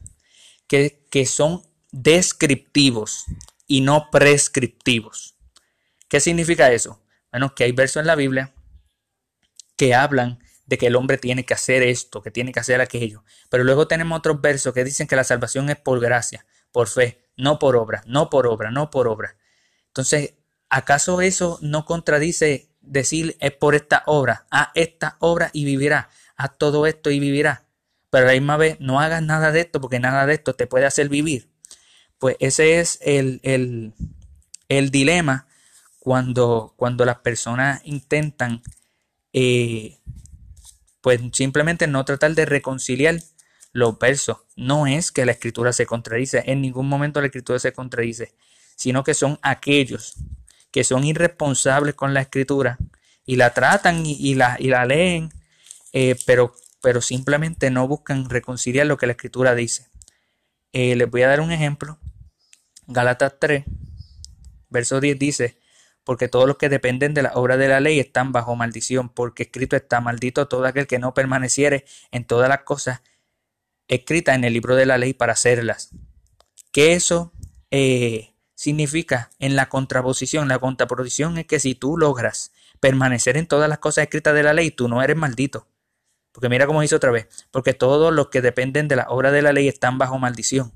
que, 0.66 1.06
que 1.12 1.26
son 1.26 1.64
descriptivos 1.92 3.26
y 3.68 3.82
no 3.82 4.10
prescriptivos. 4.12 5.36
¿Qué 6.08 6.22
significa 6.22 6.72
eso? 6.72 7.02
Bueno, 7.30 7.54
que 7.54 7.66
hay 7.66 7.74
versos 7.74 8.00
en 8.00 8.08
la 8.08 8.16
Biblia 8.16 8.54
que 9.76 9.94
hablan 9.94 10.40
de 10.66 10.78
que 10.78 10.88
el 10.88 10.96
hombre 10.96 11.18
tiene 11.18 11.46
que 11.46 11.54
hacer 11.54 11.84
esto, 11.84 12.22
que 12.22 12.32
tiene 12.32 12.54
que 12.54 12.62
hacer 12.62 12.80
aquello. 12.80 13.26
Pero 13.50 13.66
luego 13.66 13.90
tenemos 13.90 14.20
otros 14.20 14.40
versos 14.40 14.74
que 14.74 14.86
dicen 14.86 15.06
que 15.06 15.18
la 15.18 15.26
salvación 15.26 15.70
es 15.70 15.76
por 15.76 16.00
gracia, 16.00 16.46
por 16.72 16.88
fe, 16.88 17.26
no 17.36 17.60
por 17.60 17.76
obra, 17.76 18.04
no 18.06 18.30
por 18.30 18.48
obra, 18.48 18.72
no 18.72 18.90
por 18.90 19.10
obra. 19.10 19.36
Entonces, 19.94 20.34
¿acaso 20.70 21.22
eso 21.22 21.60
no 21.62 21.86
contradice 21.86 22.70
decir 22.82 23.38
es 23.40 23.52
por 23.52 23.76
esta 23.76 24.04
obra? 24.08 24.48
A 24.50 24.72
esta 24.74 25.18
obra 25.20 25.52
y 25.54 25.66
vivirá, 25.66 26.10
a 26.36 26.50
todo 26.50 26.88
esto 26.88 27.12
y 27.12 27.20
vivirá. 27.20 27.68
Pero 28.10 28.26
a 28.26 28.28
la 28.30 28.34
misma 28.34 28.58
vez, 28.58 28.80
no 28.80 29.00
hagas 29.00 29.22
nada 29.22 29.52
de 29.52 29.62
esto 29.62 29.80
porque 29.80 30.00
nada 30.00 30.26
de 30.26 30.34
esto 30.34 30.56
te 30.56 30.68
puede 30.68 30.86
hacer 30.86 31.10
vivir. 31.10 31.50
Pues 32.18 32.38
ese 32.40 32.80
es 32.80 32.98
el, 33.02 33.40
el, 33.44 33.94
el 34.68 34.90
dilema 34.90 35.48
cuando, 36.00 36.74
cuando 36.76 37.06
las 37.06 37.20
personas 37.20 37.82
intentan 37.86 38.64
eh, 39.32 40.00
pues 41.02 41.20
simplemente 41.34 41.86
no 41.86 42.06
tratar 42.06 42.34
de 42.34 42.46
reconciliar 42.46 43.20
los 43.74 44.00
versos. 44.00 44.38
No 44.56 44.88
es 44.88 45.12
que 45.12 45.26
la 45.26 45.34
escritura 45.34 45.74
se 45.74 45.86
contradice, 45.86 46.44
en 46.46 46.62
ningún 46.62 46.88
momento 46.88 47.20
la 47.20 47.28
escritura 47.28 47.60
se 47.60 47.74
contradice, 47.74 48.34
sino 48.84 49.06
que 49.06 49.14
son 49.14 49.40
aquellos 49.44 50.16
que 50.70 50.84
son 50.84 51.06
irresponsables 51.06 51.96
con 51.96 52.14
la 52.14 52.20
escritura 52.20 52.78
y 53.26 53.38
la 53.38 53.54
tratan 53.54 54.06
y, 54.06 54.36
la, 54.36 54.58
y 54.60 54.68
la, 54.68 54.86
leen, 54.86 55.32
eh, 55.94 56.18
pero, 56.26 56.54
pero 56.82 57.00
simplemente 57.00 57.72
no 57.72 57.88
buscan 57.88 58.30
reconciliar 58.30 58.86
lo 58.86 58.98
que 58.98 59.06
la 59.06 59.14
escritura 59.14 59.56
dice. 59.56 59.88
Eh, 60.74 60.98
les 60.98 61.10
voy 61.10 61.22
a 61.22 61.30
dar 61.30 61.40
un 61.40 61.54
ejemplo. 61.54 61.98
Galatas 62.88 63.36
3, 63.40 63.64
verso 64.70 65.00
10 65.00 65.18
dice, 65.18 65.58
porque 66.04 66.28
todos 66.28 66.46
los 66.46 66.58
que 66.58 66.68
dependen 66.68 67.14
de 67.14 67.22
la 67.22 67.32
obra 67.36 67.56
de 67.56 67.70
la 67.70 67.80
ley 67.80 68.02
están 68.02 68.34
bajo 68.34 68.54
maldición, 68.58 69.08
porque 69.08 69.44
escrito 69.44 69.78
está 69.78 70.02
maldito 70.02 70.50
todo 70.50 70.66
aquel 70.66 70.88
que 70.88 71.00
no 71.00 71.14
permaneciere 71.14 71.86
en 72.12 72.26
todas 72.26 72.50
las 72.50 72.64
cosas 72.64 73.02
escritas 73.88 74.36
en 74.36 74.44
el 74.44 74.52
libro 74.52 74.76
de 74.76 74.88
la 74.88 74.98
ley 74.98 75.14
para 75.14 75.32
hacerlas. 75.32 75.92
¿Qué 76.74 76.92
eso 76.92 77.32
eh, 77.72 78.33
significa 78.56 79.32
en 79.40 79.56
la 79.56 79.70
contraposición? 79.70 80.48
La 80.48 80.60
contraposición 80.60 81.38
es 81.38 81.46
que 81.46 81.60
si 81.60 81.76
tú 81.76 81.98
logras 81.98 82.52
permanecer 82.80 83.38
en 83.38 83.48
todas 83.48 83.70
las 83.70 83.80
cosas 83.80 84.04
escritas 84.04 84.34
de 84.34 84.44
la 84.44 84.54
ley, 84.54 84.72
tú 84.72 84.88
no 84.88 85.02
eres 85.02 85.18
maldito. 85.18 85.68
Porque 86.32 86.50
mira 86.50 86.66
cómo 86.66 86.82
dice 86.82 86.96
otra 86.96 87.12
vez, 87.12 87.28
porque 87.52 87.74
todos 87.74 88.14
los 88.14 88.30
que 88.30 88.42
dependen 88.42 88.88
de 88.88 88.96
la 88.96 89.06
obra 89.10 89.32
de 89.32 89.42
la 89.42 89.54
ley 89.54 89.68
están 89.68 89.98
bajo 89.98 90.18
maldición. 90.18 90.74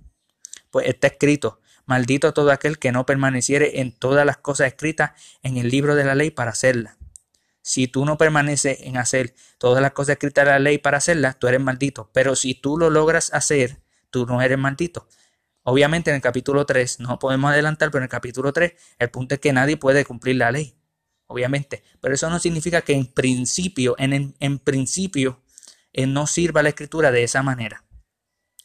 Pues 0.70 0.88
está 0.88 1.08
escrito, 1.08 1.60
Maldito 1.88 2.34
todo 2.34 2.52
aquel 2.52 2.80
que 2.80 2.92
no 2.92 3.06
permaneciere 3.06 3.80
en 3.80 3.94
todas 3.94 4.26
las 4.26 4.36
cosas 4.36 4.68
escritas 4.68 5.12
en 5.42 5.56
el 5.56 5.70
libro 5.70 5.96
de 5.96 6.04
la 6.04 6.16
ley 6.16 6.32
para 6.32 6.52
hacerlas. 6.52 6.98
Si 7.62 7.88
tú 7.88 8.06
no 8.06 8.18
permaneces 8.18 8.82
en 8.82 8.98
hacer 8.98 9.34
todas 9.58 9.82
las 9.82 9.94
cosas 9.94 10.14
escritas 10.16 10.44
de 10.46 10.52
la 10.52 10.60
ley 10.60 10.80
para 10.80 10.98
hacerlas, 10.98 11.40
tú 11.40 11.48
eres 11.48 11.62
maldito. 11.62 12.10
Pero 12.14 12.36
si 12.36 12.56
tú 12.56 12.78
lo 12.78 12.90
logras 12.90 13.34
hacer, 13.34 13.80
tú 14.10 14.26
no 14.26 14.42
eres 14.42 14.58
maldito. 14.58 15.08
Obviamente 15.70 16.10
en 16.10 16.16
el 16.16 16.22
capítulo 16.22 16.66
3, 16.66 17.02
no 17.02 17.20
podemos 17.20 17.52
adelantar, 17.52 17.92
pero 17.92 18.00
en 18.00 18.04
el 18.04 18.10
capítulo 18.10 18.54
3 18.54 18.74
el 19.00 19.10
punto 19.10 19.36
es 19.36 19.42
que 19.42 19.52
nadie 19.52 19.78
puede 19.78 20.06
cumplir 20.06 20.38
la 20.38 20.52
ley. 20.52 20.78
Obviamente. 21.28 21.84
Pero 22.00 22.16
eso 22.16 22.30
no 22.30 22.40
significa 22.40 22.82
que 22.82 22.94
en 22.94 23.06
principio, 23.06 23.96
en, 23.98 24.36
en 24.40 24.60
principio, 24.60 25.42
eh, 25.92 26.08
no 26.08 26.26
sirva 26.26 26.64
la 26.64 26.70
escritura 26.70 27.12
de 27.12 27.24
esa 27.24 27.44
manera. 27.44 27.84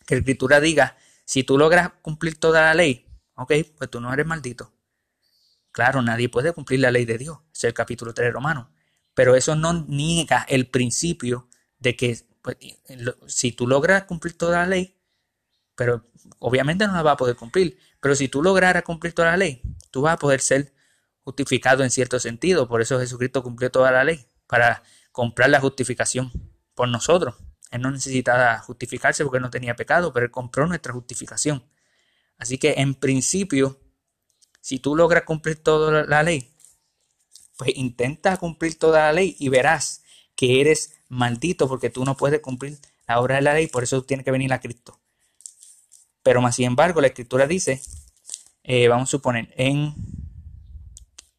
Que 0.07 0.15
la 0.15 0.21
escritura 0.21 0.61
diga, 0.61 0.97
si 1.25 1.43
tú 1.43 1.59
logras 1.59 1.91
cumplir 2.03 2.39
toda 2.39 2.63
la 2.63 2.75
ley, 2.75 3.07
Ok, 3.35 3.53
pues 3.77 3.91
tú 3.91 4.01
no 4.01 4.13
eres 4.13 4.27
maldito. 4.27 4.73
Claro, 5.73 6.03
nadie 6.03 6.29
puede 6.29 6.53
cumplir 6.53 6.81
la 6.81 6.91
ley 6.91 7.05
de 7.05 7.19
Dios. 7.19 7.39
Es 7.53 7.65
el 7.65 7.75
capítulo 7.75 8.13
3 8.13 8.33
romano. 8.33 8.71
Pero 9.15 9.35
eso 9.35 9.57
no 9.57 9.73
niega 9.89 10.45
el 10.49 10.69
principio 10.69 11.49
de 11.79 11.97
que 11.97 12.19
pues, 12.43 12.57
si 13.27 13.53
tú 13.53 13.67
logras 13.67 14.05
cumplir 14.05 14.37
toda 14.37 14.61
la 14.61 14.67
ley, 14.67 14.99
pero 15.75 16.11
obviamente 16.39 16.87
no 16.87 16.95
la 16.95 17.03
vas 17.03 17.15
a 17.15 17.17
poder 17.17 17.37
cumplir. 17.37 17.79
Pero 18.01 18.15
si 18.15 18.29
tú 18.29 18.43
lograras 18.43 18.83
cumplir 18.83 19.13
toda 19.13 19.31
la 19.31 19.37
ley, 19.37 19.63
tú 19.91 20.03
vas 20.03 20.15
a 20.15 20.19
poder 20.19 20.41
ser 20.41 20.73
justificado 21.25 21.85
en 21.85 21.91
cierto 21.91 22.19
sentido. 22.19 22.69
Por 22.69 22.83
eso 22.83 22.99
Jesucristo 22.99 23.43
cumplió 23.43 23.71
toda 23.71 23.91
la 23.91 24.05
ley, 24.05 24.27
para 24.47 24.83
comprar 25.13 25.51
la 25.51 25.61
justificación 25.61 26.31
por 26.75 26.89
nosotros. 26.89 27.37
Él 27.71 27.81
no 27.81 27.91
necesitaba 27.91 28.59
justificarse 28.59 29.25
porque 29.25 29.41
no 29.41 29.51
tenía 29.51 29.75
pecado, 29.77 30.13
pero 30.13 30.27
él 30.27 30.33
compró 30.33 30.67
nuestra 30.67 30.93
justificación. 30.93 31.65
Así 32.37 32.59
que 32.59 32.75
en 32.79 32.95
principio, 32.95 33.81
si 34.61 34.79
tú 34.79 34.95
logras 34.95 35.23
cumplir 35.23 35.63
toda 35.63 36.05
la 36.05 36.23
ley, 36.23 36.55
pues 37.57 37.71
intenta 37.77 38.37
cumplir 38.37 38.79
toda 38.79 39.07
la 39.07 39.13
ley 39.13 39.37
y 39.39 39.49
verás 39.49 40.03
que 40.35 40.61
eres 40.61 40.99
maldito 41.09 41.69
porque 41.69 41.89
tú 41.89 42.05
no 42.05 42.17
puedes 42.17 42.41
cumplir 42.41 42.79
la 43.07 43.21
obra 43.21 43.37
de 43.37 43.43
la 43.43 43.55
ley, 43.55 43.69
por 43.69 43.85
eso 43.85 44.03
tienes 44.03 44.25
que 44.25 44.31
venir 44.31 44.53
a 44.53 44.61
Cristo. 44.61 44.99
Pero 46.23 46.41
más 46.41 46.57
sin 46.57 46.67
embargo, 46.67 47.01
la 47.01 47.09
escritura 47.09 47.47
dice, 47.47 47.81
eh, 48.65 48.89
vamos 48.89 49.09
a 49.09 49.11
suponer, 49.11 49.53
en, 49.57 49.95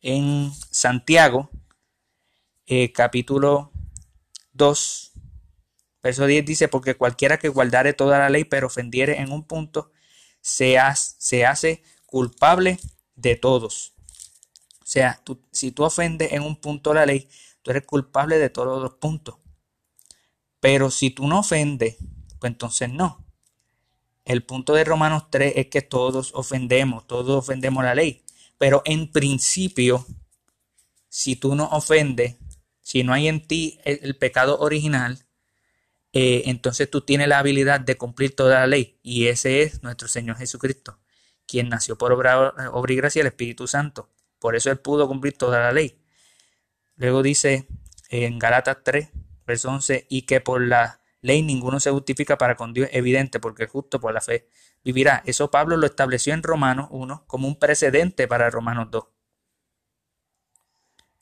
en 0.02 0.52
Santiago, 0.72 1.50
eh, 2.66 2.92
capítulo 2.92 3.72
2, 4.54 5.12
verso 6.02 6.26
10 6.26 6.46
dice, 6.46 6.68
porque 6.68 6.96
cualquiera 6.96 7.38
que 7.40 7.50
guardare 7.50 7.94
toda 7.94 8.20
la 8.20 8.30
ley, 8.30 8.44
pero 8.44 8.68
ofendiere 8.68 9.22
en 9.22 9.32
un 9.32 9.46
punto, 9.46 9.92
se, 10.42 10.78
se 11.20 11.46
hace 11.46 11.84
culpable 12.06 12.80
de 13.16 13.36
todos. 13.36 13.94
O 14.82 14.86
sea, 14.86 15.22
si 15.52 15.72
tú 15.72 15.84
ofendes 15.84 16.34
en 16.34 16.44
un 16.44 16.58
punto 16.58 16.94
la 16.94 17.06
ley, 17.06 17.30
tú 17.62 17.72
eres 17.72 17.86
culpable 17.86 18.38
de 18.38 18.50
todos 18.50 18.82
los 18.82 18.96
puntos. 18.96 19.36
Pero 20.60 20.92
si 20.92 21.10
tú 21.10 21.28
no 21.28 21.40
ofendes, 21.40 21.98
pues 22.40 22.52
entonces 22.52 22.90
no. 22.90 23.23
El 24.26 24.44
punto 24.44 24.74
de 24.74 24.84
Romanos 24.84 25.30
3 25.30 25.54
es 25.58 25.68
que 25.68 25.82
todos 25.82 26.32
ofendemos, 26.34 27.06
todos 27.08 27.38
ofendemos 27.38 27.84
la 27.84 27.96
ley. 27.96 28.24
Pero 28.58 28.82
en 28.86 29.12
principio, 29.12 30.06
si 31.10 31.36
tú 31.36 31.56
no 31.56 31.66
ofendes, 31.66 32.38
si 32.82 33.04
no 33.04 33.14
hay 33.14 33.28
en 33.28 33.46
ti 33.46 33.80
el, 33.84 34.16
pecado 34.18 34.60
original, 34.60 35.26
eh, 36.14 36.44
entonces 36.46 36.90
tú 36.90 37.02
tienes 37.02 37.28
la 37.28 37.40
habilidad 37.40 37.82
de 37.82 37.98
cumplir 37.98 38.36
toda 38.36 38.62
la 38.62 38.68
ley. 38.68 39.00
Y 39.04 39.28
ese 39.28 39.64
es 39.64 39.84
nuestro 39.84 40.08
Señor 40.08 40.38
Jesucristo, 40.38 41.00
quien 41.46 41.70
nació 41.70 41.98
por 41.98 42.14
obra, 42.14 42.54
obra 42.72 42.94
y 42.94 42.96
gracia 42.96 43.20
del 43.20 43.28
Espíritu 43.28 43.68
Santo. 43.68 44.10
Por 44.40 44.56
eso 44.56 44.72
Él 44.72 44.80
pudo 44.80 45.08
cumplir 45.08 45.38
toda 45.38 45.60
la 45.60 45.72
ley. 45.72 46.02
Luego 46.96 47.24
dice 47.24 47.68
en 48.10 48.40
Galatas 48.40 48.78
3, 48.84 49.10
verso 49.46 49.70
11, 49.70 50.08
y 50.10 50.24
que 50.24 50.40
por 50.40 50.62
la 50.62 51.03
ley 51.24 51.42
ninguno 51.42 51.80
se 51.80 51.90
justifica 51.90 52.38
para 52.38 52.56
con 52.56 52.74
Dios, 52.74 52.90
evidente, 52.92 53.40
porque 53.40 53.66
justo 53.66 54.00
por 54.00 54.14
la 54.14 54.22
fe 54.22 54.48
vivirá. 54.84 55.24
Eso 55.26 55.50
Pablo 55.50 55.78
lo 55.78 55.88
estableció 55.88 56.34
en 56.34 56.44
Romanos 56.44 56.90
1 56.92 57.26
como 57.26 57.48
un 57.48 57.58
precedente 57.58 58.28
para 58.28 58.50
Romanos 58.52 58.90
2. 58.92 59.06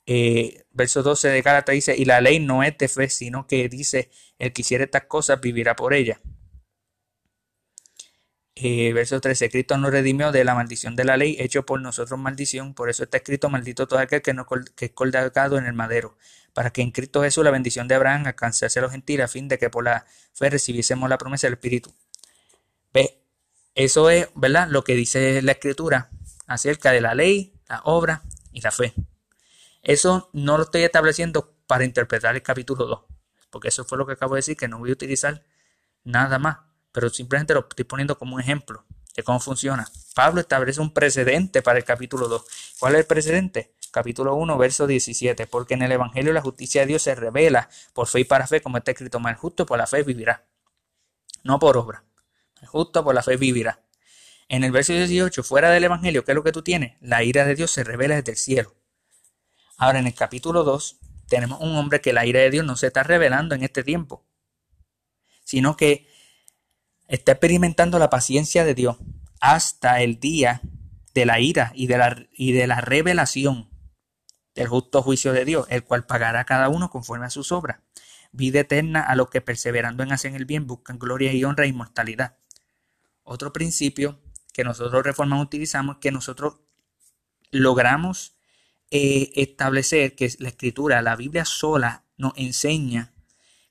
Eh, 0.04 0.64
verso 0.72 1.02
12 1.02 1.28
de 1.28 1.42
Gálatas 1.42 1.74
dice, 1.74 1.96
y 1.96 2.04
la 2.04 2.20
ley 2.20 2.40
no 2.40 2.62
es 2.62 2.76
de 2.76 2.88
fe, 2.88 3.08
sino 3.08 3.46
que 3.46 3.68
dice, 3.68 4.10
el 4.38 4.52
que 4.52 4.62
hiciera 4.62 4.84
estas 4.84 5.04
cosas 5.06 5.40
vivirá 5.40 5.76
por 5.76 5.94
ella. 5.94 6.20
Eh, 8.54 8.92
verso 8.92 9.20
13, 9.20 9.50
Cristo 9.50 9.78
nos 9.78 9.90
redimió 9.92 10.30
de 10.30 10.44
la 10.44 10.54
maldición 10.54 10.94
de 10.94 11.04
la 11.04 11.16
ley, 11.16 11.36
hecho 11.38 11.64
por 11.64 11.80
nosotros 11.80 12.18
maldición, 12.20 12.74
por 12.74 12.90
eso 12.90 13.04
está 13.04 13.16
escrito, 13.16 13.48
maldito 13.48 13.88
todo 13.88 13.98
aquel 13.98 14.20
que, 14.20 14.34
no, 14.34 14.46
que 14.76 14.86
es 14.86 14.92
colgado 14.92 15.58
en 15.58 15.64
el 15.64 15.72
madero, 15.72 16.16
para 16.52 16.70
que 16.70 16.82
en 16.82 16.90
Cristo 16.90 17.22
Jesús 17.22 17.44
la 17.44 17.50
bendición 17.50 17.88
de 17.88 17.94
Abraham 17.94 18.26
alcanzase 18.26 18.78
a 18.78 18.82
los 18.82 18.92
gentiles, 18.92 19.24
a 19.24 19.28
fin 19.28 19.48
de 19.48 19.58
que 19.58 19.70
por 19.70 19.84
la 19.84 20.06
fe 20.32 20.50
recibiésemos 20.50 21.08
la 21.08 21.18
promesa 21.18 21.46
del 21.46 21.54
Espíritu. 21.54 21.92
Ve, 22.92 23.22
eso 23.74 24.10
es, 24.10 24.28
¿verdad? 24.34 24.68
Lo 24.68 24.84
que 24.84 24.94
dice 24.94 25.40
la 25.42 25.52
Escritura 25.52 26.10
acerca 26.46 26.92
de 26.92 27.00
la 27.00 27.14
ley, 27.14 27.54
la 27.68 27.80
obra 27.84 28.22
y 28.52 28.60
la 28.60 28.70
fe. 28.70 28.94
Eso 29.82 30.30
no 30.32 30.58
lo 30.58 30.64
estoy 30.64 30.82
estableciendo 30.82 31.54
para 31.66 31.84
interpretar 31.84 32.34
el 32.34 32.42
capítulo 32.42 32.86
2, 32.86 33.00
porque 33.50 33.68
eso 33.68 33.84
fue 33.84 33.98
lo 33.98 34.06
que 34.06 34.12
acabo 34.12 34.34
de 34.34 34.38
decir, 34.38 34.56
que 34.56 34.68
no 34.68 34.78
voy 34.78 34.90
a 34.90 34.92
utilizar 34.92 35.42
nada 36.04 36.38
más, 36.38 36.58
pero 36.92 37.08
simplemente 37.08 37.54
lo 37.54 37.60
estoy 37.60 37.84
poniendo 37.84 38.18
como 38.18 38.34
un 38.34 38.40
ejemplo 38.40 38.84
de 39.16 39.22
cómo 39.22 39.40
funciona. 39.40 39.88
Pablo 40.14 40.40
establece 40.40 40.80
un 40.80 40.92
precedente 40.92 41.62
para 41.62 41.78
el 41.78 41.84
capítulo 41.84 42.28
2. 42.28 42.44
¿Cuál 42.78 42.94
es 42.94 43.00
el 43.00 43.06
precedente? 43.06 43.74
Capítulo 43.92 44.34
1, 44.36 44.56
verso 44.56 44.86
17. 44.86 45.46
Porque 45.46 45.74
en 45.74 45.82
el 45.82 45.92
Evangelio 45.92 46.32
la 46.32 46.40
justicia 46.40 46.80
de 46.80 46.88
Dios 46.88 47.02
se 47.02 47.14
revela 47.14 47.68
por 47.92 48.08
fe 48.08 48.20
y 48.20 48.24
para 48.24 48.46
fe, 48.46 48.62
como 48.62 48.78
está 48.78 48.90
escrito, 48.90 49.20
más 49.20 49.38
justo 49.38 49.66
por 49.66 49.78
la 49.78 49.86
fe 49.86 50.02
vivirá. 50.02 50.46
No 51.44 51.58
por 51.58 51.76
obra. 51.76 52.02
Justo 52.66 53.04
por 53.04 53.14
la 53.14 53.22
fe 53.22 53.36
vivirá. 53.36 53.80
En 54.48 54.64
el 54.64 54.72
verso 54.72 54.94
18, 54.94 55.42
fuera 55.42 55.70
del 55.70 55.84
Evangelio, 55.84 56.24
¿qué 56.24 56.32
es 56.32 56.36
lo 56.36 56.42
que 56.42 56.52
tú 56.52 56.62
tienes? 56.62 56.96
La 57.02 57.22
ira 57.22 57.44
de 57.44 57.54
Dios 57.54 57.70
se 57.70 57.84
revela 57.84 58.16
desde 58.16 58.32
el 58.32 58.38
cielo. 58.38 58.74
Ahora 59.76 59.98
en 59.98 60.06
el 60.06 60.14
capítulo 60.14 60.64
2 60.64 60.98
tenemos 61.28 61.60
un 61.60 61.76
hombre 61.76 62.00
que 62.00 62.14
la 62.14 62.24
ira 62.24 62.40
de 62.40 62.50
Dios 62.50 62.64
no 62.64 62.76
se 62.76 62.86
está 62.86 63.02
revelando 63.02 63.54
en 63.54 63.62
este 63.62 63.84
tiempo, 63.84 64.24
sino 65.44 65.76
que 65.76 66.08
está 67.08 67.32
experimentando 67.32 67.98
la 67.98 68.08
paciencia 68.08 68.64
de 68.64 68.74
Dios 68.74 68.96
hasta 69.40 70.00
el 70.00 70.18
día 70.18 70.62
de 71.12 71.26
la 71.26 71.40
ira 71.40 71.72
y 71.74 71.88
de 71.88 71.98
la, 71.98 72.26
y 72.32 72.52
de 72.52 72.66
la 72.66 72.80
revelación 72.80 73.71
del 74.54 74.68
justo 74.68 75.02
juicio 75.02 75.32
de 75.32 75.44
Dios, 75.44 75.66
el 75.70 75.84
cual 75.84 76.06
pagará 76.06 76.40
a 76.40 76.44
cada 76.44 76.68
uno 76.68 76.90
conforme 76.90 77.26
a 77.26 77.30
sus 77.30 77.52
obras. 77.52 77.80
Vida 78.32 78.60
eterna 78.60 79.02
a 79.02 79.14
los 79.16 79.30
que 79.30 79.40
perseverando 79.40 80.02
en 80.02 80.12
hacer 80.12 80.34
el 80.34 80.44
bien 80.44 80.66
buscan 80.66 80.98
gloria 80.98 81.32
y 81.32 81.44
honra 81.44 81.64
e 81.64 81.68
inmortalidad. 81.68 82.36
Otro 83.22 83.52
principio 83.52 84.20
que 84.52 84.64
nosotros 84.64 85.04
reformamos 85.04 85.46
utilizamos 85.46 85.96
es 85.96 86.00
que 86.00 86.12
nosotros 86.12 86.56
logramos 87.50 88.36
eh, 88.90 89.32
establecer 89.36 90.14
que 90.14 90.30
la 90.38 90.48
escritura, 90.48 91.02
la 91.02 91.16
Biblia 91.16 91.44
sola, 91.44 92.04
nos 92.16 92.32
enseña 92.36 93.12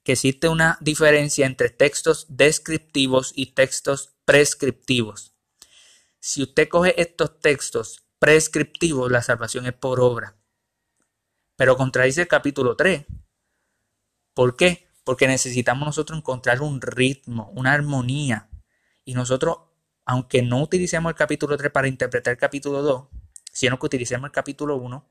que 0.03 0.13
existe 0.13 0.47
una 0.47 0.77
diferencia 0.81 1.45
entre 1.45 1.69
textos 1.69 2.25
descriptivos 2.29 3.31
y 3.35 3.53
textos 3.53 4.13
prescriptivos. 4.25 5.33
Si 6.19 6.43
usted 6.43 6.69
coge 6.69 6.99
estos 6.99 7.39
textos 7.39 8.03
prescriptivos, 8.19 9.11
la 9.11 9.21
salvación 9.21 9.65
es 9.65 9.73
por 9.73 9.99
obra. 9.99 10.40
Pero 11.61 11.77
contradice 11.77 12.21
el 12.21 12.27
capítulo 12.27 12.75
3. 12.75 13.05
¿Por 14.33 14.55
qué? 14.55 14.87
Porque 15.03 15.27
necesitamos 15.27 15.85
nosotros 15.85 16.17
encontrar 16.17 16.59
un 16.59 16.81
ritmo, 16.81 17.51
una 17.53 17.71
armonía. 17.71 18.49
Y 19.05 19.13
nosotros, 19.13 19.57
aunque 20.03 20.41
no 20.41 20.59
utilicemos 20.59 21.11
el 21.11 21.15
capítulo 21.15 21.55
3 21.57 21.71
para 21.71 21.87
interpretar 21.87 22.31
el 22.31 22.39
capítulo 22.39 22.81
2, 22.81 23.09
sino 23.53 23.77
que 23.77 23.85
utilicemos 23.85 24.27
el 24.29 24.31
capítulo 24.31 24.75
1, 24.77 25.07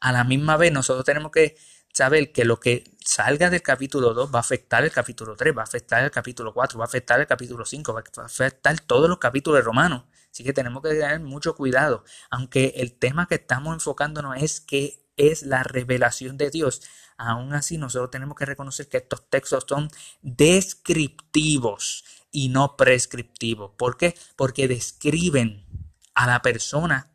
a 0.00 0.12
la 0.12 0.24
misma 0.24 0.58
vez 0.58 0.72
nosotros 0.72 1.06
tenemos 1.06 1.32
que 1.32 1.56
saber 1.90 2.30
que 2.30 2.44
lo 2.44 2.60
que 2.60 2.84
salga 3.00 3.48
del 3.48 3.62
capítulo 3.62 4.12
2 4.12 4.30
va 4.30 4.40
a 4.40 4.40
afectar 4.40 4.84
el 4.84 4.92
capítulo 4.92 5.36
3, 5.36 5.56
va 5.56 5.62
a 5.62 5.64
afectar 5.64 6.04
el 6.04 6.10
capítulo 6.10 6.52
4, 6.52 6.78
va 6.78 6.84
a 6.84 6.86
afectar 6.86 7.18
el 7.18 7.26
capítulo 7.26 7.64
5, 7.64 7.94
va 7.94 8.04
a 8.14 8.24
afectar 8.26 8.78
todos 8.80 9.08
los 9.08 9.16
capítulos 9.16 9.64
Romanos. 9.64 10.04
Así 10.30 10.44
que 10.44 10.52
tenemos 10.52 10.82
que 10.82 10.90
tener 10.90 11.20
mucho 11.20 11.54
cuidado, 11.54 12.04
aunque 12.30 12.74
el 12.76 12.92
tema 12.98 13.26
que 13.26 13.36
estamos 13.36 13.74
enfocándonos 13.74 14.36
es 14.42 14.60
que 14.60 15.06
es 15.16 15.42
la 15.42 15.62
revelación 15.62 16.36
de 16.38 16.50
Dios. 16.50 16.82
Aún 17.16 17.52
así, 17.52 17.78
nosotros 17.78 18.10
tenemos 18.10 18.36
que 18.36 18.46
reconocer 18.46 18.88
que 18.88 18.98
estos 18.98 19.28
textos 19.28 19.64
son 19.68 19.90
descriptivos 20.22 22.04
y 22.30 22.48
no 22.48 22.76
prescriptivos. 22.76 23.72
¿Por 23.76 23.96
qué? 23.96 24.14
Porque 24.36 24.68
describen 24.68 25.66
a 26.14 26.26
la 26.26 26.42
persona 26.42 27.10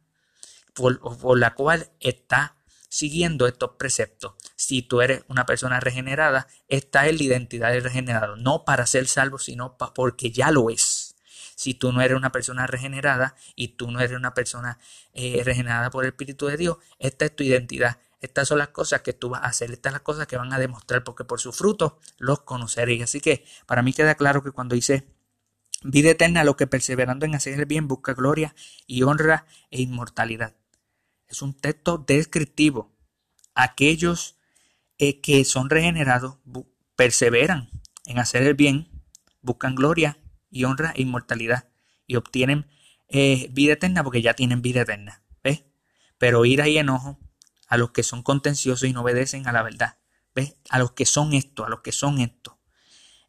por, 0.73 1.37
la 1.37 1.53
cual 1.55 1.91
está 1.99 2.57
siguiendo 2.89 3.47
estos 3.47 3.71
preceptos. 3.77 4.33
Si 4.55 4.81
tú 4.81 5.01
eres 5.01 5.23
una 5.27 5.45
persona 5.45 5.79
regenerada, 5.79 6.47
esta 6.67 7.07
es 7.07 7.17
la 7.17 7.23
identidad 7.23 7.71
del 7.71 7.83
regenerado, 7.83 8.35
no 8.35 8.65
para 8.65 8.85
ser 8.85 9.07
salvo, 9.07 9.39
sino 9.39 9.77
porque 9.77 10.31
ya 10.31 10.51
lo 10.51 10.69
es. 10.69 11.02
Si 11.55 11.73
tú 11.73 11.91
no 11.91 12.01
eres 12.01 12.17
una 12.17 12.31
persona 12.31 12.67
regenerada 12.67 13.35
y 13.55 13.69
tú 13.69 13.91
no 13.91 13.99
eres 13.99 14.17
una 14.17 14.33
persona 14.33 14.79
eh, 15.13 15.41
regenerada 15.45 15.89
por 15.89 16.03
el 16.03 16.09
Espíritu 16.09 16.47
de 16.47 16.57
Dios, 16.57 16.77
esta 16.99 17.25
es 17.25 17.35
tu 17.35 17.43
identidad. 17.43 17.99
Estas 18.21 18.47
son 18.47 18.57
las 18.57 18.69
cosas 18.69 19.01
que 19.01 19.11
tú 19.11 19.29
vas 19.29 19.43
a 19.43 19.47
hacer, 19.47 19.71
estas 19.71 19.91
son 19.91 19.93
las 19.95 20.01
cosas 20.01 20.27
que 20.27 20.37
van 20.37 20.53
a 20.53 20.59
demostrar, 20.59 21.03
porque 21.03 21.25
por 21.25 21.41
sus 21.41 21.55
frutos 21.55 21.93
los 22.17 22.41
conoceréis. 22.41 23.03
Así 23.03 23.19
que 23.19 23.45
para 23.65 23.81
mí 23.81 23.91
queda 23.91 24.15
claro 24.15 24.41
que 24.41 24.51
cuando 24.51 24.75
dice 24.75 25.07
vida 25.83 26.11
eterna, 26.11 26.45
lo 26.45 26.55
que 26.55 26.65
perseverando 26.65 27.25
en 27.25 27.35
hacer 27.35 27.59
el 27.59 27.65
bien 27.65 27.87
busca 27.87 28.13
gloria 28.13 28.55
y 28.87 29.03
honra 29.03 29.45
e 29.71 29.81
inmortalidad. 29.81 30.55
Es 31.27 31.41
un 31.41 31.53
texto 31.53 31.97
descriptivo. 31.97 32.95
Aquellos 33.55 34.37
eh, 34.97 35.19
que 35.19 35.43
son 35.43 35.69
regenerados 35.69 36.37
perseveran 36.95 37.69
en 38.05 38.19
hacer 38.19 38.43
el 38.43 38.53
bien, 38.53 39.03
buscan 39.41 39.75
gloria 39.75 40.17
y 40.53 40.63
honra 40.63 40.93
e 40.95 41.01
inmortalidad 41.01 41.67
y 42.07 42.15
obtienen 42.15 42.67
eh, 43.09 43.49
vida 43.51 43.73
eterna 43.73 44.03
porque 44.03 44.21
ya 44.21 44.33
tienen 44.33 44.61
vida 44.61 44.81
eterna. 44.81 45.21
¿Ves? 45.43 45.65
Pero 46.17 46.45
ira 46.45 46.67
y 46.67 46.77
enojo 46.77 47.19
a 47.67 47.77
los 47.77 47.91
que 47.91 48.03
son 48.03 48.23
contenciosos 48.23 48.87
y 48.87 48.93
no 48.93 49.01
obedecen 49.01 49.47
a 49.47 49.51
la 49.51 49.63
verdad. 49.63 49.97
¿Ves? 50.35 50.55
A 50.69 50.79
los 50.79 50.91
que 50.91 51.05
son 51.05 51.33
esto, 51.33 51.65
a 51.65 51.69
los 51.69 51.81
que 51.81 51.91
son 51.91 52.19
esto. 52.19 52.59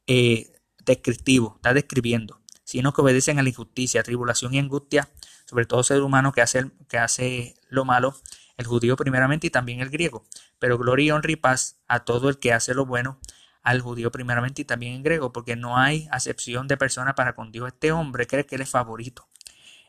Eh, 0.07 0.53
descriptivo, 0.85 1.55
está 1.57 1.75
describiendo. 1.75 2.41
Sino 2.63 2.93
que 2.93 3.01
obedecen 3.01 3.39
a 3.39 3.43
la 3.43 3.49
injusticia, 3.49 4.03
tribulación 4.03 4.55
y 4.55 4.59
angustia, 4.59 5.09
sobre 5.47 5.67
todo 5.67 5.83
ser 5.83 6.03
humano 6.03 6.33
que 6.33 6.43
hace, 6.43 6.71
que 6.89 6.99
hace 6.99 7.55
lo 7.69 7.85
malo, 7.85 8.15
el 8.57 8.67
judío 8.67 8.97
primeramente 8.97 9.47
y 9.47 9.51
también 9.51 9.81
el 9.81 9.91
griego. 9.91 10.25
Pero 10.59 10.79
gloria, 10.79 11.15
honra 11.15 11.33
y 11.33 11.37
paz 11.37 11.79
a 11.89 12.05
todo 12.05 12.29
el 12.29 12.39
que 12.39 12.53
hace 12.53 12.75
lo 12.75 12.87
bueno, 12.87 13.19
al 13.65 13.81
judío 13.81 14.13
primeramente 14.13 14.63
y 14.63 14.65
también 14.65 14.95
en 14.95 15.03
griego, 15.03 15.33
porque 15.33 15.57
no 15.57 15.79
hay 15.79 16.07
acepción 16.13 16.69
de 16.69 16.77
persona 16.77 17.15
para 17.15 17.35
con 17.35 17.51
Dios. 17.51 17.69
Este 17.69 17.91
hombre 17.93 18.27
cree 18.27 18.47
que 18.47 18.57
él 18.57 18.61
es 18.61 18.71
favorito. 18.71 19.29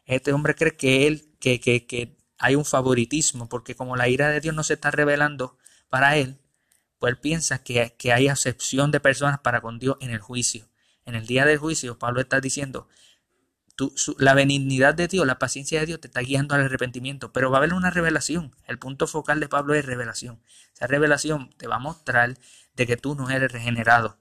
Este 0.05 0.33
hombre 0.33 0.55
cree 0.55 0.75
que 0.77 1.07
él, 1.07 1.35
que, 1.39 1.59
que, 1.59 1.85
que 1.85 2.17
hay 2.37 2.55
un 2.55 2.65
favoritismo, 2.65 3.49
porque 3.49 3.75
como 3.75 3.97
la 3.97 4.07
ira 4.07 4.29
de 4.29 4.39
Dios 4.39 4.55
no 4.55 4.63
se 4.63 4.75
está 4.75 4.91
revelando 4.91 5.57
para 5.89 6.15
él, 6.15 6.39
pues 6.99 7.11
él 7.11 7.19
piensa 7.19 7.63
que, 7.63 7.95
que 7.99 8.13
hay 8.13 8.29
acepción 8.29 8.91
de 8.91 9.01
personas 9.01 9.39
para 9.39 9.59
con 9.61 9.77
Dios 9.77 9.97
en 9.99 10.11
el 10.11 10.19
juicio. 10.19 10.69
En 11.03 11.13
el 11.13 11.27
día 11.27 11.45
del 11.45 11.57
juicio, 11.57 11.99
Pablo 11.99 12.21
está 12.21 12.39
diciendo, 12.39 12.87
la 14.19 14.33
benignidad 14.33 14.95
de 14.95 15.07
Dios, 15.07 15.27
la 15.27 15.37
paciencia 15.37 15.79
de 15.79 15.85
Dios 15.85 15.99
te 15.99 16.07
está 16.07 16.21
guiando 16.21 16.55
al 16.55 16.61
arrepentimiento, 16.61 17.33
pero 17.33 17.51
va 17.51 17.57
a 17.57 17.59
haber 17.59 17.73
una 17.73 17.89
revelación. 17.89 18.55
El 18.67 18.79
punto 18.79 19.05
focal 19.07 19.39
de 19.39 19.49
Pablo 19.49 19.73
es 19.73 19.85
revelación. 19.85 20.41
Esa 20.73 20.87
revelación 20.87 21.49
te 21.57 21.67
va 21.67 21.75
a 21.75 21.79
mostrar 21.79 22.37
de 22.75 22.87
que 22.87 22.95
tú 22.95 23.15
no 23.15 23.29
eres 23.29 23.51
regenerado. 23.51 24.17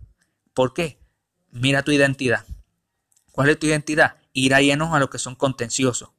¿Por 0.54 0.74
qué? 0.74 0.98
Mira 1.50 1.82
tu 1.82 1.92
identidad. 1.92 2.44
¿Cuál 3.30 3.48
es 3.50 3.58
tu 3.58 3.66
identidad? 3.66 4.16
Ir 4.32 4.52
y 4.60 4.70
enojo 4.70 4.96
a 4.96 5.00
los 5.00 5.10
que 5.10 5.18
son 5.18 5.36
contenciosos, 5.36 6.10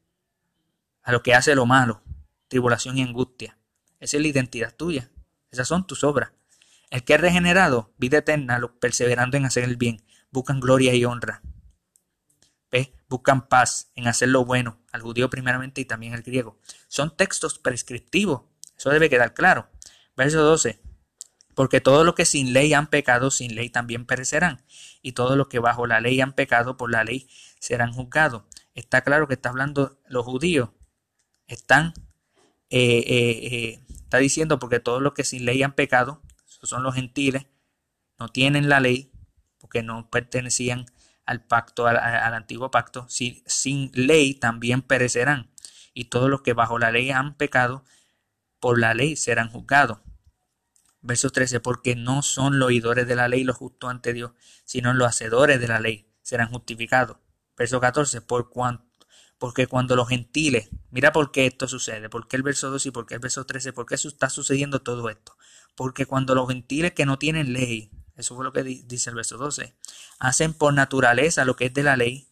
a 1.03 1.11
lo 1.11 1.21
que 1.21 1.33
hace 1.33 1.55
lo 1.55 1.65
malo, 1.65 2.01
tribulación 2.47 2.97
y 2.97 3.03
angustia. 3.03 3.57
Esa 3.99 4.17
es 4.17 4.21
la 4.21 4.29
identidad 4.29 4.73
tuya. 4.73 5.09
Esas 5.51 5.67
son 5.67 5.85
tus 5.85 6.05
obras. 6.05 6.31
El 6.89 7.03
que 7.03 7.15
es 7.15 7.21
regenerado, 7.21 7.93
vida 7.97 8.19
eterna, 8.19 8.61
perseverando 8.79 9.35
en 9.35 9.45
hacer 9.45 9.65
el 9.65 9.75
bien, 9.75 10.03
buscan 10.31 10.61
gloria 10.61 10.93
y 10.93 11.03
honra 11.03 11.41
buscan 13.15 13.47
paz 13.47 13.91
en 13.95 14.07
hacer 14.07 14.27
lo 14.27 14.43
bueno, 14.43 14.77
al 14.91 15.01
judío 15.01 15.29
primeramente 15.29 15.79
y 15.79 15.85
también 15.85 16.13
al 16.13 16.21
griego. 16.21 16.59
Son 16.89 17.15
textos 17.15 17.59
prescriptivos, 17.59 18.41
eso 18.77 18.89
debe 18.89 19.09
quedar 19.09 19.33
claro. 19.33 19.69
Verso 20.17 20.43
12. 20.43 20.81
Porque 21.53 21.79
todo 21.79 22.03
lo 22.03 22.13
que 22.13 22.25
sin 22.25 22.51
ley 22.51 22.73
han 22.73 22.87
pecado, 22.87 23.31
sin 23.31 23.55
ley 23.55 23.69
también 23.69 24.05
perecerán. 24.05 24.65
Y 25.01 25.13
todo 25.13 25.37
lo 25.37 25.47
que 25.47 25.59
bajo 25.59 25.87
la 25.87 26.01
ley 26.01 26.19
han 26.19 26.33
pecado, 26.33 26.75
por 26.75 26.91
la 26.91 27.05
ley 27.05 27.29
serán 27.59 27.93
juzgados. 27.93 28.43
Está 28.73 29.01
claro 29.01 29.29
que 29.29 29.35
está 29.35 29.49
hablando 29.49 29.97
los 30.07 30.25
judíos. 30.25 30.71
Están, 31.47 31.93
eh, 32.69 33.03
eh, 33.07 33.47
eh, 33.51 33.85
está 33.89 34.17
diciendo 34.17 34.59
porque 34.59 34.81
todos 34.81 35.01
los 35.01 35.13
que 35.13 35.23
sin 35.23 35.45
ley 35.45 35.63
han 35.63 35.73
pecado, 35.73 36.21
son 36.45 36.83
los 36.83 36.95
gentiles, 36.95 37.45
no 38.19 38.27
tienen 38.27 38.67
la 38.67 38.81
ley, 38.81 39.11
porque 39.59 39.83
no 39.83 40.09
pertenecían 40.09 40.85
al 41.25 41.43
pacto, 41.43 41.87
al, 41.87 41.97
antiguo 42.33 42.71
pacto, 42.71 43.07
sin, 43.09 43.91
ley 43.93 44.35
también 44.35 44.81
perecerán, 44.81 45.51
y 45.93 46.05
todos 46.05 46.29
los 46.29 46.41
que 46.41 46.53
bajo 46.53 46.77
la 46.79 46.91
ley 46.91 47.11
han 47.11 47.35
pecado, 47.35 47.83
por 48.59 48.79
la 48.79 48.93
ley 48.93 49.15
serán 49.15 49.49
juzgados. 49.49 49.99
Verso 51.01 51.29
13, 51.29 51.59
porque 51.59 51.95
no 51.95 52.21
son 52.23 52.57
los 52.57 52.67
oidores 52.67 53.07
de 53.07 53.15
la 53.15 53.27
ley 53.27 53.43
los 53.43 53.57
justos 53.57 53.89
ante 53.89 54.13
Dios, 54.13 54.31
sino 54.63 54.93
los 54.93 55.07
hacedores 55.07 55.59
de 55.59 55.67
la 55.67 55.79
ley 55.79 56.11
serán 56.21 56.49
justificados. 56.49 57.17
Verso 57.55 57.79
14, 57.79 58.21
por 58.21 58.49
porque 59.37 59.67
cuando 59.67 59.95
los 59.95 60.09
gentiles, 60.09 60.69
mira 60.91 61.11
por 61.11 61.31
qué 61.31 61.45
esto 61.45 61.67
sucede, 61.67 62.09
por 62.09 62.27
qué 62.27 62.37
el 62.37 62.43
verso 62.43 62.71
2 62.71 62.85
y 62.85 62.91
por 62.91 63.05
qué 63.05 63.15
el 63.15 63.19
verso 63.19 63.45
13, 63.45 63.73
por 63.73 63.85
qué 63.85 63.95
está 63.95 64.29
sucediendo 64.29 64.81
todo 64.81 65.09
esto. 65.09 65.37
Porque 65.75 66.05
cuando 66.05 66.35
los 66.35 66.47
gentiles 66.47 66.93
que 66.93 67.05
no 67.05 67.19
tienen 67.19 67.53
ley, 67.53 67.91
eso 68.15 68.35
fue 68.35 68.45
lo 68.45 68.53
que 68.53 68.63
dice 68.63 69.09
el 69.09 69.15
verso 69.15 69.37
12. 69.37 69.75
Hacen 70.19 70.53
por 70.53 70.73
naturaleza 70.73 71.45
lo 71.45 71.55
que 71.55 71.65
es 71.65 71.73
de 71.73 71.83
la 71.83 71.97
ley. 71.97 72.29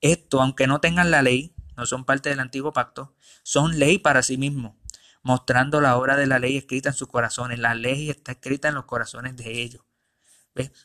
Esto, 0.00 0.42
aunque 0.42 0.66
no 0.66 0.80
tengan 0.80 1.10
la 1.10 1.22
ley, 1.22 1.54
no 1.76 1.86
son 1.86 2.04
parte 2.04 2.28
del 2.28 2.40
antiguo 2.40 2.72
pacto, 2.72 3.14
son 3.42 3.78
ley 3.78 3.98
para 3.98 4.22
sí 4.22 4.36
mismos, 4.36 4.74
mostrando 5.22 5.80
la 5.80 5.96
obra 5.96 6.16
de 6.16 6.26
la 6.26 6.38
ley 6.38 6.56
escrita 6.56 6.88
en 6.88 6.94
sus 6.94 7.08
corazones. 7.08 7.58
La 7.58 7.74
ley 7.74 8.10
está 8.10 8.32
escrita 8.32 8.68
en 8.68 8.74
los 8.74 8.84
corazones 8.84 9.36
de 9.36 9.62
ellos. 9.62 9.82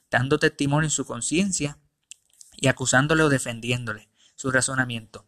Dando 0.09 0.37
testimonio 0.37 0.87
en 0.87 0.91
su 0.91 1.05
conciencia 1.05 1.79
y 2.57 2.67
acusándole 2.67 3.23
o 3.23 3.29
defendiéndole 3.29 4.09
su 4.35 4.51
razonamiento. 4.51 5.25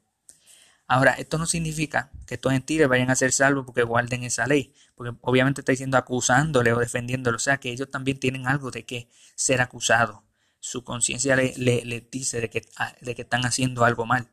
Ahora, 0.88 1.14
esto 1.14 1.38
no 1.38 1.46
significa 1.46 2.12
que 2.28 2.36
estos 2.36 2.52
gentiles 2.52 2.88
vayan 2.88 3.10
a 3.10 3.16
ser 3.16 3.32
salvos 3.32 3.66
porque 3.66 3.84
guarden 3.84 4.24
esa 4.24 4.48
ley, 4.48 4.74
porque 4.96 5.16
obviamente 5.22 5.62
está 5.62 5.72
diciendo 5.72 5.98
acusándole 5.98 6.74
o 6.74 6.80
defendiéndole, 6.80 7.38
o 7.38 7.40
sea 7.40 7.58
que 7.58 7.72
ellos 7.72 7.90
también 7.90 8.20
tienen 8.20 8.48
algo 8.48 8.70
de 8.70 8.86
que 8.86 9.10
ser 9.36 9.62
acusados. 9.62 10.20
Su 10.60 10.84
conciencia 10.84 11.36
le, 11.36 11.54
le, 11.58 12.08
dice 12.12 12.40
de 12.40 12.50
que, 12.50 12.66
ah, 12.78 12.94
de 13.02 13.16
que 13.16 13.24
están 13.24 13.46
haciendo 13.46 13.84
algo 13.86 14.06
mal. 14.06 14.30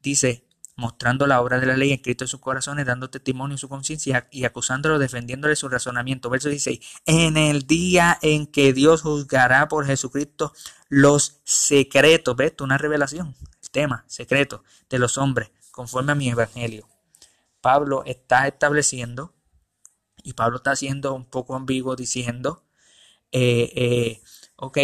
Dice, 0.00 0.46
mostrando 0.76 1.26
la 1.26 1.40
obra 1.40 1.60
de 1.60 1.66
la 1.66 1.76
ley 1.76 1.92
escrito 1.92 2.24
en 2.24 2.28
sus 2.28 2.40
corazones, 2.40 2.86
dando 2.86 3.10
testimonio 3.10 3.54
en 3.54 3.58
su 3.58 3.68
conciencia 3.68 4.28
y 4.30 4.44
acusándolo, 4.44 4.98
defendiéndole 4.98 5.56
su 5.56 5.68
razonamiento. 5.68 6.30
Verso 6.30 6.48
16, 6.48 6.80
en 7.06 7.36
el 7.36 7.66
día 7.66 8.18
en 8.22 8.46
que 8.46 8.72
Dios 8.72 9.02
juzgará 9.02 9.68
por 9.68 9.86
Jesucristo 9.86 10.52
los 10.88 11.40
secretos, 11.44 12.36
¿ves? 12.36 12.54
Una 12.60 12.78
revelación, 12.78 13.34
tema 13.70 14.04
secreto 14.06 14.62
de 14.88 14.98
los 14.98 15.18
hombres, 15.18 15.50
conforme 15.70 16.12
a 16.12 16.14
mi 16.14 16.28
evangelio. 16.28 16.88
Pablo 17.60 18.02
está 18.06 18.46
estableciendo, 18.46 19.34
y 20.22 20.32
Pablo 20.32 20.56
está 20.56 20.74
siendo 20.74 21.14
un 21.14 21.26
poco 21.26 21.54
ambiguo 21.54 21.96
diciendo, 21.96 22.64
eh, 23.30 23.70
eh, 23.74 24.22
ok, 24.56 24.78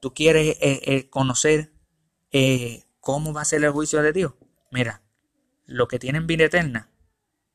tú 0.00 0.12
quieres 0.12 0.56
eh, 0.60 1.08
conocer 1.10 1.72
cómo 3.00 3.32
va 3.32 3.42
a 3.42 3.46
ser 3.46 3.64
el 3.64 3.70
juicio 3.70 4.02
de 4.02 4.12
Dios. 4.12 4.34
Mira, 4.70 5.02
los 5.68 5.86
que 5.86 6.00
tienen 6.00 6.26
vida 6.26 6.46
eterna, 6.46 6.90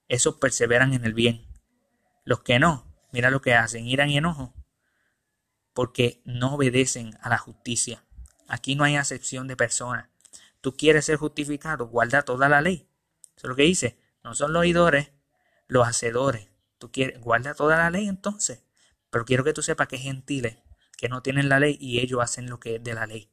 esos 0.07 0.35
perseveran 0.35 0.93
en 0.93 1.03
el 1.03 1.13
bien. 1.13 1.45
Los 2.23 2.43
que 2.43 2.59
no, 2.59 2.87
mira 3.11 3.29
lo 3.29 3.41
que 3.41 3.53
hacen, 3.53 3.85
irán 3.85 4.09
y 4.09 4.17
enojo, 4.17 4.53
porque 5.73 6.21
no 6.23 6.55
obedecen 6.55 7.17
a 7.21 7.27
la 7.27 7.37
justicia. 7.37 8.05
Aquí 8.47 8.75
no 8.75 8.85
hay 8.85 8.95
acepción 8.95 9.49
de 9.49 9.57
personas 9.57 10.13
tú 10.63 10.77
quieres 10.77 11.03
ser 11.05 11.17
justificado, 11.17 11.89
guarda 11.89 12.21
toda 12.21 12.47
la 12.47 12.61
ley. 12.61 12.87
Eso 13.35 13.47
es 13.47 13.49
lo 13.49 13.55
que 13.55 13.63
dice. 13.63 13.99
No 14.23 14.33
son 14.33 14.53
los 14.53 14.61
oidores, 14.61 15.11
los 15.67 15.85
hacedores. 15.85 16.47
Tú 16.77 16.89
quieres, 16.89 17.19
guarda 17.19 17.53
toda 17.53 17.75
la 17.75 17.89
ley 17.89 18.07
entonces. 18.07 18.63
Pero 19.09 19.25
quiero 19.25 19.43
que 19.43 19.51
tú 19.51 19.61
sepas 19.61 19.89
que 19.89 19.97
gentiles 19.97 20.57
que 20.97 21.09
no 21.09 21.21
tienen 21.21 21.49
la 21.49 21.59
ley 21.59 21.77
y 21.81 21.99
ellos 21.99 22.21
hacen 22.21 22.49
lo 22.49 22.61
que 22.61 22.75
es 22.77 22.83
de 22.83 22.93
la 22.93 23.05
ley. 23.05 23.29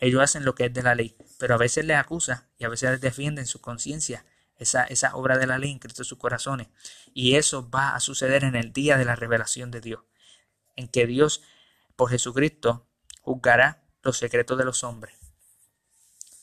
Ellos 0.00 0.22
hacen 0.22 0.44
lo 0.44 0.54
que 0.54 0.66
es 0.66 0.72
de 0.74 0.82
la 0.82 0.94
ley, 0.94 1.16
pero 1.38 1.54
a 1.54 1.58
veces 1.58 1.84
les 1.84 1.96
acusa 1.96 2.48
y 2.58 2.64
a 2.64 2.68
veces 2.68 2.90
les 2.90 3.00
defienden 3.00 3.46
su 3.46 3.60
conciencia, 3.60 4.24
esa, 4.56 4.84
esa 4.84 5.14
obra 5.14 5.38
de 5.38 5.46
la 5.46 5.58
ley 5.58 5.70
inscrita 5.70 6.02
en 6.02 6.06
sus 6.06 6.18
corazones. 6.18 6.68
Y 7.14 7.36
eso 7.36 7.70
va 7.70 7.94
a 7.94 8.00
suceder 8.00 8.44
en 8.44 8.56
el 8.56 8.72
día 8.72 8.96
de 8.96 9.04
la 9.04 9.16
revelación 9.16 9.70
de 9.70 9.80
Dios, 9.80 10.00
en 10.76 10.88
que 10.88 11.06
Dios, 11.06 11.42
por 11.96 12.10
Jesucristo, 12.10 12.88
juzgará 13.20 13.84
los 14.02 14.18
secretos 14.18 14.58
de 14.58 14.64
los 14.64 14.82
hombres 14.82 15.20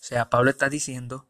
o 0.08 0.10
sea, 0.10 0.30
Pablo 0.30 0.50
está 0.50 0.70
diciendo, 0.70 1.28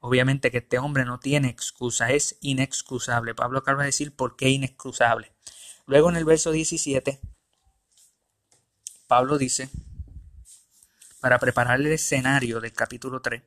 obviamente, 0.00 0.50
que 0.50 0.58
este 0.58 0.80
hombre 0.80 1.04
no 1.04 1.20
tiene 1.20 1.48
excusa, 1.50 2.10
es 2.10 2.36
inexcusable. 2.40 3.32
Pablo 3.32 3.60
acaba 3.60 3.82
de 3.82 3.90
decir 3.90 4.10
por 4.12 4.34
qué 4.34 4.48
inexcusable. 4.48 5.30
Luego 5.86 6.10
en 6.10 6.16
el 6.16 6.24
verso 6.24 6.50
17, 6.50 7.20
Pablo 9.06 9.38
dice, 9.38 9.70
para 11.20 11.38
preparar 11.38 11.80
el 11.80 11.86
escenario 11.88 12.60
del 12.60 12.72
capítulo 12.72 13.20
3, 13.20 13.42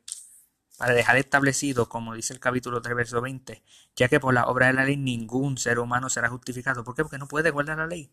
para 0.78 0.94
dejar 0.94 1.18
establecido, 1.18 1.88
como 1.88 2.16
dice 2.16 2.34
el 2.34 2.40
capítulo 2.40 2.82
3, 2.82 2.96
verso 2.96 3.22
20, 3.22 3.64
ya 3.96 4.08
que 4.08 4.20
por 4.20 4.34
la 4.34 4.46
obra 4.46 4.68
de 4.68 4.74
la 4.74 4.86
ley 4.86 4.98
ningún 4.98 5.58
ser 5.58 5.80
humano 5.80 6.10
será 6.10 6.30
justificado. 6.30 6.84
¿Por 6.84 6.96
qué? 6.96 7.04
Porque 7.04 7.18
no 7.18 7.28
puede 7.28 7.52
guardar 7.52 7.78
la 7.78 7.88
ley 7.88 8.12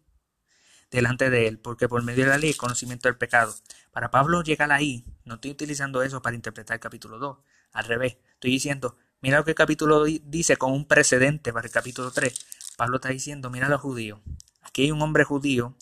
delante 0.91 1.31
de 1.31 1.49
él, 1.49 1.59
porque 1.59 1.89
por 1.89 2.03
medio 2.03 2.25
de 2.25 2.31
la 2.31 2.39
ley 2.39 2.55
conocimiento 2.55 3.09
del 3.09 3.17
pecado. 3.17 3.55
Para 3.93 4.11
Pablo 4.11 4.43
llegar 4.43 4.73
ahí, 4.73 5.05
no 5.25 5.35
estoy 5.35 5.51
utilizando 5.51 6.03
eso 6.03 6.23
para 6.23 6.37
interpretar 6.37 6.77
el 6.77 6.81
capítulo 6.81 7.19
2, 7.19 7.39
al 7.73 7.85
revés, 7.85 8.17
estoy 8.35 8.53
diciendo, 8.53 8.97
mira 9.21 9.39
lo 9.39 9.45
que 9.45 9.51
el 9.51 9.57
capítulo 9.57 10.05
dice 10.05 10.57
como 10.57 10.75
un 10.75 10.87
precedente 10.87 11.53
para 11.53 11.67
el 11.67 11.73
capítulo 11.73 12.11
3. 12.11 12.47
Pablo 12.77 12.97
está 12.97 13.11
diciendo, 13.11 13.51
mira 13.51 13.69
los 13.69 13.81
judíos, 13.81 14.21
aquí 14.63 14.85
hay 14.85 14.93
un 14.93 15.03
hombre 15.03 15.25
judío, 15.25 15.77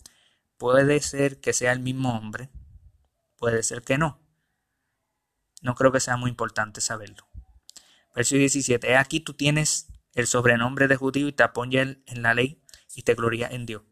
puede 0.57 0.99
ser 1.01 1.39
que 1.39 1.53
sea 1.53 1.71
el 1.71 1.79
mismo 1.79 2.17
hombre, 2.17 2.49
puede 3.37 3.63
ser 3.63 3.81
que 3.81 3.97
no. 3.97 4.19
No 5.61 5.75
creo 5.75 5.91
que 5.91 5.99
sea 5.99 6.17
muy 6.17 6.29
importante 6.29 6.81
saberlo. 6.81 7.27
Verso 8.15 8.35
17, 8.35 8.95
aquí 8.95 9.19
tú 9.19 9.33
tienes 9.33 9.87
el 10.13 10.27
sobrenombre 10.27 10.87
de 10.87 10.95
judío 10.95 11.27
y 11.27 11.33
te 11.33 11.43
apoyas 11.43 11.97
en 12.05 12.21
la 12.21 12.33
ley 12.33 12.63
y 12.95 13.03
te 13.03 13.13
gloria 13.13 13.47
en 13.49 13.65
Dios 13.65 13.83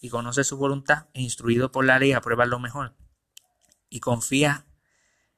y 0.00 0.08
conoce 0.08 0.44
su 0.44 0.56
voluntad 0.56 1.06
e 1.14 1.22
instruido 1.22 1.72
por 1.72 1.84
la 1.84 1.98
ley 1.98 2.12
aprueba 2.12 2.46
lo 2.46 2.58
mejor. 2.58 2.94
Y 3.88 4.00
confía 4.00 4.66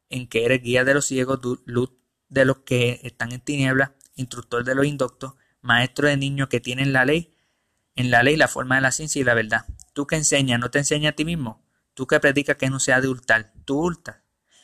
en 0.08 0.28
que 0.28 0.44
eres 0.44 0.62
guía 0.62 0.84
de 0.84 0.94
los 0.94 1.06
ciegos, 1.06 1.40
luz 1.64 1.90
de 2.28 2.44
los 2.44 2.58
que 2.58 3.00
están 3.02 3.32
en 3.32 3.40
tinieblas, 3.40 3.92
instructor 4.14 4.64
de 4.64 4.74
los 4.74 4.86
indoctos, 4.86 5.34
maestro 5.60 6.08
de 6.08 6.16
niños 6.16 6.48
que 6.48 6.60
tienen 6.60 6.92
la 6.92 7.04
ley, 7.04 7.34
en 7.94 8.10
la 8.10 8.22
ley 8.22 8.36
la 8.36 8.48
forma 8.48 8.76
de 8.76 8.82
la 8.82 8.92
ciencia 8.92 9.20
y 9.20 9.24
la 9.24 9.34
verdad. 9.34 9.66
Tú 9.92 10.06
que 10.06 10.16
enseñas, 10.16 10.60
no 10.60 10.70
te 10.70 10.78
enseñas 10.78 11.12
a 11.12 11.16
ti 11.16 11.24
mismo. 11.24 11.64
Tú 11.98 12.06
que 12.06 12.20
predicas 12.20 12.54
que 12.54 12.70
no 12.70 12.78
sea 12.78 13.00
de 13.00 13.08
hurtar, 13.08 13.52
tú 13.64 13.80
hurtas. 13.80 14.18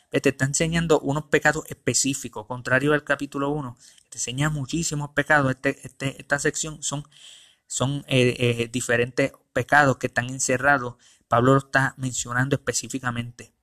Te 0.09 0.29
está 0.29 0.45
enseñando 0.45 1.01
unos 1.01 1.25
pecados 1.25 1.65
específicos, 1.67 2.45
contrario 2.45 2.93
al 2.93 3.03
capítulo 3.03 3.49
1. 3.49 3.77
Te 4.09 4.19
enseña 4.19 4.49
muchísimos 4.49 5.09
pecados. 5.09 5.51
Este, 5.51 5.85
este, 5.85 6.15
esta 6.17 6.39
sección 6.39 6.81
son 6.81 7.03
son 7.67 8.05
eh, 8.07 8.37
eh, 8.39 8.69
diferentes 8.71 9.33
pecados 9.51 9.97
que 9.97 10.07
están 10.07 10.29
encerrados, 10.29 10.95
Pablo 11.27 11.51
lo 11.51 11.57
está 11.57 11.93
mencionando 11.97 12.55
específicamente. 12.55 13.53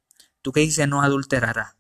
Tú 0.43 0.53
que 0.53 0.61
dices 0.61 0.87
no 0.87 1.01
adulterarás, 1.01 1.75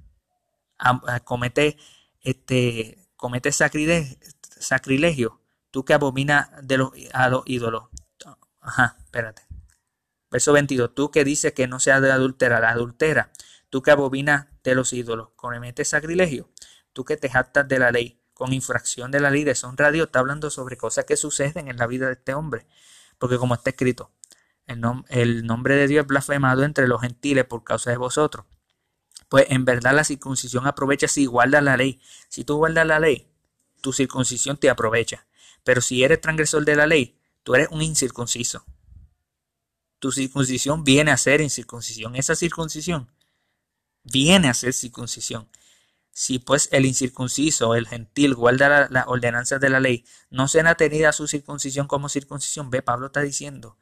comete, 1.24 1.76
este, 2.22 3.06
comete 3.16 3.52
sacrilegio, 3.52 4.16
sacrilegio, 4.40 5.42
tú 5.70 5.84
que 5.84 5.92
abominas 5.92 6.48
de 6.62 6.78
los, 6.78 6.92
a 7.12 7.28
los 7.28 7.42
ídolos. 7.44 7.84
Ajá, 8.62 8.96
espérate. 9.04 9.51
Verso 10.32 10.54
22, 10.54 10.94
tú 10.94 11.10
que 11.10 11.24
dices 11.24 11.52
que 11.52 11.68
no 11.68 11.78
se 11.78 11.92
ha 11.92 12.00
de 12.00 12.10
adulterar, 12.10 12.64
adultera. 12.64 13.32
Tú 13.68 13.82
que 13.82 13.90
abominas 13.90 14.46
de 14.64 14.74
los 14.74 14.94
ídolos, 14.94 15.28
comete 15.36 15.84
sacrilegio. 15.84 16.48
Tú 16.94 17.04
que 17.04 17.18
te 17.18 17.28
jactas 17.28 17.68
de 17.68 17.78
la 17.78 17.92
ley, 17.92 18.18
con 18.32 18.54
infracción 18.54 19.10
de 19.10 19.20
la 19.20 19.30
ley 19.30 19.44
de 19.44 19.54
son 19.54 19.76
radio 19.76 20.04
está 20.04 20.20
hablando 20.20 20.48
sobre 20.48 20.78
cosas 20.78 21.04
que 21.04 21.18
suceden 21.18 21.68
en 21.68 21.76
la 21.76 21.86
vida 21.86 22.06
de 22.06 22.14
este 22.14 22.32
hombre. 22.32 22.66
Porque 23.18 23.36
como 23.36 23.52
está 23.52 23.70
escrito, 23.70 24.10
el, 24.66 24.80
el 25.10 25.46
nombre 25.46 25.76
de 25.76 25.86
Dios 25.86 26.04
es 26.04 26.08
blasfemado 26.08 26.64
entre 26.64 26.88
los 26.88 27.02
gentiles 27.02 27.44
por 27.44 27.62
causa 27.62 27.90
de 27.90 27.98
vosotros. 27.98 28.46
Pues 29.28 29.44
en 29.50 29.66
verdad 29.66 29.94
la 29.94 30.02
circuncisión 30.02 30.66
aprovecha 30.66 31.08
si 31.08 31.26
guardas 31.26 31.62
la 31.62 31.76
ley. 31.76 32.00
Si 32.30 32.42
tú 32.42 32.56
guardas 32.56 32.86
la 32.86 32.98
ley, 32.98 33.30
tu 33.82 33.92
circuncisión 33.92 34.56
te 34.56 34.70
aprovecha. 34.70 35.26
Pero 35.62 35.82
si 35.82 36.02
eres 36.02 36.22
transgresor 36.22 36.64
de 36.64 36.76
la 36.76 36.86
ley, 36.86 37.18
tú 37.42 37.54
eres 37.54 37.68
un 37.70 37.82
incircunciso. 37.82 38.64
Tu 40.02 40.10
circuncisión 40.10 40.82
viene 40.82 41.12
a 41.12 41.16
ser 41.16 41.40
incircuncisión. 41.40 42.16
Esa 42.16 42.34
circuncisión 42.34 43.08
viene 44.02 44.48
a 44.48 44.54
ser 44.54 44.72
circuncisión. 44.72 45.48
Si 46.10 46.40
pues 46.40 46.68
el 46.72 46.86
incircunciso, 46.86 47.76
el 47.76 47.86
gentil, 47.86 48.34
guarda 48.34 48.88
las 48.90 49.06
ordenanzas 49.06 49.60
de 49.60 49.70
la 49.70 49.78
ley, 49.78 50.04
no 50.28 50.48
será 50.48 50.74
tenida 50.74 51.12
su 51.12 51.28
circuncisión 51.28 51.86
como 51.86 52.08
circuncisión. 52.08 52.68
Ve, 52.68 52.82
Pablo 52.82 53.06
está 53.06 53.20
diciendo, 53.20 53.78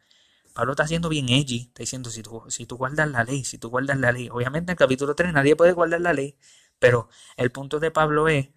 Pablo 0.53 0.73
está 0.73 0.83
haciendo 0.83 1.09
bien 1.09 1.31
edgy, 1.31 1.69
está 1.69 1.85
diciendo, 1.85 2.11
si 2.11 2.23
tú, 2.23 2.43
si 2.49 2.67
tú 2.67 2.77
guardas 2.77 3.09
la 3.09 3.25
ley, 3.25 3.43
si 3.45 3.57
tú 3.57 3.71
guardas 3.71 3.99
la 3.99 4.13
ley. 4.13 4.29
Obviamente 4.31 4.73
en 4.73 4.75
el 4.75 4.79
capítulo 4.79 5.15
3 5.15 5.33
nadie 5.33 5.57
puede 5.57 5.73
guardar 5.73 6.03
la 6.03 6.13
ley, 6.13 6.37
pero 6.79 7.09
el 7.39 7.51
punto 7.51 7.81
de 7.81 7.91
Pablo 7.93 8.29
es, 8.29 8.49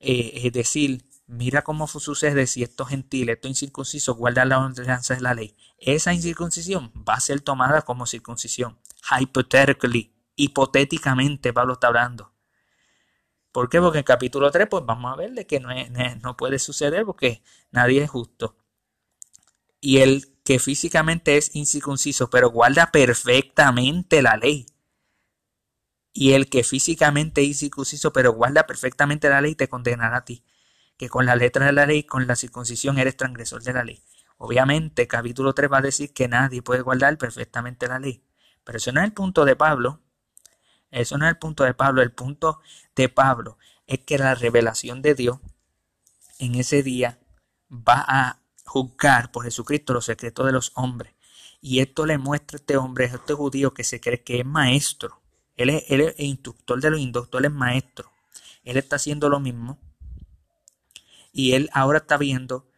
eh, 0.00 0.40
es 0.42 0.52
decir, 0.54 1.04
Mira 1.26 1.62
cómo 1.62 1.86
sucede 1.86 2.46
si 2.46 2.62
estos 2.62 2.88
gentiles, 2.88 3.36
estos 3.36 3.48
incircuncisos 3.48 4.16
guardan 4.16 4.50
la 4.50 4.58
ordenanza 4.58 5.14
de 5.14 5.22
la 5.22 5.32
ley. 5.32 5.56
Esa 5.78 6.12
incircuncisión 6.12 6.92
va 7.08 7.14
a 7.14 7.20
ser 7.20 7.40
tomada 7.40 7.82
como 7.82 8.06
circuncisión. 8.06 8.78
Hypothetically, 9.10 10.14
hipotéticamente 10.36 11.52
Pablo 11.52 11.74
está 11.74 11.86
hablando. 11.86 12.34
¿Por 13.52 13.70
qué? 13.70 13.80
Porque 13.80 13.98
en 13.98 14.04
capítulo 14.04 14.50
3 14.50 14.66
pues 14.68 14.84
vamos 14.84 15.12
a 15.12 15.16
ver 15.16 15.32
de 15.32 15.46
que 15.46 15.60
no, 15.60 15.70
no 16.22 16.36
puede 16.36 16.58
suceder 16.58 17.06
porque 17.06 17.42
nadie 17.70 18.02
es 18.02 18.10
justo. 18.10 18.58
Y 19.80 19.98
el 19.98 20.36
que 20.44 20.58
físicamente 20.58 21.38
es 21.38 21.54
incircunciso 21.54 22.28
pero 22.28 22.50
guarda 22.50 22.90
perfectamente 22.90 24.20
la 24.20 24.36
ley. 24.36 24.66
Y 26.12 26.32
el 26.32 26.50
que 26.50 26.64
físicamente 26.64 27.40
es 27.40 27.48
incircunciso 27.48 28.12
pero 28.12 28.32
guarda 28.34 28.66
perfectamente 28.66 29.30
la 29.30 29.40
ley 29.40 29.54
te 29.54 29.68
condenará 29.68 30.18
a 30.18 30.24
ti 30.26 30.44
que 30.96 31.08
con 31.08 31.26
la 31.26 31.36
letra 31.36 31.66
de 31.66 31.72
la 31.72 31.86
ley, 31.86 32.04
con 32.04 32.26
la 32.26 32.36
circuncisión, 32.36 32.98
eres 32.98 33.16
transgresor 33.16 33.62
de 33.62 33.72
la 33.72 33.84
ley. 33.84 34.02
Obviamente, 34.38 35.06
capítulo 35.06 35.54
3 35.54 35.72
va 35.72 35.78
a 35.78 35.82
decir 35.82 36.12
que 36.12 36.28
nadie 36.28 36.62
puede 36.62 36.82
guardar 36.82 37.16
perfectamente 37.18 37.88
la 37.88 37.98
ley. 37.98 38.24
Pero 38.64 38.78
eso 38.78 38.92
no 38.92 39.00
es 39.00 39.06
el 39.06 39.12
punto 39.12 39.44
de 39.44 39.56
Pablo. 39.56 40.00
Eso 40.90 41.18
no 41.18 41.26
es 41.26 41.30
el 41.30 41.38
punto 41.38 41.64
de 41.64 41.74
Pablo. 41.74 42.02
El 42.02 42.12
punto 42.12 42.60
de 42.94 43.08
Pablo 43.08 43.58
es 43.86 44.00
que 44.00 44.18
la 44.18 44.34
revelación 44.34 45.02
de 45.02 45.14
Dios 45.14 45.38
en 46.38 46.54
ese 46.56 46.82
día 46.82 47.18
va 47.70 48.04
a 48.06 48.40
juzgar 48.64 49.30
por 49.30 49.44
Jesucristo 49.44 49.92
los 49.92 50.06
secretos 50.06 50.46
de 50.46 50.52
los 50.52 50.72
hombres. 50.74 51.14
Y 51.60 51.80
esto 51.80 52.06
le 52.06 52.18
muestra 52.18 52.56
a 52.56 52.60
este 52.60 52.76
hombre, 52.76 53.06
a 53.06 53.14
este 53.14 53.34
judío 53.34 53.72
que 53.72 53.84
se 53.84 54.00
cree 54.00 54.22
que 54.22 54.40
es 54.40 54.46
maestro. 54.46 55.20
Él 55.56 55.70
es, 55.70 55.84
él 55.88 56.00
es 56.02 56.14
instructor 56.18 56.80
de 56.80 56.90
los 56.90 57.00
inductores, 57.00 57.50
maestro. 57.50 58.10
Él 58.64 58.76
está 58.76 58.96
haciendo 58.96 59.28
lo 59.28 59.40
mismo 59.40 59.78
y 61.34 61.54
él 61.54 61.68
ahora 61.72 61.98
está 61.98 62.16
viendo 62.16 62.70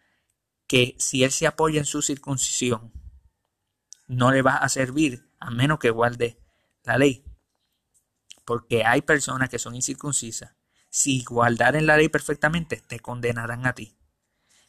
que 0.67 0.97
si 0.99 1.23
él 1.23 1.31
se 1.31 1.47
apoya 1.47 1.79
en 1.79 1.85
su 1.85 2.01
circuncisión, 2.01 2.91
no 4.09 4.33
le 4.33 4.41
va 4.41 4.57
a 4.57 4.69
servir 4.71 5.31
a 5.39 5.51
menos 5.51 5.79
que 5.79 5.91
guarde 5.91 6.41
la 6.83 6.97
ley. 6.97 7.25
Porque 8.47 8.85
hay 8.85 9.03
personas 9.03 9.51
que 9.51 9.59
son 9.59 9.75
incircuncisas. 9.75 10.57
Si 10.89 11.23
guardaren 11.23 11.87
la 11.87 11.99
ley 11.99 12.09
perfectamente, 12.09 12.79
te 12.79 12.99
condenarán 12.99 13.67
a 13.67 13.75
ti. 13.75 13.99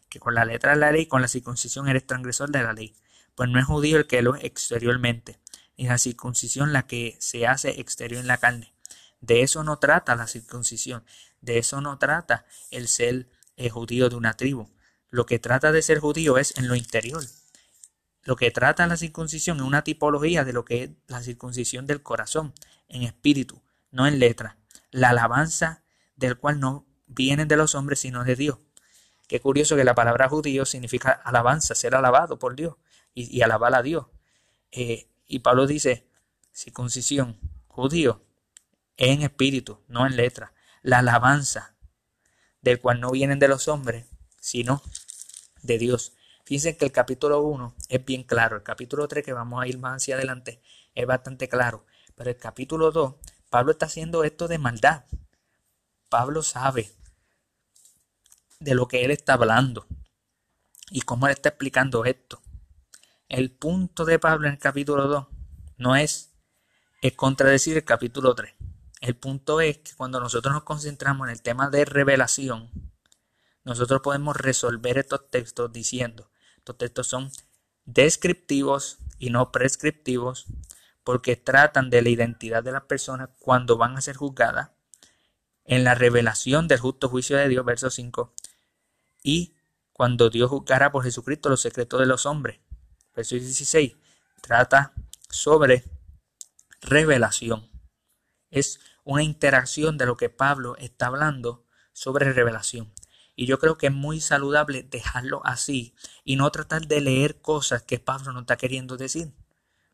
Que 0.10 0.20
con 0.20 0.36
la 0.36 0.44
letra 0.44 0.72
de 0.72 0.80
la 0.80 0.92
ley, 0.92 1.06
con 1.06 1.22
la 1.22 1.30
circuncisión, 1.30 1.88
eres 1.88 2.06
transgresor 2.06 2.52
de 2.52 2.64
la 2.64 2.74
ley. 2.74 2.94
Pues 3.36 3.50
no 3.50 3.58
es 3.58 3.66
judío 3.66 3.98
el 3.98 4.08
que 4.08 4.22
lo 4.22 4.36
es 4.36 4.44
exteriormente, 4.44 5.40
ni 5.78 5.88
la 5.88 5.98
circuncisión 5.98 6.74
la 6.74 6.88
que 6.88 7.16
se 7.22 7.48
hace 7.48 7.80
exterior 7.80 8.20
en 8.20 8.28
la 8.28 8.38
carne. 8.38 8.74
De 9.22 9.44
eso 9.44 9.64
no 9.64 9.80
trata 9.80 10.16
la 10.16 10.28
circuncisión. 10.28 11.06
De 11.40 11.58
eso 11.58 11.80
no 11.80 11.98
trata 11.98 12.46
el 12.72 12.90
ser 12.90 13.30
judío 13.72 14.10
de 14.10 14.16
una 14.16 14.36
tribu. 14.36 14.70
Lo 15.10 15.26
que 15.26 15.40
trata 15.40 15.72
de 15.72 15.82
ser 15.82 16.00
judío 16.00 16.38
es 16.38 16.58
en 16.58 16.68
lo 16.68 16.76
interior. 16.76 17.24
Lo 18.24 18.36
que 18.36 18.52
trata 18.52 18.86
la 18.88 18.98
circuncisión 18.98 19.58
es 19.58 19.64
una 19.64 19.84
tipología 19.84 20.44
de 20.44 20.54
lo 20.54 20.66
que 20.66 20.84
es 20.84 20.90
la 21.08 21.24
circuncisión 21.24 21.88
del 21.88 22.04
corazón, 22.04 22.54
en 22.90 23.04
espíritu, 23.04 23.62
no 23.90 24.06
en 24.06 24.20
letra. 24.20 24.58
La 24.92 25.10
alabanza 25.10 25.84
del 26.18 26.38
cual 26.38 26.60
no 26.60 26.86
viene 27.08 27.46
de 27.46 27.56
los 27.56 27.74
hombres, 27.74 28.00
sino 28.00 28.26
de 28.26 28.36
Dios. 28.36 28.60
Qué 29.28 29.40
curioso 29.40 29.76
que 29.76 29.86
la 29.86 29.96
palabra 29.96 30.28
judío 30.28 30.66
significa 30.66 31.12
alabanza, 31.12 31.74
ser 31.74 31.96
alabado 31.96 32.38
por 32.38 32.56
Dios 32.56 32.76
y, 33.14 33.42
alabar 33.42 33.74
a 33.76 33.82
Dios. 33.82 34.08
Eh, 34.72 35.08
y 35.26 35.40
Pablo 35.40 35.66
dice, 35.68 36.08
circuncisión, 36.54 37.40
judío, 37.68 38.26
en 38.98 39.22
espíritu, 39.22 39.82
no 39.88 40.06
en 40.06 40.18
letra. 40.18 40.54
La 40.82 41.00
alabanza 41.00 41.77
del 42.62 42.80
cual 42.80 43.00
no 43.00 43.12
vienen 43.12 43.40
de 43.40 43.48
los 43.48 43.68
hombres, 43.68 44.06
sino 44.40 44.82
de 45.62 45.78
Dios. 45.78 46.14
Fíjense 46.46 46.78
que 46.78 46.86
el 46.86 46.92
capítulo 46.92 47.42
1 47.42 47.76
es 47.90 48.06
bien 48.06 48.24
claro, 48.24 48.56
el 48.56 48.64
capítulo 48.64 49.08
3 49.08 49.24
que 49.26 49.34
vamos 49.34 49.62
a 49.62 49.68
ir 49.68 49.78
más 49.80 49.98
hacia 49.98 50.16
adelante 50.16 50.62
es 50.96 51.06
bastante 51.06 51.50
claro, 51.50 51.86
pero 52.16 52.30
el 52.30 52.38
capítulo 52.38 52.92
2, 52.92 53.16
Pablo 53.50 53.72
está 53.72 53.86
haciendo 53.86 54.24
esto 54.24 54.48
de 54.48 54.58
maldad. 54.58 55.06
Pablo 56.10 56.42
sabe 56.42 56.90
de 58.60 58.74
lo 58.76 58.88
que 58.88 59.04
él 59.04 59.12
está 59.12 59.34
hablando 59.34 59.88
y 60.90 61.02
cómo 61.02 61.28
él 61.28 61.34
está 61.34 61.50
explicando 61.50 62.06
esto. 62.06 62.42
El 63.30 63.52
punto 63.52 64.06
de 64.06 64.20
Pablo 64.20 64.48
en 64.48 64.54
el 64.54 64.60
capítulo 64.60 65.08
2 65.08 65.28
no 65.78 65.96
es, 65.96 66.34
es 67.02 67.14
contradecir 67.14 67.78
el 67.78 67.84
capítulo 67.84 68.34
3. 68.36 68.54
El 69.02 69.16
punto 69.16 69.62
es 69.62 69.78
que 69.80 69.94
cuando 69.96 70.20
nosotros 70.20 70.54
nos 70.54 70.64
concentramos 70.64 71.28
en 71.28 71.34
el 71.34 71.42
tema 71.42 71.70
de 71.70 71.86
revelación, 71.86 72.72
nosotros 73.64 74.02
podemos 74.02 74.36
resolver 74.36 74.98
estos 74.98 75.30
textos 75.30 75.72
diciendo, 75.72 76.32
estos 76.58 76.78
textos 76.78 77.08
son 77.08 77.32
descriptivos 77.86 78.98
y 79.20 79.30
no 79.30 79.52
prescriptivos 79.52 80.46
porque 81.04 81.36
tratan 81.36 81.90
de 81.90 82.02
la 82.02 82.10
identidad 82.10 82.64
de 82.64 82.72
las 82.72 82.84
personas 82.84 83.30
cuando 83.40 83.78
van 83.78 83.96
a 83.96 84.02
ser 84.02 84.16
juzgadas 84.16 84.72
en 85.64 85.84
la 85.84 85.96
revelación 85.96 86.68
del 86.68 86.80
justo 86.80 87.10
juicio 87.10 87.38
de 87.38 87.50
Dios, 87.50 87.66
verso 87.66 87.90
5, 87.90 88.34
y 89.22 89.56
cuando 89.94 90.30
Dios 90.30 90.50
juzgará 90.50 90.92
por 90.92 91.04
Jesucristo 91.04 91.50
los 91.50 91.62
secretos 91.62 92.00
de 92.00 92.06
los 92.06 92.26
hombres, 92.26 92.60
verso 93.16 93.36
16, 93.36 93.96
trata 94.42 94.94
sobre 95.30 95.84
revelación 96.82 97.77
es 98.52 98.80
una 99.04 99.24
interacción 99.24 99.98
de 99.98 100.06
lo 100.06 100.18
que 100.18 100.30
Pablo 100.30 100.76
está 100.78 101.08
hablando 101.08 101.66
sobre 101.94 102.32
revelación. 102.34 102.94
Y 103.36 103.46
yo 103.46 103.60
creo 103.60 103.78
que 103.78 103.88
es 103.88 103.94
muy 103.94 104.20
saludable 104.20 104.84
dejarlo 104.84 105.42
así 105.46 105.94
y 106.24 106.38
no 106.38 106.52
tratar 106.52 106.88
de 106.88 107.02
leer 107.02 107.40
cosas 107.40 107.84
que 107.84 108.00
Pablo 108.00 108.34
no 108.34 108.42
está 108.42 108.58
queriendo 108.58 108.98
decir. 108.98 109.32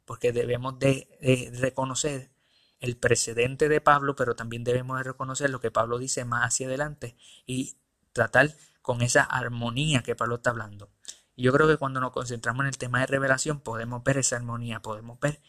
Porque 0.06 0.32
debemos 0.32 0.80
de, 0.80 1.52
reconocer 1.60 2.32
el 2.80 2.98
precedente 2.98 3.70
de 3.70 3.82
Pablo, 3.82 4.16
pero 4.16 4.36
también 4.36 4.64
debemos 4.64 4.98
de 4.98 5.04
reconocer 5.04 5.50
lo 5.50 5.60
que 5.60 5.72
Pablo 5.72 5.98
dice 5.98 6.26
más 6.26 6.46
hacia 6.46 6.68
adelante 6.68 7.16
y 7.46 7.78
tratar 8.14 8.56
con 8.82 9.02
esa 9.02 9.24
armonía 9.24 10.04
que 10.04 10.16
Pablo 10.16 10.36
está 10.36 10.50
hablando. 10.50 10.90
Y 11.36 11.44
yo 11.44 11.54
creo 11.54 11.68
que 11.68 11.78
cuando 11.78 12.00
nos 12.00 12.12
concentramos 12.12 12.64
en 12.64 12.68
el 12.68 12.78
tema 12.78 13.00
de 13.00 13.08
revelación 13.08 13.60
podemos 13.60 14.04
ver 14.04 14.18
esa 14.18 14.36
armonía, 14.36 14.82
podemos 14.82 15.20
ver 15.20 15.42